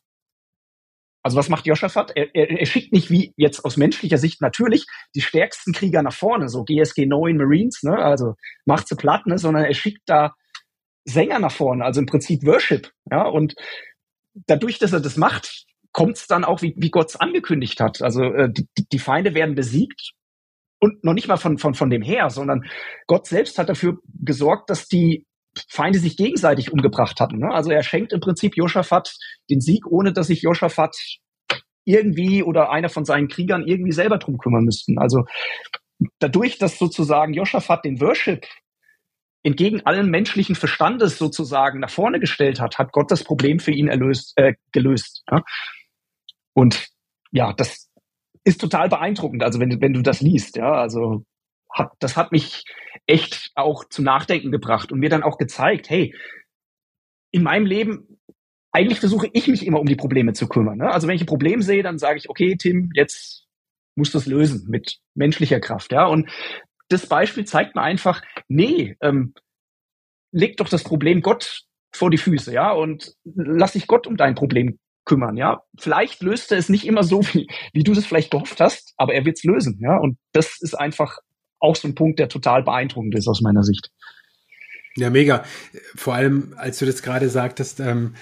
Also 1.24 1.36
was 1.36 1.48
macht 1.48 1.66
Joschafat? 1.66 2.12
Er, 2.14 2.32
er, 2.36 2.50
er 2.50 2.66
schickt 2.66 2.92
nicht 2.92 3.10
wie 3.10 3.34
jetzt 3.36 3.64
aus 3.64 3.76
menschlicher 3.76 4.18
Sicht 4.18 4.40
natürlich 4.40 4.86
die 5.16 5.22
stärksten 5.22 5.72
Krieger 5.72 6.02
nach 6.02 6.14
vorne, 6.14 6.48
so 6.48 6.62
GSG 6.62 7.06
9 7.06 7.36
Marines, 7.36 7.82
ne? 7.82 7.96
also 7.96 8.36
macht 8.64 8.86
sie 8.86 8.94
platt, 8.94 9.26
ne? 9.26 9.38
sondern 9.38 9.64
er 9.64 9.74
schickt 9.74 10.02
da 10.06 10.34
Sänger 11.08 11.38
nach 11.38 11.52
vorne, 11.52 11.84
also 11.84 12.00
im 12.00 12.06
Prinzip 12.06 12.44
Worship. 12.44 12.90
Ja, 13.10 13.26
und 13.26 13.54
dadurch, 14.46 14.78
dass 14.78 14.92
er 14.92 15.00
das 15.00 15.16
macht, 15.16 15.64
kommt 15.92 16.16
es 16.16 16.26
dann 16.26 16.44
auch, 16.44 16.62
wie, 16.62 16.74
wie 16.76 16.90
Gott 16.90 17.10
es 17.10 17.16
angekündigt 17.16 17.80
hat. 17.80 18.02
Also 18.02 18.22
äh, 18.22 18.50
die, 18.52 18.66
die 18.92 18.98
Feinde 18.98 19.34
werden 19.34 19.54
besiegt 19.54 20.12
und 20.80 21.02
noch 21.02 21.14
nicht 21.14 21.28
mal 21.28 21.36
von, 21.36 21.58
von, 21.58 21.74
von 21.74 21.90
dem 21.90 22.02
her, 22.02 22.30
sondern 22.30 22.64
Gott 23.06 23.26
selbst 23.26 23.58
hat 23.58 23.68
dafür 23.68 23.98
gesorgt, 24.22 24.70
dass 24.70 24.86
die 24.86 25.26
Feinde 25.68 25.98
sich 25.98 26.16
gegenseitig 26.16 26.72
umgebracht 26.72 27.20
hatten. 27.20 27.38
Ne? 27.38 27.52
Also 27.52 27.70
er 27.70 27.82
schenkt 27.82 28.12
im 28.12 28.20
Prinzip 28.20 28.56
Josaphat 28.56 29.12
den 29.50 29.60
Sieg, 29.60 29.86
ohne 29.86 30.12
dass 30.12 30.28
sich 30.28 30.42
Josaphat 30.42 30.94
irgendwie 31.84 32.42
oder 32.42 32.70
einer 32.70 32.90
von 32.90 33.04
seinen 33.04 33.28
Kriegern 33.28 33.66
irgendwie 33.66 33.92
selber 33.92 34.18
drum 34.18 34.38
kümmern 34.38 34.64
müssten. 34.64 34.98
Also 34.98 35.24
dadurch, 36.18 36.58
dass 36.58 36.78
sozusagen 36.78 37.32
Josaphat 37.32 37.84
den 37.84 38.00
Worship 38.00 38.46
entgegen 39.42 39.86
allen 39.86 40.10
menschlichen 40.10 40.54
Verstandes 40.54 41.18
sozusagen 41.18 41.80
nach 41.80 41.90
vorne 41.90 42.20
gestellt 42.20 42.60
hat, 42.60 42.78
hat 42.78 42.92
Gott 42.92 43.10
das 43.10 43.24
Problem 43.24 43.60
für 43.60 43.70
ihn 43.70 43.88
erlöst, 43.88 44.32
äh, 44.36 44.54
gelöst. 44.72 45.22
Ja? 45.30 45.42
Und 46.54 46.88
ja, 47.30 47.52
das 47.52 47.88
ist 48.44 48.60
total 48.60 48.88
beeindruckend, 48.88 49.42
also 49.42 49.60
wenn, 49.60 49.80
wenn 49.80 49.92
du 49.92 50.02
das 50.02 50.20
liest, 50.20 50.56
ja, 50.56 50.72
also 50.72 51.24
hat, 51.70 51.92
das 51.98 52.16
hat 52.16 52.32
mich 52.32 52.64
echt 53.06 53.50
auch 53.54 53.84
zum 53.84 54.04
Nachdenken 54.04 54.50
gebracht 54.50 54.90
und 54.90 55.00
mir 55.00 55.10
dann 55.10 55.22
auch 55.22 55.38
gezeigt, 55.38 55.90
hey, 55.90 56.14
in 57.30 57.42
meinem 57.42 57.66
Leben, 57.66 58.18
eigentlich 58.72 59.00
versuche 59.00 59.28
ich 59.32 59.48
mich 59.48 59.66
immer 59.66 59.80
um 59.80 59.86
die 59.86 59.96
Probleme 59.96 60.32
zu 60.32 60.48
kümmern. 60.48 60.78
Ne? 60.78 60.90
Also 60.90 61.08
wenn 61.08 61.16
ich 61.16 61.22
ein 61.22 61.26
Problem 61.26 61.62
sehe, 61.62 61.82
dann 61.82 61.98
sage 61.98 62.18
ich, 62.18 62.30
okay, 62.30 62.56
Tim, 62.56 62.90
jetzt 62.94 63.46
musst 63.96 64.14
du 64.14 64.18
es 64.18 64.26
lösen 64.26 64.66
mit 64.68 64.98
menschlicher 65.14 65.60
Kraft, 65.60 65.92
ja. 65.92 66.06
Und 66.06 66.30
das 66.88 67.06
Beispiel 67.06 67.44
zeigt 67.44 67.74
mir 67.74 67.82
einfach, 67.82 68.22
nee, 68.48 68.96
ähm, 69.00 69.34
leg 70.32 70.56
doch 70.56 70.68
das 70.68 70.84
Problem 70.84 71.22
Gott 71.22 71.62
vor 71.94 72.10
die 72.10 72.18
Füße, 72.18 72.52
ja, 72.52 72.72
und 72.72 73.14
lass 73.24 73.72
sich 73.72 73.86
Gott 73.86 74.06
um 74.06 74.16
dein 74.16 74.34
Problem 74.34 74.78
kümmern, 75.04 75.36
ja. 75.36 75.62
Vielleicht 75.78 76.22
löst 76.22 76.52
er 76.52 76.58
es 76.58 76.68
nicht 76.68 76.86
immer 76.86 77.02
so, 77.02 77.22
wie, 77.32 77.48
wie 77.72 77.82
du 77.82 77.94
das 77.94 78.06
vielleicht 78.06 78.30
gehofft 78.30 78.60
hast, 78.60 78.94
aber 78.96 79.14
er 79.14 79.24
wird 79.24 79.38
es 79.38 79.44
lösen, 79.44 79.78
ja. 79.80 79.96
Und 79.96 80.18
das 80.32 80.60
ist 80.60 80.74
einfach 80.74 81.18
auch 81.60 81.76
so 81.76 81.88
ein 81.88 81.94
Punkt, 81.94 82.18
der 82.18 82.28
total 82.28 82.62
beeindruckend 82.62 83.14
ist 83.16 83.26
aus 83.26 83.40
meiner 83.40 83.64
Sicht. 83.64 83.90
Ja, 84.96 85.10
mega. 85.10 85.44
Vor 85.94 86.14
allem, 86.14 86.54
als 86.56 86.78
du 86.78 86.86
das 86.86 87.02
gerade 87.02 87.28
sagtest, 87.28 87.80
ähm, 87.80 88.14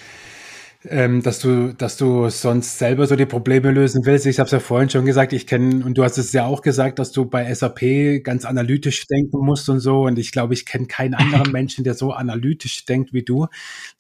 ähm, 0.89 1.23
dass 1.23 1.39
du, 1.39 1.73
dass 1.73 1.97
du 1.97 2.29
sonst 2.29 2.79
selber 2.79 3.07
so 3.07 3.17
die 3.17 3.27
Probleme 3.27 3.71
lösen 3.71 4.05
willst. 4.05 4.27
Ich 4.27 4.39
habe 4.39 4.47
es 4.47 4.53
ja 4.53 4.61
vorhin 4.61 4.91
schon 4.91 5.05
gesagt, 5.05 5.33
ich 5.33 5.47
kenne, 5.47 5.85
und 5.85 5.99
du 5.99 6.05
hast 6.05 6.19
es 6.19 6.33
ja 6.33 6.47
auch 6.47 6.63
gesagt, 6.63 6.99
dass 6.99 7.13
du 7.13 7.25
bei 7.25 7.53
SAP 7.53 8.23
ganz 8.23 8.45
analytisch 8.45 9.07
denken 9.07 9.39
musst 9.45 9.69
und 9.69 9.81
so. 9.81 10.03
Und 10.03 10.19
ich 10.19 10.33
glaube, 10.33 10.55
ich 10.55 10.67
kenne 10.67 10.87
keinen 10.87 11.15
anderen 11.15 11.51
Menschen, 11.53 11.85
der 11.85 11.95
so 11.95 12.13
analytisch 12.13 12.85
denkt 12.85 13.13
wie 13.13 13.23
du, 13.23 13.47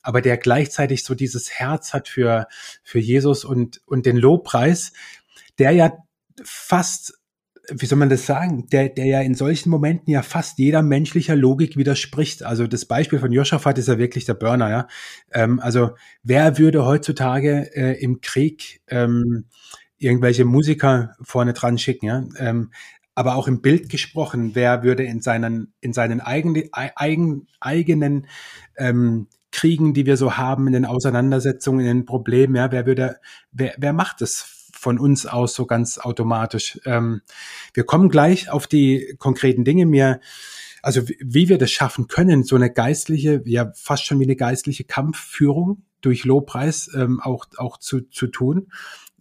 aber 0.02 0.20
der 0.20 0.36
gleichzeitig 0.36 1.04
so 1.04 1.14
dieses 1.14 1.50
Herz 1.50 1.92
hat 1.92 2.08
für, 2.08 2.46
für 2.82 2.98
Jesus 2.98 3.44
und, 3.44 3.80
und 3.86 4.06
den 4.06 4.16
Lobpreis, 4.16 4.92
der 5.58 5.72
ja 5.72 5.92
fast 6.44 7.14
wie 7.70 7.86
soll 7.86 7.98
man 7.98 8.08
das 8.08 8.26
sagen, 8.26 8.66
der, 8.68 8.88
der 8.88 9.06
ja 9.06 9.20
in 9.20 9.34
solchen 9.34 9.70
Momenten 9.70 10.12
ja 10.12 10.22
fast 10.22 10.58
jeder 10.58 10.82
menschlicher 10.82 11.36
Logik 11.36 11.76
widerspricht. 11.76 12.42
Also 12.42 12.66
das 12.66 12.84
Beispiel 12.84 13.18
von 13.18 13.32
Joschafat 13.32 13.78
ist 13.78 13.88
ja 13.88 13.98
wirklich 13.98 14.24
der 14.24 14.34
Burner, 14.34 14.70
ja. 14.70 14.88
Ähm, 15.32 15.60
also 15.60 15.90
wer 16.22 16.58
würde 16.58 16.84
heutzutage 16.84 17.70
äh, 17.74 18.00
im 18.02 18.20
Krieg 18.20 18.80
ähm, 18.88 19.46
irgendwelche 19.98 20.44
Musiker 20.44 21.14
vorne 21.22 21.52
dran 21.52 21.78
schicken, 21.78 22.06
ja? 22.06 22.24
Ähm, 22.38 22.70
aber 23.14 23.36
auch 23.36 23.48
im 23.48 23.62
Bild 23.62 23.88
gesprochen, 23.88 24.50
wer 24.54 24.82
würde 24.82 25.02
in 25.02 25.22
seinen, 25.22 25.72
in 25.80 25.94
seinen 25.94 26.20
eigenen, 26.20 26.68
eigen, 26.72 27.46
eigenen 27.60 28.26
ähm, 28.76 29.28
Kriegen, 29.52 29.94
die 29.94 30.04
wir 30.04 30.18
so 30.18 30.36
haben, 30.36 30.66
in 30.66 30.74
den 30.74 30.84
Auseinandersetzungen, 30.84 31.80
in 31.80 31.86
den 31.86 32.04
Problemen, 32.04 32.56
ja, 32.56 32.70
wer 32.70 32.84
würde, 32.84 33.16
wer, 33.52 33.74
wer 33.78 33.94
macht 33.94 34.20
das 34.20 34.55
von 34.76 34.98
uns 34.98 35.26
aus 35.26 35.54
so 35.54 35.66
ganz 35.66 35.98
automatisch. 35.98 36.80
Ähm, 36.84 37.22
wir 37.74 37.84
kommen 37.84 38.08
gleich 38.08 38.50
auf 38.50 38.66
die 38.66 39.14
konkreten 39.18 39.64
Dinge. 39.64 39.86
Mir, 39.86 40.20
also 40.82 41.02
wie 41.06 41.48
wir 41.48 41.58
das 41.58 41.70
schaffen 41.70 42.06
können, 42.06 42.44
so 42.44 42.56
eine 42.56 42.72
geistliche, 42.72 43.42
ja 43.44 43.72
fast 43.74 44.04
schon 44.04 44.20
wie 44.20 44.24
eine 44.24 44.36
geistliche 44.36 44.84
Kampfführung 44.84 45.82
durch 46.00 46.24
Lobpreis 46.24 46.90
ähm, 46.94 47.20
auch, 47.20 47.46
auch 47.56 47.78
zu, 47.78 48.02
zu 48.02 48.28
tun. 48.28 48.68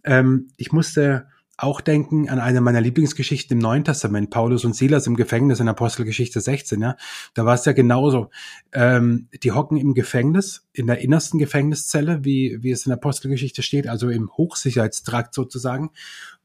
Ähm, 0.04 0.48
ich 0.56 0.72
musste 0.72 1.26
auch 1.58 1.80
denken 1.80 2.28
an 2.28 2.38
eine 2.38 2.60
meiner 2.60 2.80
Lieblingsgeschichten 2.80 3.56
im 3.56 3.62
Neuen 3.62 3.84
Testament, 3.84 4.30
Paulus 4.30 4.64
und 4.64 4.76
Silas 4.76 5.06
im 5.06 5.16
Gefängnis 5.16 5.60
in 5.60 5.68
Apostelgeschichte 5.68 6.40
16, 6.40 6.80
ja. 6.80 6.96
Da 7.34 7.46
war 7.46 7.54
es 7.54 7.64
ja 7.64 7.72
genauso. 7.72 8.30
Ähm, 8.72 9.28
die 9.42 9.52
hocken 9.52 9.78
im 9.78 9.94
Gefängnis, 9.94 10.66
in 10.72 10.86
der 10.86 10.98
innersten 10.98 11.38
Gefängniszelle, 11.38 12.24
wie, 12.24 12.58
wie 12.62 12.70
es 12.70 12.84
in 12.84 12.92
Apostelgeschichte 12.92 13.62
steht, 13.62 13.88
also 13.88 14.10
im 14.10 14.30
Hochsicherheitstrakt 14.36 15.32
sozusagen. 15.32 15.90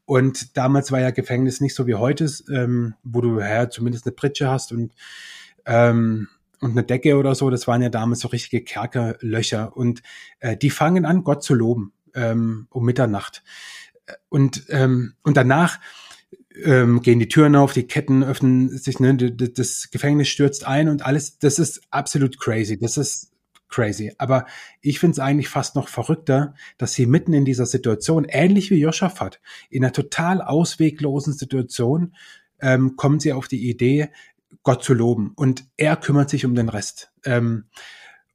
Und 0.06 0.56
damals 0.56 0.92
war 0.92 1.00
ja 1.00 1.10
Gefängnis 1.10 1.60
nicht 1.60 1.74
so 1.74 1.86
wie 1.86 1.94
heute, 1.94 2.30
ähm, 2.50 2.94
wo 3.02 3.20
du 3.20 3.38
ja 3.38 3.68
zumindest 3.68 4.06
eine 4.06 4.12
Pritsche 4.12 4.48
hast 4.48 4.72
und 4.72 4.94
ähm, 5.66 6.28
und 6.60 6.70
eine 6.70 6.84
Decke 6.84 7.16
oder 7.16 7.34
so, 7.34 7.50
das 7.50 7.66
waren 7.66 7.82
ja 7.82 7.88
damals 7.88 8.20
so 8.20 8.28
richtige 8.28 8.62
Kerkerlöcher. 8.62 9.76
Und 9.76 10.00
äh, 10.38 10.56
die 10.56 10.70
fangen 10.70 11.04
an, 11.04 11.24
Gott 11.24 11.42
zu 11.42 11.54
loben 11.54 11.92
ähm, 12.14 12.66
um 12.70 12.84
Mitternacht 12.84 13.42
und, 14.28 14.64
ähm, 14.68 15.14
und 15.22 15.36
danach 15.36 15.78
ähm, 16.62 17.00
gehen 17.00 17.18
die 17.18 17.28
Türen 17.28 17.56
auf, 17.56 17.72
die 17.72 17.86
Ketten 17.86 18.22
öffnen 18.22 18.76
sich, 18.76 19.00
ne, 19.00 19.14
das 19.16 19.90
Gefängnis 19.90 20.28
stürzt 20.28 20.66
ein 20.66 20.88
und 20.88 21.04
alles, 21.04 21.38
das 21.38 21.58
ist 21.58 21.82
absolut 21.90 22.38
crazy. 22.38 22.78
Das 22.78 22.96
ist 22.96 23.32
crazy. 23.68 24.12
Aber 24.18 24.46
ich 24.80 25.00
finde 25.00 25.12
es 25.12 25.18
eigentlich 25.18 25.48
fast 25.48 25.74
noch 25.74 25.88
verrückter, 25.88 26.54
dass 26.78 26.92
sie 26.92 27.06
mitten 27.06 27.32
in 27.32 27.44
dieser 27.44 27.66
Situation, 27.66 28.26
ähnlich 28.28 28.70
wie 28.70 28.78
Joschafat, 28.78 29.40
in 29.70 29.84
einer 29.84 29.92
total 29.92 30.40
ausweglosen 30.40 31.32
Situation, 31.32 32.14
ähm, 32.60 32.96
kommen 32.96 33.18
sie 33.18 33.32
auf 33.32 33.48
die 33.48 33.68
Idee, 33.68 34.10
Gott 34.62 34.84
zu 34.84 34.94
loben. 34.94 35.32
Und 35.34 35.64
er 35.76 35.96
kümmert 35.96 36.30
sich 36.30 36.44
um 36.44 36.54
den 36.54 36.68
Rest. 36.68 37.10
Ähm, 37.24 37.64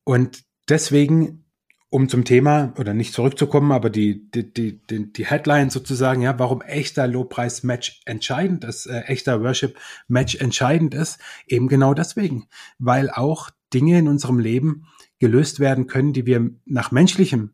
und 0.04 0.44
deswegen 0.68 1.46
um 1.90 2.10
zum 2.10 2.26
Thema 2.26 2.74
oder 2.78 2.94
nicht 2.94 3.14
zurückzukommen, 3.14 3.72
aber 3.72 3.90
die, 3.90 4.30
die, 4.32 4.52
die, 4.52 4.86
die, 4.88 5.12
die 5.12 5.26
Headline 5.26 5.70
sozusagen, 5.70 6.22
ja, 6.22 6.38
warum 6.38 6.62
echter 6.62 7.08
Lobpreis-Match 7.08 8.02
entscheidend 8.06 8.66
ist, 8.66 8.88
äh, 8.88 9.02
echter 9.02 9.42
Worship-Match 9.42 10.36
entscheidend 10.36 10.94
ist, 10.94 11.20
eben 11.48 11.70
genau 11.70 11.94
deswegen, 11.94 12.48
weil 12.78 13.10
auch 13.10 13.50
Dinge 13.74 14.00
in 14.00 14.08
unserem 14.08 14.40
Leben 14.40 14.88
gelöst 15.20 15.60
werden 15.60 15.88
können, 15.88 16.14
die 16.14 16.26
wir 16.26 16.50
nach 16.66 16.92
menschlichem 16.92 17.54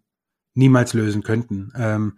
niemals 0.56 0.94
lösen 0.94 1.24
könnten. 1.24 1.72
Ähm, 1.76 2.18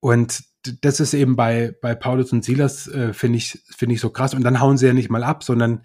und 0.00 0.44
das 0.82 1.00
ist 1.00 1.14
eben 1.14 1.36
bei, 1.36 1.74
bei 1.80 1.94
Paulus 1.94 2.32
und 2.32 2.44
Silas, 2.44 2.86
äh, 2.88 3.12
finde 3.12 3.38
ich, 3.38 3.62
finde 3.76 3.94
ich 3.94 4.00
so 4.00 4.10
krass. 4.10 4.34
Und 4.34 4.42
dann 4.42 4.60
hauen 4.60 4.76
sie 4.76 4.86
ja 4.86 4.92
nicht 4.92 5.10
mal 5.10 5.24
ab, 5.24 5.42
sondern 5.42 5.82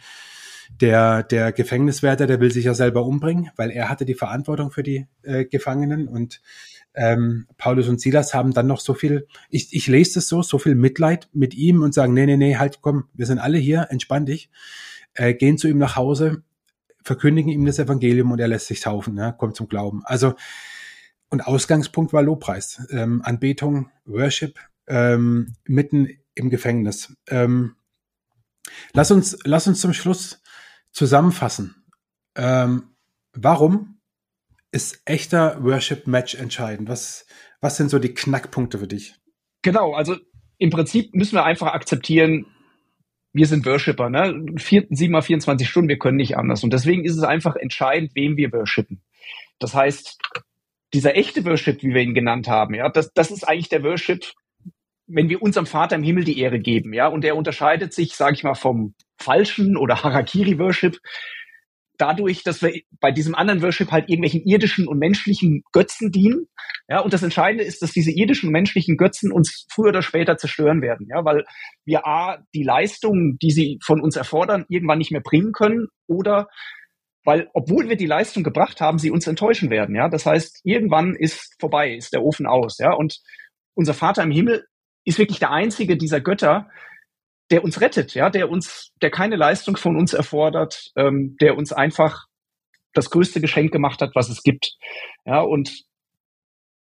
der, 0.80 1.24
der 1.24 1.52
Gefängniswärter, 1.52 2.28
der 2.28 2.40
will 2.40 2.52
sich 2.52 2.66
ja 2.66 2.74
selber 2.74 3.06
umbringen, 3.06 3.52
weil 3.56 3.72
er 3.72 3.90
hatte 3.90 4.06
die 4.06 4.16
Verantwortung 4.16 4.72
für 4.72 4.84
die 4.84 5.08
äh, 5.24 5.46
Gefangenen 5.46 6.08
und 6.08 6.42
ähm, 6.94 7.48
Paulus 7.58 7.88
und 7.88 8.02
Silas 8.02 8.34
haben 8.34 8.54
dann 8.54 8.68
noch 8.68 8.80
so 8.80 8.94
viel, 8.94 9.28
ich, 9.50 9.74
ich 9.74 9.88
lese 9.88 10.16
das 10.16 10.28
so, 10.28 10.42
so 10.42 10.58
viel 10.58 10.76
Mitleid 10.76 11.30
mit 11.34 11.54
ihm 11.54 11.84
und 11.84 11.94
sagen, 11.94 12.14
nee, 12.14 12.26
nee, 12.26 12.38
nee, 12.38 12.58
halt, 12.58 12.80
komm, 12.82 13.06
wir 13.14 13.26
sind 13.26 13.40
alle 13.40 13.58
hier, 13.58 13.88
entspann 13.90 14.26
dich, 14.26 14.50
äh, 15.14 15.34
gehen 15.34 15.58
zu 15.58 15.68
ihm 15.68 15.78
nach 15.78 15.96
Hause, 15.96 16.44
verkündigen 17.04 17.52
ihm 17.52 17.66
das 17.66 17.80
Evangelium 17.80 18.32
und 18.32 18.40
er 18.40 18.48
lässt 18.48 18.68
sich 18.68 18.82
taufen, 18.82 19.18
ja, 19.18 19.32
kommt 19.32 19.56
zum 19.56 19.68
Glauben. 19.68 20.02
Also, 20.04 20.34
und 21.30 21.48
Ausgangspunkt 21.48 22.12
war 22.12 22.24
Lobpreis, 22.24 22.86
ähm, 22.92 23.22
Anbetung, 23.24 23.90
Worship, 24.06 24.60
ähm, 24.88 25.54
mitten 25.64 26.10
im 26.36 26.50
Gefängnis. 26.50 27.16
Ähm, 27.30 27.76
lass 28.94 29.12
uns, 29.12 29.38
lass 29.46 29.66
uns 29.68 29.80
zum 29.80 29.94
Schluss 29.94 30.42
zusammenfassen. 30.92 31.84
Ähm, 32.36 32.96
warum 33.34 34.00
ist 34.72 35.02
echter 35.06 35.64
Worship-Match 35.64 36.36
entscheidend? 36.36 36.90
Was, 36.90 37.26
was 37.60 37.78
sind 37.78 37.90
so 37.90 38.00
die 38.00 38.14
Knackpunkte 38.14 38.80
für 38.80 38.88
dich? 38.88 39.16
Genau, 39.62 39.94
also 39.94 40.16
im 40.58 40.70
Prinzip 40.70 41.14
müssen 41.14 41.36
wir 41.36 41.44
einfach 41.44 41.74
akzeptieren, 41.74 42.46
wir 43.34 43.48
sind 43.48 43.66
Worshipper, 43.66 44.10
ne? 44.10 44.46
Vier, 44.58 44.86
sieben 44.90 45.14
mal 45.14 45.22
24 45.22 45.68
Stunden, 45.68 45.90
wir 45.90 45.98
können 45.98 46.18
nicht 46.18 46.38
anders. 46.38 46.64
Und 46.64 46.74
deswegen 46.74 47.06
ist 47.06 47.16
es 47.16 47.24
einfach 47.24 47.56
entscheidend, 47.56 48.12
wem 48.16 48.36
wir 48.38 48.52
worshipen. 48.52 49.02
Das 49.60 49.74
heißt, 49.74 50.18
dieser 50.94 51.16
echte 51.16 51.46
Worship, 51.46 51.82
wie 51.82 51.94
wir 51.94 52.02
ihn 52.02 52.14
genannt 52.14 52.48
haben, 52.48 52.74
ja, 52.74 52.90
das, 52.90 53.14
das 53.14 53.32
ist 53.32 53.48
eigentlich 53.48 53.70
der 53.70 53.84
Worship, 53.84 54.26
wenn 55.14 55.30
wir 55.30 55.42
unserem 55.42 55.66
Vater 55.66 55.96
im 55.96 56.04
Himmel 56.04 56.24
die 56.24 56.40
Ehre 56.40 56.60
geben, 56.60 56.94
ja, 56.94 57.08
und 57.08 57.24
der 57.24 57.36
unterscheidet 57.36 57.94
sich, 57.94 58.16
sage 58.16 58.36
ich 58.36 58.44
mal, 58.44 58.56
vom 58.56 58.96
falschen 59.20 59.78
oder 59.78 60.04
Harakiri-Worship 60.04 60.98
dadurch, 62.02 62.44
dass 62.44 62.62
wir 62.64 62.82
bei 63.00 63.12
diesem 63.12 63.36
anderen 63.36 63.62
Worship 63.62 63.92
halt 63.92 64.10
irgendwelchen 64.10 64.42
irdischen 64.44 64.88
und 64.88 64.98
menschlichen 64.98 65.62
Götzen 65.72 66.12
dienen. 66.12 66.48
Ja, 66.90 67.00
und 67.00 67.14
das 67.14 67.22
Entscheidende 67.22 67.64
ist, 67.64 67.84
dass 67.84 67.92
diese 67.92 68.12
irdischen 68.12 68.48
und 68.48 68.54
menschlichen 68.54 68.98
Götzen 68.98 69.32
uns 69.32 69.68
früher 69.72 69.90
oder 69.90 70.02
später 70.02 70.36
zerstören 70.38 70.82
werden. 70.82 71.08
Ja, 71.10 71.24
weil 71.24 71.46
wir 71.86 72.08
A, 72.08 72.44
die 72.56 72.64
Leistungen, 72.64 73.38
die 73.40 73.52
sie 73.52 73.78
von 73.86 74.02
uns 74.02 74.16
erfordern, 74.16 74.66
irgendwann 74.68 74.98
nicht 74.98 75.12
mehr 75.12 75.22
bringen 75.22 75.52
können 75.52 75.88
oder 76.08 76.48
weil, 77.24 77.50
obwohl 77.54 77.88
wir 77.88 77.98
die 77.98 78.08
Leistung 78.08 78.44
gebracht 78.44 78.82
haben, 78.82 78.98
sie 78.98 79.12
uns 79.12 79.28
enttäuschen 79.28 79.70
werden. 79.70 79.96
Ja, 79.96 80.10
das 80.10 80.26
heißt, 80.26 80.62
irgendwann 80.64 81.16
ist 81.16 81.56
vorbei, 81.60 81.94
ist 81.94 82.14
der 82.14 82.24
Ofen 82.24 82.48
aus. 82.48 82.80
Ja, 82.80 82.94
und 82.94 83.20
unser 83.76 83.94
Vater 83.94 84.24
im 84.24 84.32
Himmel 84.32 84.66
ist 85.06 85.18
wirklich 85.18 85.40
der 85.40 85.52
einzige 85.52 85.98
dieser 85.98 86.22
Götter, 86.22 86.70
der 87.50 87.64
uns 87.64 87.82
rettet, 87.82 88.14
ja, 88.14 88.30
der 88.30 88.50
uns, 88.50 88.92
der 89.02 89.12
keine 89.12 89.36
Leistung 89.36 89.76
von 89.76 89.98
uns 89.98 90.14
erfordert, 90.14 90.92
ähm, 90.96 91.36
der 91.42 91.58
uns 91.58 91.74
einfach 91.74 92.26
das 92.94 93.10
größte 93.10 93.42
Geschenk 93.42 93.72
gemacht 93.72 94.02
hat, 94.02 94.12
was 94.16 94.30
es 94.30 94.44
gibt. 94.44 94.74
Ja, 95.26 95.42
und 95.42 95.84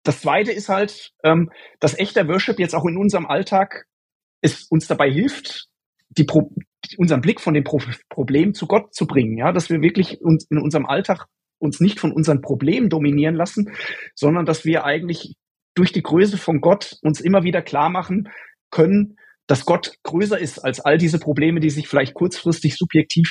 das 0.02 0.20
zweite 0.20 0.52
ist 0.52 0.68
halt, 0.68 1.12
ähm, 1.24 1.50
dass 1.78 1.98
echter 1.98 2.26
Worship 2.28 2.58
jetzt 2.58 2.74
auch 2.74 2.86
in 2.86 2.96
unserem 2.96 3.26
Alltag 3.26 3.86
es 4.42 4.64
uns 4.64 4.86
dabei 4.86 5.10
hilft, 5.10 5.66
die 6.10 6.24
Pro 6.24 6.52
unseren 6.96 7.20
Blick 7.20 7.40
von 7.40 7.54
dem 7.54 7.64
Pro 7.64 7.78
Problem 8.08 8.54
zu 8.54 8.66
Gott 8.66 8.94
zu 8.94 9.06
bringen, 9.06 9.36
ja, 9.36 9.52
dass 9.52 9.70
wir 9.70 9.80
wirklich 9.82 10.20
uns 10.22 10.46
in 10.50 10.58
unserem 10.58 10.86
Alltag 10.86 11.26
uns 11.58 11.78
nicht 11.78 12.00
von 12.00 12.10
unseren 12.10 12.40
Problemen 12.40 12.88
dominieren 12.88 13.34
lassen, 13.34 13.72
sondern 14.14 14.46
dass 14.46 14.64
wir 14.64 14.84
eigentlich 14.84 15.36
durch 15.74 15.92
die 15.92 16.02
Größe 16.02 16.38
von 16.38 16.60
Gott 16.60 16.96
uns 17.02 17.20
immer 17.20 17.42
wieder 17.42 17.62
klar 17.62 17.88
machen 17.88 18.28
können, 18.70 19.16
dass 19.46 19.64
Gott 19.64 19.94
größer 20.04 20.38
ist 20.38 20.58
als 20.60 20.80
all 20.80 20.98
diese 20.98 21.18
Probleme, 21.18 21.60
die 21.60 21.70
sich 21.70 21.88
vielleicht 21.88 22.14
kurzfristig 22.14 22.76
subjektiv 22.76 23.28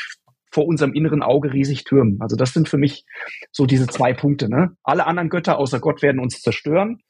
vor 0.52 0.66
unserem 0.66 0.94
inneren 0.94 1.22
Auge 1.22 1.54
riesig 1.54 1.84
türmen. 1.84 2.18
Also 2.22 2.36
das 2.36 2.54
sind 2.54 2.68
für 2.68 2.78
mich 2.78 3.06
so 3.52 3.66
diese 3.66 3.88
zwei 3.88 4.14
Punkte. 4.14 4.50
Ne? 4.50 4.76
Alle 4.84 5.06
anderen 5.06 5.30
Götter 5.30 5.58
außer 5.58 5.80
Gott 5.80 6.02
werden 6.02 6.20
uns 6.20 6.42
zerstören. 6.42 7.02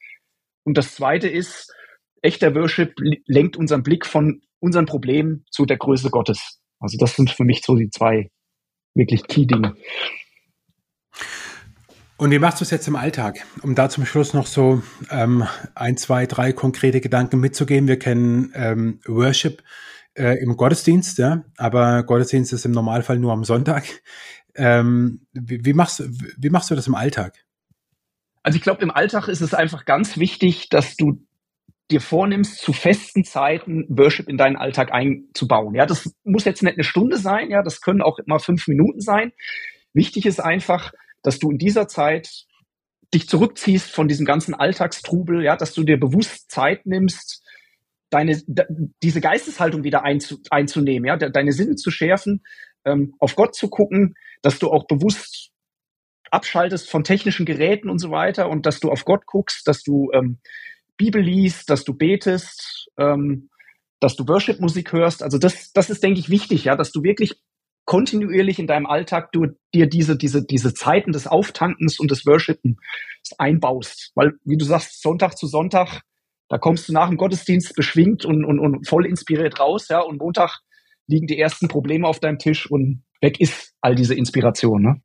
Und 0.64 0.78
das 0.78 0.94
Zweite 0.94 1.28
ist, 1.28 1.74
echter 2.22 2.54
Worship 2.54 2.94
lenkt 3.26 3.58
unseren 3.58 3.82
Blick 3.82 4.06
von 4.06 4.42
unseren 4.60 4.86
Problemen 4.86 5.46
zu 5.50 5.66
der 5.66 5.78
Größe 5.78 6.10
Gottes. 6.10 6.60
Also 6.80 6.98
das 6.98 7.16
sind 7.16 7.30
für 7.30 7.46
mich 7.46 7.62
so 7.64 7.76
die 7.76 7.90
zwei 7.90 8.30
wirklich 8.94 9.26
Key-Dinge. 9.28 9.76
Und 12.20 12.32
wie 12.32 12.40
machst 12.40 12.60
du 12.60 12.66
es 12.66 12.70
jetzt 12.70 12.86
im 12.90 12.98
Alltag? 12.98 13.46
Um 13.62 13.76
da 13.76 13.88
zum 13.90 14.06
Schluss 14.06 14.34
noch 14.34 14.46
so 14.46 14.84
ähm, 15.10 15.48
ein, 15.74 15.96
zwei, 15.96 16.26
drei 16.26 16.52
konkrete 16.52 17.00
Gedanken 17.00 17.40
mitzugeben. 17.40 17.88
Wir 17.88 17.98
kennen 17.98 18.52
ähm, 18.56 19.00
Worship 19.08 19.64
äh, 20.16 20.38
im 20.44 20.58
Gottesdienst, 20.58 21.18
ja, 21.18 21.46
aber 21.56 22.04
Gottesdienst 22.04 22.52
ist 22.52 22.66
im 22.66 22.74
Normalfall 22.74 23.20
nur 23.20 23.32
am 23.32 23.46
Sonntag. 23.46 23.86
Ähm, 24.54 25.28
wie, 25.32 25.64
wie, 25.64 25.72
machst, 25.72 26.04
wie 26.38 26.50
machst 26.50 26.70
du 26.70 26.76
das 26.76 26.88
im 26.88 26.96
Alltag? 26.96 27.46
Also 28.44 28.58
ich 28.58 28.64
glaube, 28.64 28.82
im 28.82 28.92
Alltag 28.92 29.30
ist 29.30 29.40
es 29.40 29.54
einfach 29.54 29.86
ganz 29.86 30.18
wichtig, 30.18 30.68
dass 30.68 30.98
du 30.98 31.26
dir 31.90 32.02
vornimmst, 32.02 32.58
zu 32.60 32.74
festen 32.74 33.24
Zeiten 33.24 33.86
Worship 33.88 34.28
in 34.28 34.36
deinen 34.36 34.58
Alltag 34.58 34.92
einzubauen. 34.92 35.74
Ja, 35.74 35.86
das 35.86 36.14
muss 36.26 36.44
jetzt 36.44 36.64
nicht 36.64 36.74
eine 36.74 36.84
Stunde 36.84 37.16
sein, 37.16 37.50
ja, 37.50 37.64
das 37.64 37.80
können 37.80 38.02
auch 38.02 38.20
immer 38.20 38.40
fünf 38.40 38.68
Minuten 38.68 39.00
sein. 39.00 39.32
Wichtig 39.94 40.26
ist 40.26 40.42
einfach, 40.42 40.92
dass 41.24 41.40
du 41.40 41.52
in 41.52 41.58
dieser 41.58 41.88
Zeit 41.88 42.46
dich 43.14 43.28
zurückziehst 43.28 43.92
von 43.92 44.08
diesem 44.08 44.26
ganzen 44.26 44.54
Alltagstrubel, 44.54 45.44
ja, 45.44 45.56
dass 45.56 45.74
du 45.74 45.84
dir 45.84 46.00
bewusst 46.00 46.52
Zeit 46.52 46.86
nimmst, 46.86 47.44
deine 48.10 48.42
diese 49.04 49.22
Geisteshaltung 49.22 49.84
wieder 49.84 50.04
einzu, 50.04 50.40
einzunehmen, 50.50 51.08
ja, 51.08 51.18
deine 51.18 51.52
Sinne 51.52 51.76
zu 51.76 51.92
schärfen, 51.92 52.44
ähm, 52.86 53.16
auf 53.20 53.36
Gott 53.36 53.56
zu 53.56 53.70
gucken, 53.70 54.16
dass 54.42 54.60
du 54.60 54.70
auch 54.70 54.88
bewusst 54.88 55.52
abschaltest 56.32 56.90
von 56.90 57.04
technischen 57.04 57.46
Geräten 57.46 57.90
und 57.90 58.00
so 58.00 58.12
weiter 58.12 58.50
und 58.50 58.66
dass 58.66 58.80
du 58.80 58.92
auf 58.92 59.06
Gott 59.06 59.26
guckst, 59.26 59.68
dass 59.68 59.84
du 59.84 60.12
ähm, 60.14 60.40
Bibel 60.98 61.22
liest, 61.22 61.70
dass 61.70 61.84
du 61.84 61.94
betest, 61.94 62.90
ähm, 62.98 63.50
dass 64.00 64.16
du 64.16 64.28
Worship-Musik 64.28 64.94
hörst. 64.94 65.24
Also 65.24 65.38
das, 65.38 65.72
das 65.74 65.90
ist, 65.90 66.04
denke 66.04 66.20
ich, 66.20 66.30
wichtig, 66.30 66.66
ja, 66.66 66.76
dass 66.76 66.92
du 66.92 67.04
wirklich 67.04 67.42
kontinuierlich 67.90 68.60
in 68.60 68.68
deinem 68.68 68.86
Alltag 68.86 69.32
du 69.32 69.48
dir 69.74 69.90
diese, 69.90 70.16
diese, 70.16 70.46
diese 70.46 70.76
Zeiten 70.76 71.12
des 71.12 71.26
Auftankens 71.26 72.00
und 72.00 72.12
des 72.12 72.24
Worshipen 72.24 72.78
einbaust. 73.40 74.12
Weil, 74.14 74.34
wie 74.46 74.58
du 74.58 74.66
sagst, 74.66 75.02
Sonntag 75.02 75.36
zu 75.40 75.48
Sonntag, 75.48 76.02
da 76.50 76.60
kommst 76.60 76.88
du 76.88 76.94
nach 76.94 77.08
dem 77.08 77.18
Gottesdienst 77.18 77.74
beschwingt 77.74 78.26
und, 78.26 78.46
und, 78.46 78.60
und 78.60 78.88
voll 78.88 79.08
inspiriert 79.08 79.60
raus, 79.60 79.88
ja, 79.90 80.02
und 80.02 80.20
Montag 80.20 80.60
liegen 81.08 81.26
die 81.26 81.40
ersten 81.40 81.68
Probleme 81.68 82.08
auf 82.08 82.20
deinem 82.20 82.38
Tisch 82.38 82.70
und 82.70 83.04
weg 83.22 83.42
ist 83.42 83.74
all 83.82 83.96
diese 83.96 84.14
Inspiration, 84.14 84.84
ne? 84.84 85.02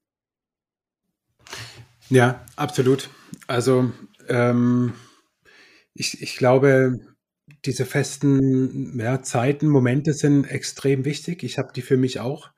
Ja, 2.11 2.45
absolut. 2.55 3.09
Also, 3.47 3.93
ähm, 4.29 4.93
ich, 5.95 6.21
ich 6.21 6.37
glaube, 6.37 6.99
diese 7.65 7.87
festen 7.87 9.01
ja, 9.01 9.23
Zeiten, 9.23 9.69
Momente 9.69 10.13
sind 10.13 10.45
extrem 10.45 11.07
wichtig. 11.07 11.45
Ich 11.45 11.57
habe 11.57 11.73
die 11.75 11.81
für 11.81 11.97
mich 11.97 12.21
auch 12.21 12.51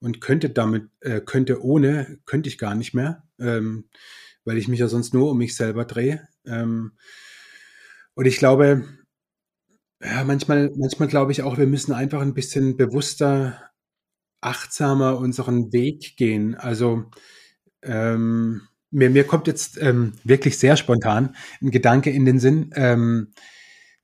und 0.00 0.20
könnte 0.20 0.50
damit, 0.50 0.88
äh, 1.00 1.20
könnte 1.20 1.62
ohne, 1.62 2.18
könnte 2.26 2.48
ich 2.48 2.58
gar 2.58 2.74
nicht 2.74 2.94
mehr, 2.94 3.24
ähm, 3.38 3.88
weil 4.44 4.58
ich 4.58 4.68
mich 4.68 4.80
ja 4.80 4.88
sonst 4.88 5.14
nur 5.14 5.30
um 5.30 5.38
mich 5.38 5.56
selber 5.56 5.84
drehe. 5.84 6.28
Ähm, 6.44 6.92
und 8.14 8.26
ich 8.26 8.38
glaube, 8.38 8.84
ja, 10.02 10.24
manchmal, 10.24 10.70
manchmal 10.76 11.08
glaube 11.08 11.32
ich 11.32 11.42
auch, 11.42 11.58
wir 11.58 11.66
müssen 11.66 11.92
einfach 11.92 12.20
ein 12.20 12.34
bisschen 12.34 12.76
bewusster, 12.76 13.70
achtsamer 14.40 15.18
unseren 15.18 15.72
Weg 15.72 16.16
gehen. 16.16 16.54
Also 16.54 17.10
ähm, 17.82 18.62
mir, 18.90 19.10
mir 19.10 19.24
kommt 19.24 19.46
jetzt 19.46 19.80
ähm, 19.80 20.12
wirklich 20.24 20.58
sehr 20.58 20.76
spontan 20.76 21.34
ein 21.60 21.70
Gedanke 21.70 22.10
in 22.10 22.24
den 22.24 22.38
Sinn. 22.38 22.70
Ähm, 22.74 23.32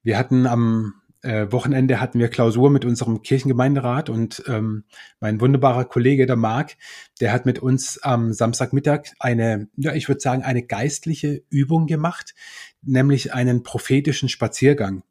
wir 0.03 0.19
hatten 0.19 0.47
am 0.47 0.95
äh, 1.23 1.51
Wochenende 1.51 2.01
hatten 2.01 2.19
wir 2.19 2.29
Klausur 2.29 2.71
mit 2.71 2.85
unserem 2.85 3.23
Kirchengemeinderat 3.23 4.11
und 4.11 4.43
ähm, 4.49 4.85
mein 5.21 5.41
wunderbarer 5.41 5.85
Kollege, 5.85 6.27
der 6.27 6.37
Marc, 6.37 6.77
der 7.21 7.33
hat 7.33 7.47
mit 7.47 7.61
uns 7.61 8.03
am 8.03 8.33
Samstagmittag 8.33 9.13
eine, 9.19 9.69
ja, 9.77 9.95
ich 9.95 10.09
würde 10.09 10.21
sagen, 10.21 10.43
eine 10.43 10.63
geistliche 10.63 11.43
Übung 11.49 11.87
gemacht, 11.87 12.35
nämlich 12.83 13.33
einen 13.33 13.63
prophetischen 13.63 14.29
Spaziergang. 14.29 15.03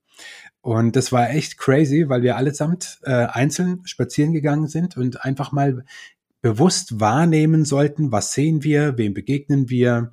Und 0.62 0.96
das 0.96 1.12
war 1.12 1.32
echt 1.32 1.58
crazy, 1.58 2.08
weil 2.08 2.22
wir 2.22 2.38
allesamt 2.38 3.00
äh, 3.04 3.12
einzeln 3.12 3.82
spazieren 3.86 4.32
gegangen 4.32 4.68
sind 4.68 4.96
und 4.96 5.26
einfach 5.26 5.52
mal 5.52 5.86
bewusst 6.42 7.00
wahrnehmen 7.00 7.66
sollten, 7.66 8.12
was 8.12 8.34
sehen 8.34 8.64
wir, 8.64 8.98
wem 8.98 9.14
begegnen 9.14 9.70
wir, 9.70 10.12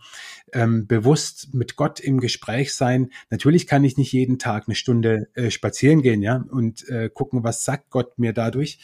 ähm, 0.53 0.87
bewusst 0.87 1.55
mit 1.55 1.77
Gott 1.77 2.01
im 2.01 2.21
Gespräch 2.21 2.75
sein. 2.75 3.11
Natürlich 3.31 3.67
kann 3.67 3.85
ich 3.85 3.97
nicht 3.97 4.13
jeden 4.13 4.39
Tag 4.39 4.65
eine 4.67 4.75
Stunde 4.75 5.29
äh, 5.35 5.51
spazieren 5.51 6.03
gehen, 6.03 6.23
ja, 6.23 6.45
und 6.51 6.89
äh, 6.89 7.11
gucken, 7.13 7.45
was 7.45 7.65
sagt 7.65 7.91
Gott 7.91 8.19
mir 8.19 8.33
dadurch. 8.33 8.79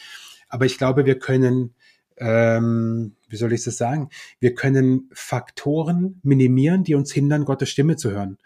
Aber 0.49 0.65
ich 0.65 0.77
glaube, 0.77 1.05
wir 1.05 1.19
können, 1.19 1.75
ähm, 2.17 3.15
wie 3.29 3.35
soll 3.35 3.53
ich 3.53 3.63
das 3.63 3.77
sagen? 3.77 4.09
Wir 4.39 4.55
können 4.55 5.09
Faktoren 5.13 6.19
minimieren, 6.23 6.83
die 6.83 6.95
uns 6.95 7.11
hindern, 7.11 7.45
Gottes 7.45 7.69
Stimme 7.69 7.95
zu 7.95 8.11
hören. 8.11 8.37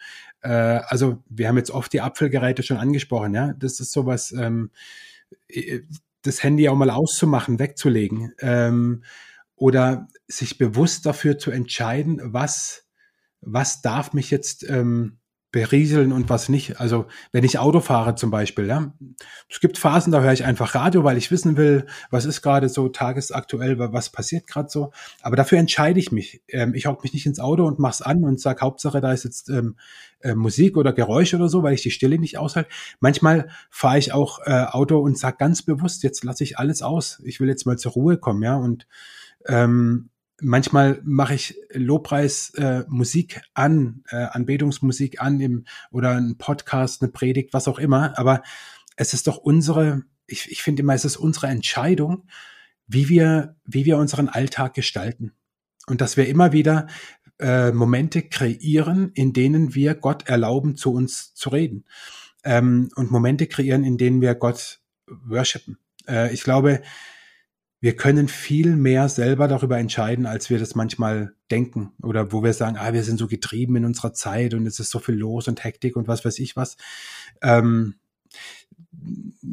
Äh, 0.42 0.50
also 0.50 1.24
wir 1.30 1.48
haben 1.48 1.58
jetzt 1.58 1.72
oft 1.72 1.94
die 1.94 2.02
Apfelgeräte 2.02 2.64
schon 2.64 2.78
angesprochen, 2.78 3.34
ja. 3.34 3.54
Das 3.54 3.80
ist 3.80 3.92
sowas. 3.92 4.34
Ähm, 4.34 4.72
äh, 5.48 5.82
das 6.22 6.44
Handy 6.44 6.70
auch 6.70 6.76
mal 6.76 6.90
auszumachen, 6.90 7.60
wegzulegen 7.60 8.34
ähm, 8.40 9.04
oder 9.56 10.08
sich 10.28 10.58
bewusst 10.58 11.06
dafür 11.06 11.38
zu 11.38 11.52
entscheiden, 11.52 12.20
was 12.24 12.86
was 13.42 13.82
darf 13.82 14.14
mich 14.14 14.32
jetzt 14.32 14.70
ähm, 14.70 15.19
berieseln 15.52 16.12
und 16.12 16.30
was 16.30 16.48
nicht. 16.48 16.80
Also 16.80 17.08
wenn 17.32 17.44
ich 17.44 17.58
Auto 17.58 17.80
fahre 17.80 18.16
zum 18.16 18.30
Beispiel, 18.30 18.68
ja, 18.68 18.94
es 19.50 19.60
gibt 19.60 19.80
Phasen, 19.80 20.12
da 20.12 20.22
höre 20.22 20.34
ich 20.34 20.46
einfach 20.46 20.76
Radio, 20.76 21.04
weil 21.04 21.18
ich 21.18 21.32
wissen 21.32 21.58
will, 21.58 21.88
was 22.12 22.26
ist 22.26 22.42
gerade 22.42 22.70
so 22.70 22.88
tagesaktuell, 22.90 23.80
was 23.80 24.12
passiert 24.12 24.46
gerade 24.46 24.70
so. 24.70 24.92
Aber 25.22 25.36
dafür 25.36 25.58
entscheide 25.58 26.00
ich 26.00 26.12
mich. 26.12 26.44
Ähm, 26.50 26.76
ich 26.76 26.86
hocke 26.86 27.02
mich 27.02 27.14
nicht 27.14 27.26
ins 27.26 27.40
Auto 27.40 27.66
und 27.66 27.80
mach's 27.80 28.02
an 28.04 28.24
und 28.24 28.40
sag 28.40 28.62
Hauptsache, 28.62 29.02
da 29.02 29.12
ist 29.12 29.24
jetzt 29.24 29.50
ähm, 29.50 29.76
äh, 30.22 30.36
Musik 30.36 30.78
oder 30.78 30.94
Geräusch 30.94 31.34
oder 31.34 31.50
so, 31.50 31.64
weil 31.64 31.74
ich 31.74 31.82
die 31.82 31.92
Stille 31.92 32.20
nicht 32.20 32.38
aushalte. 32.38 32.70
Manchmal 33.00 33.50
fahre 33.72 33.98
ich 33.98 34.14
auch 34.14 34.40
äh, 34.46 34.66
Auto 34.66 35.00
und 35.00 35.18
sag 35.18 35.40
ganz 35.40 35.64
bewusst, 35.64 36.04
jetzt 36.04 36.24
lasse 36.24 36.44
ich 36.44 36.60
alles 36.60 36.84
aus. 36.84 37.22
Ich 37.26 37.40
will 37.40 37.50
jetzt 37.50 37.66
mal 37.66 37.78
zur 37.78 37.94
Ruhe 37.94 38.18
kommen, 38.18 38.44
ja 38.44 38.56
und 38.56 38.88
ähm, 39.48 40.10
manchmal 40.42 41.02
mache 41.04 41.36
ich 41.36 41.56
Lobpreis 41.72 42.54
äh, 42.56 42.84
an, 43.54 44.04
äh, 44.10 44.16
Anbetungsmusik 44.16 45.22
an 45.22 45.40
im, 45.40 45.66
oder 45.92 46.12
ein 46.12 46.38
Podcast, 46.38 47.02
eine 47.02 47.12
Predigt, 47.12 47.54
was 47.54 47.68
auch 47.68 47.80
immer. 47.80 48.18
Aber 48.18 48.44
es 48.96 49.14
ist 49.14 49.28
doch 49.28 49.38
unsere, 49.38 50.04
ich, 50.28 50.52
ich 50.52 50.62
finde 50.62 50.82
immer, 50.82 50.94
es 50.94 51.06
ist 51.06 51.18
unsere 51.18 51.48
Entscheidung, 51.48 52.28
wie 52.88 53.10
wir, 53.10 53.56
wie 53.66 53.86
wir 53.86 53.98
unseren 53.98 54.30
Alltag 54.30 54.74
gestalten. 54.74 55.34
Und 55.88 56.02
dass 56.02 56.18
wir 56.18 56.28
immer 56.28 56.52
wieder 56.52 56.88
äh, 57.40 57.72
Momente 57.72 58.22
kreieren, 58.24 59.12
in 59.14 59.34
denen 59.34 59.74
wir 59.74 59.96
Gott 59.96 60.28
erlauben, 60.28 60.76
zu 60.76 60.94
uns 60.94 61.34
zu 61.34 61.50
reden. 61.50 61.86
Ähm, 62.44 62.90
und 62.96 63.12
Momente 63.12 63.48
kreieren, 63.48 63.84
in 63.84 63.98
denen 63.98 64.22
wir 64.22 64.36
Gott 64.36 64.82
worshipen. 65.08 65.78
Äh, 66.08 66.34
ich 66.34 66.44
glaube, 66.44 66.82
wir 67.82 67.96
können 67.96 68.28
viel 68.28 68.76
mehr 68.76 69.08
selber 69.08 69.48
darüber 69.48 69.78
entscheiden, 69.78 70.26
als 70.26 70.50
wir 70.50 70.60
das 70.60 70.76
manchmal 70.76 71.34
denken. 71.50 71.94
Oder 72.04 72.32
wo 72.32 72.44
wir 72.44 72.54
sagen, 72.54 72.78
ah, 72.78 72.94
wir 72.94 73.04
sind 73.04 73.18
so 73.18 73.28
getrieben 73.28 73.78
in 73.78 73.86
unserer 73.86 74.14
Zeit 74.14 74.54
und 74.54 74.68
es 74.68 74.80
ist 74.80 74.90
so 74.90 75.00
viel 75.00 75.16
los 75.16 75.48
und 75.48 75.64
Hektik 75.64 75.96
und 75.96 76.08
was 76.08 76.26
weiß 76.26 76.40
ich 76.40 76.56
was. 76.58 76.76
Ähm, 77.42 77.96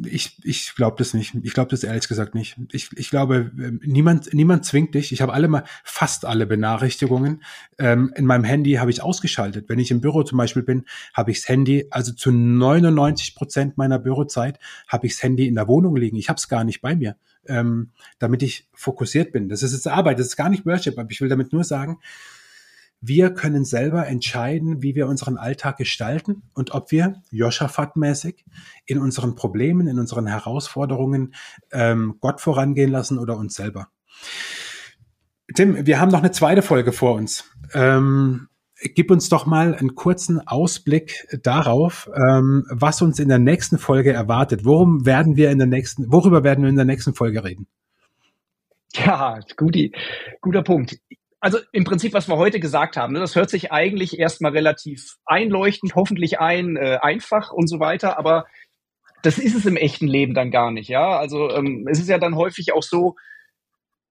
ich, 0.05 0.37
ich 0.43 0.75
glaube 0.75 0.97
das 0.97 1.13
nicht. 1.13 1.35
Ich 1.43 1.53
glaube 1.53 1.69
das 1.69 1.83
ehrlich 1.83 2.07
gesagt 2.07 2.35
nicht. 2.35 2.57
Ich, 2.71 2.89
ich 2.95 3.09
glaube, 3.09 3.51
ähm, 3.57 3.79
niemand, 3.83 4.33
niemand 4.33 4.65
zwingt 4.65 4.95
dich. 4.95 5.11
Ich 5.11 5.21
habe 5.21 5.33
alle 5.33 5.47
mal, 5.47 5.63
fast 5.83 6.25
alle 6.25 6.45
Benachrichtigungen 6.45 7.43
ähm, 7.77 8.13
in 8.15 8.25
meinem 8.25 8.43
Handy 8.43 8.73
habe 8.73 8.91
ich 8.91 9.01
ausgeschaltet. 9.01 9.69
Wenn 9.69 9.79
ich 9.79 9.91
im 9.91 10.01
Büro 10.01 10.23
zum 10.23 10.37
Beispiel 10.37 10.63
bin, 10.63 10.85
habe 11.13 11.31
ich 11.31 11.39
das 11.39 11.49
Handy, 11.49 11.87
also 11.91 12.11
zu 12.13 12.31
99 12.31 13.35
Prozent 13.35 13.77
meiner 13.77 13.99
Bürozeit 13.99 14.59
habe 14.87 15.07
ich 15.07 15.13
das 15.13 15.23
Handy 15.23 15.47
in 15.47 15.55
der 15.55 15.67
Wohnung 15.67 15.95
liegen. 15.95 16.17
Ich 16.17 16.29
habe 16.29 16.37
es 16.37 16.47
gar 16.47 16.63
nicht 16.63 16.81
bei 16.81 16.95
mir 16.95 17.15
ähm, 17.49 17.91
damit 18.19 18.43
ich 18.43 18.67
fokussiert 18.73 19.31
bin. 19.31 19.49
Das 19.49 19.63
ist 19.63 19.73
jetzt 19.73 19.87
Arbeit, 19.87 20.19
das 20.19 20.27
ist 20.27 20.35
gar 20.35 20.49
nicht 20.49 20.65
Worship, 20.65 20.97
aber 20.97 21.09
ich 21.09 21.21
will 21.21 21.29
damit 21.29 21.53
nur 21.53 21.63
sagen, 21.63 21.99
wir 22.99 23.33
können 23.33 23.63
selber 23.63 24.07
entscheiden, 24.07 24.81
wie 24.81 24.95
wir 24.95 25.07
unseren 25.07 25.37
Alltag 25.37 25.77
gestalten 25.77 26.43
und 26.53 26.71
ob 26.71 26.91
wir 26.91 27.21
Joschafat-mäßig 27.31 28.43
in 28.85 28.97
unseren 28.97 29.35
Problemen, 29.35 29.87
in 29.87 29.99
unseren 29.99 30.27
Herausforderungen 30.27 31.33
ähm, 31.71 32.17
Gott 32.19 32.41
vorangehen 32.41 32.91
lassen 32.91 33.19
oder 33.19 33.37
uns 33.37 33.55
selber. 33.55 33.89
Tim, 35.53 35.85
wir 35.85 35.99
haben 35.99 36.11
noch 36.11 36.19
eine 36.19 36.31
zweite 36.31 36.61
Folge 36.61 36.91
vor 36.91 37.13
uns. 37.13 37.45
Ähm, 37.73 38.47
gib 38.95 39.11
uns 39.11 39.29
doch 39.29 39.45
mal 39.45 39.75
einen 39.75 39.95
kurzen 39.95 40.45
Ausblick 40.45 41.27
darauf, 41.43 42.09
ähm, 42.15 42.65
was 42.69 43.01
uns 43.01 43.19
in 43.19 43.29
der 43.29 43.39
nächsten 43.39 43.77
Folge 43.77 44.11
erwartet. 44.11 44.65
Worum 44.65 45.05
werden 45.05 45.35
wir 45.35 45.51
in 45.51 45.57
der 45.57 45.67
nächsten, 45.67 46.11
worüber 46.11 46.43
werden 46.43 46.63
wir 46.63 46.69
in 46.69 46.75
der 46.75 46.85
nächsten 46.85 47.13
Folge 47.13 47.43
reden? 47.43 47.67
Ja, 48.93 49.39
guti, 49.55 49.93
guter 50.41 50.63
Punkt. 50.63 50.99
Also 51.39 51.59
im 51.71 51.83
Prinzip, 51.83 52.13
was 52.13 52.27
wir 52.27 52.37
heute 52.37 52.59
gesagt 52.59 52.97
haben, 52.97 53.13
ne, 53.13 53.19
das 53.19 53.35
hört 53.35 53.49
sich 53.49 53.71
eigentlich 53.71 54.17
erstmal 54.17 54.53
relativ 54.53 55.17
einleuchtend, 55.25 55.93
hoffentlich 55.95 56.39
ein, 56.39 56.77
äh, 56.77 56.97
einfach 57.01 57.51
und 57.51 57.67
so 57.67 57.79
weiter. 57.79 58.17
Aber 58.17 58.45
das 59.21 59.37
ist 59.37 59.55
es 59.55 59.65
im 59.65 59.77
echten 59.77 60.07
Leben 60.07 60.33
dann 60.33 60.51
gar 60.51 60.71
nicht, 60.71 60.89
ja. 60.89 61.17
Also 61.17 61.49
ähm, 61.51 61.87
es 61.89 61.99
ist 61.99 62.09
ja 62.09 62.17
dann 62.17 62.35
häufig 62.35 62.73
auch 62.73 62.83
so, 62.83 63.15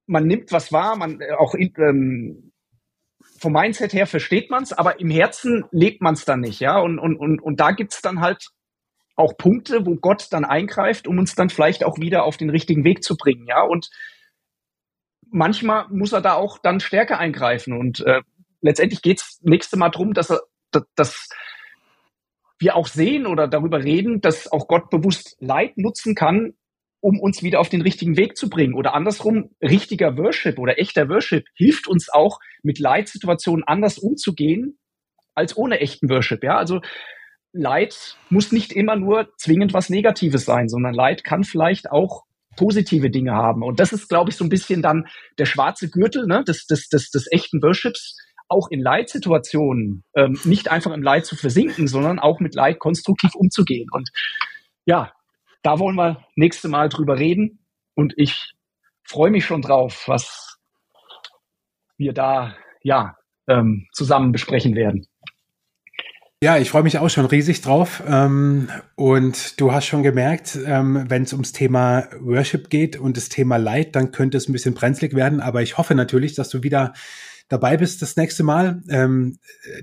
man 0.06 0.26
nimmt 0.26 0.52
was 0.52 0.72
wahr, 0.72 0.96
man 0.96 1.20
äh, 1.20 1.32
auch 1.32 1.54
in, 1.54 1.72
ähm, 1.78 2.52
vom 3.38 3.52
Mindset 3.52 3.92
her 3.92 4.06
versteht 4.06 4.50
man 4.50 4.62
es, 4.62 4.72
aber 4.72 5.00
im 5.00 5.10
Herzen 5.10 5.64
lebt 5.70 6.02
man 6.02 6.14
es 6.14 6.24
dann 6.24 6.40
nicht, 6.40 6.60
ja. 6.60 6.78
Und, 6.78 6.98
und, 6.98 7.16
und, 7.16 7.40
und 7.40 7.60
da 7.60 7.72
gibt's 7.72 8.02
dann 8.02 8.20
halt 8.20 8.50
auch 9.16 9.36
Punkte, 9.36 9.86
wo 9.86 9.96
Gott 9.96 10.28
dann 10.30 10.44
eingreift, 10.44 11.08
um 11.08 11.18
uns 11.18 11.34
dann 11.34 11.50
vielleicht 11.50 11.84
auch 11.84 11.98
wieder 11.98 12.24
auf 12.24 12.36
den 12.36 12.50
richtigen 12.50 12.84
Weg 12.84 13.02
zu 13.02 13.16
bringen, 13.16 13.46
ja. 13.46 13.62
Und 13.62 13.90
manchmal 15.30 15.86
muss 15.90 16.12
er 16.12 16.20
da 16.20 16.34
auch 16.34 16.58
dann 16.58 16.80
stärker 16.80 17.18
eingreifen. 17.18 17.72
Und 17.72 18.00
äh, 18.00 18.22
letztendlich 18.60 19.02
geht's 19.02 19.40
nächste 19.42 19.76
Mal 19.76 19.90
drum, 19.90 20.12
dass 20.14 20.30
er, 20.30 20.40
dass, 20.70 20.84
dass 20.94 21.28
wir 22.58 22.76
auch 22.76 22.86
sehen 22.86 23.26
oder 23.26 23.48
darüber 23.48 23.82
reden, 23.82 24.20
dass 24.20 24.50
auch 24.50 24.66
Gott 24.68 24.90
bewusst 24.90 25.36
Leid 25.40 25.76
nutzen 25.76 26.14
kann, 26.14 26.54
um 27.00 27.20
uns 27.20 27.42
wieder 27.42 27.60
auf 27.60 27.68
den 27.68 27.82
richtigen 27.82 28.16
Weg 28.16 28.36
zu 28.36 28.48
bringen. 28.48 28.74
Oder 28.74 28.94
andersrum, 28.94 29.50
richtiger 29.62 30.16
Worship 30.16 30.58
oder 30.58 30.78
echter 30.78 31.08
Worship 31.08 31.44
hilft 31.54 31.86
uns 31.86 32.08
auch, 32.08 32.40
mit 32.62 32.78
Leitsituationen 32.78 33.64
anders 33.64 33.98
umzugehen 33.98 34.78
als 35.34 35.56
ohne 35.56 35.80
echten 35.80 36.08
Worship. 36.08 36.42
Ja, 36.42 36.56
also 36.56 36.80
Leid 37.52 38.16
muss 38.30 38.52
nicht 38.52 38.72
immer 38.72 38.96
nur 38.96 39.28
zwingend 39.36 39.72
was 39.72 39.88
Negatives 39.88 40.44
sein, 40.44 40.68
sondern 40.68 40.94
Leid 40.94 41.24
kann 41.24 41.44
vielleicht 41.44 41.90
auch 41.90 42.24
positive 42.56 43.10
Dinge 43.10 43.32
haben. 43.32 43.62
Und 43.62 43.80
das 43.80 43.92
ist, 43.92 44.08
glaube 44.08 44.30
ich, 44.30 44.36
so 44.36 44.44
ein 44.44 44.48
bisschen 44.48 44.82
dann 44.82 45.06
der 45.38 45.46
schwarze 45.46 45.88
Gürtel 45.88 46.26
ne, 46.26 46.44
des, 46.44 46.66
des, 46.66 46.88
des, 46.88 47.10
des 47.10 47.30
echten 47.30 47.62
Worships, 47.62 48.16
auch 48.48 48.68
in 48.70 48.80
Leitsituationen 48.80 50.04
ähm, 50.14 50.38
nicht 50.44 50.70
einfach 50.70 50.92
im 50.92 51.02
Leid 51.02 51.26
zu 51.26 51.36
versinken, 51.36 51.88
sondern 51.88 52.18
auch 52.18 52.40
mit 52.40 52.54
Leid 52.54 52.78
konstruktiv 52.78 53.34
umzugehen. 53.34 53.88
Und 53.90 54.10
ja, 54.84 55.12
da 55.62 55.78
wollen 55.78 55.96
wir 55.96 56.24
nächste 56.36 56.68
Mal 56.68 56.88
drüber 56.88 57.18
reden. 57.18 57.58
Und 57.94 58.14
ich 58.16 58.52
freue 59.02 59.30
mich 59.30 59.44
schon 59.44 59.62
drauf, 59.62 60.04
was 60.06 60.58
wir 61.96 62.12
da 62.12 62.56
ja 62.82 63.16
ähm, 63.48 63.86
zusammen 63.92 64.32
besprechen 64.32 64.74
werden. 64.74 65.06
Ja, 66.42 66.58
ich 66.58 66.68
freue 66.68 66.82
mich 66.82 66.98
auch 66.98 67.08
schon 67.08 67.24
riesig 67.24 67.62
drauf. 67.62 68.02
Ähm, 68.06 68.68
und 68.94 69.58
du 69.58 69.72
hast 69.72 69.86
schon 69.86 70.02
gemerkt, 70.02 70.58
ähm, 70.66 71.06
wenn 71.08 71.22
es 71.22 71.32
ums 71.32 71.52
Thema 71.52 72.08
Worship 72.20 72.68
geht 72.68 72.98
und 72.98 73.16
das 73.16 73.30
Thema 73.30 73.56
Leid, 73.56 73.96
dann 73.96 74.12
könnte 74.12 74.36
es 74.36 74.46
ein 74.46 74.52
bisschen 74.52 74.74
brenzlig 74.74 75.14
werden. 75.14 75.40
Aber 75.40 75.62
ich 75.62 75.78
hoffe 75.78 75.94
natürlich, 75.94 76.34
dass 76.34 76.50
du 76.50 76.62
wieder 76.62 76.92
dabei 77.48 77.78
bist 77.78 78.02
das 78.02 78.16
nächste 78.16 78.42
Mal. 78.42 78.82
Ähm, 78.90 79.38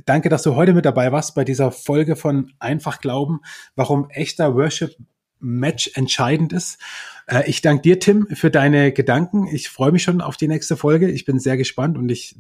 danke, 0.05 0.29
dass 0.29 0.43
du 0.43 0.55
heute 0.55 0.73
mit 0.73 0.85
dabei 0.85 1.11
warst 1.11 1.33
bei 1.33 1.43
dieser 1.43 1.71
Folge 1.71 2.15
von 2.15 2.51
Einfach 2.59 3.01
Glauben, 3.01 3.39
warum 3.75 4.09
echter 4.11 4.53
Worship 4.53 4.95
Match 5.39 5.91
entscheidend 5.95 6.53
ist. 6.53 6.79
Äh, 7.27 7.49
ich 7.49 7.61
danke 7.61 7.81
dir, 7.81 7.99
Tim, 7.99 8.27
für 8.27 8.51
deine 8.51 8.91
Gedanken. 8.91 9.47
Ich 9.47 9.69
freue 9.69 9.91
mich 9.91 10.03
schon 10.03 10.21
auf 10.21 10.37
die 10.37 10.47
nächste 10.47 10.77
Folge. 10.77 11.09
Ich 11.09 11.25
bin 11.25 11.39
sehr 11.39 11.57
gespannt 11.57 11.97
und 11.97 12.09
ich 12.09 12.35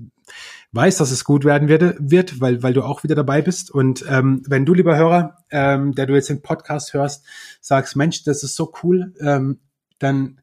weiß, 0.73 0.97
dass 0.97 1.11
es 1.11 1.23
gut 1.23 1.45
werden 1.45 1.69
wird, 1.69 1.95
wird 1.99 2.41
weil, 2.41 2.63
weil 2.63 2.73
du 2.73 2.83
auch 2.83 3.03
wieder 3.03 3.15
dabei 3.15 3.41
bist. 3.41 3.71
Und 3.71 4.03
ähm, 4.09 4.41
wenn 4.47 4.65
du, 4.65 4.73
lieber 4.73 4.97
Hörer, 4.97 5.37
ähm, 5.51 5.93
der 5.93 6.07
du 6.07 6.15
jetzt 6.15 6.29
den 6.29 6.41
Podcast 6.41 6.93
hörst, 6.93 7.25
sagst, 7.61 7.95
Mensch, 7.95 8.23
das 8.23 8.43
ist 8.43 8.55
so 8.55 8.73
cool, 8.83 9.13
ähm, 9.21 9.59
dann 9.99 10.41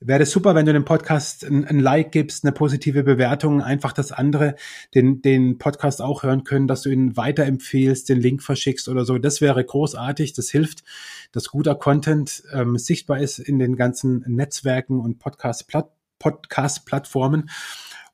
wäre 0.00 0.24
es 0.24 0.32
super, 0.32 0.54
wenn 0.54 0.66
du 0.66 0.72
dem 0.72 0.84
Podcast 0.84 1.44
ein, 1.44 1.64
ein, 1.64 1.78
Like 1.78 2.10
gibst, 2.10 2.44
eine 2.44 2.52
positive 2.52 3.04
Bewertung, 3.04 3.62
einfach, 3.62 3.92
dass 3.92 4.10
andere 4.10 4.56
den, 4.94 5.22
den 5.22 5.58
Podcast 5.58 6.02
auch 6.02 6.24
hören 6.24 6.42
können, 6.42 6.66
dass 6.66 6.82
du 6.82 6.90
ihn 6.90 7.16
weiterempfehlst, 7.16 8.08
den 8.08 8.20
Link 8.20 8.42
verschickst 8.42 8.88
oder 8.88 9.04
so. 9.04 9.16
Das 9.18 9.40
wäre 9.40 9.64
großartig. 9.64 10.32
Das 10.32 10.50
hilft, 10.50 10.82
dass 11.30 11.50
guter 11.50 11.76
Content 11.76 12.42
ähm, 12.52 12.78
sichtbar 12.78 13.20
ist 13.20 13.38
in 13.38 13.60
den 13.60 13.76
ganzen 13.76 14.24
Netzwerken 14.26 14.98
und 14.98 15.18
Podcast-Plattformen. 15.20 15.94
Podcast 16.18 16.86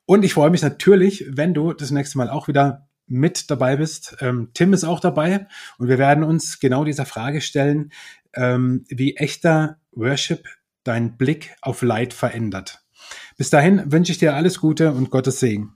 und 0.05 0.23
ich 0.23 0.33
freue 0.33 0.49
mich 0.49 0.61
natürlich, 0.61 1.25
wenn 1.29 1.53
du 1.53 1.73
das 1.73 1.91
nächste 1.91 2.17
Mal 2.17 2.29
auch 2.29 2.47
wieder 2.47 2.87
mit 3.07 3.49
dabei 3.51 3.77
bist. 3.77 4.17
Ähm, 4.19 4.49
Tim 4.53 4.73
ist 4.73 4.83
auch 4.83 4.99
dabei 4.99 5.47
und 5.77 5.87
wir 5.87 5.97
werden 5.97 6.23
uns 6.23 6.59
genau 6.59 6.83
dieser 6.83 7.05
Frage 7.05 7.41
stellen, 7.41 7.91
ähm, 8.33 8.85
wie 8.89 9.15
echter 9.15 9.77
Worship 9.91 10.47
deinen 10.83 11.17
Blick 11.17 11.55
auf 11.61 11.81
Leid 11.81 12.13
verändert. 12.13 12.83
Bis 13.37 13.49
dahin 13.49 13.91
wünsche 13.91 14.11
ich 14.11 14.17
dir 14.17 14.35
alles 14.35 14.59
Gute 14.59 14.91
und 14.91 15.09
Gottes 15.09 15.39
Segen. 15.39 15.75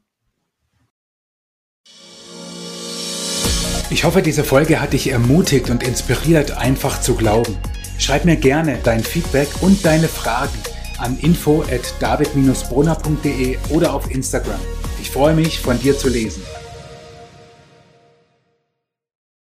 Ich 3.91 4.03
hoffe, 4.03 4.21
diese 4.21 4.43
Folge 4.43 4.80
hat 4.80 4.93
dich 4.93 5.09
ermutigt 5.09 5.71
und 5.71 5.82
inspiriert, 5.82 6.51
einfach 6.51 7.01
zu 7.01 7.15
glauben. 7.15 7.57
Schreib 7.97 8.23
mir 8.23 8.36
gerne 8.36 8.77
dein 8.84 9.03
Feedback 9.03 9.49
und 9.61 9.84
deine 9.84 10.07
Fragen 10.07 10.59
an 11.00 11.18
info 11.20 11.64
at 11.64 11.93
david-brunner.de 12.00 13.58
oder 13.70 13.93
auf 13.93 14.10
Instagram. 14.12 14.60
Ich 15.02 15.12
freue 15.12 15.34
mich, 15.34 15.60
von 15.60 15.80
dir 15.80 15.97
zu 15.97 16.10
lesen. 16.10 16.41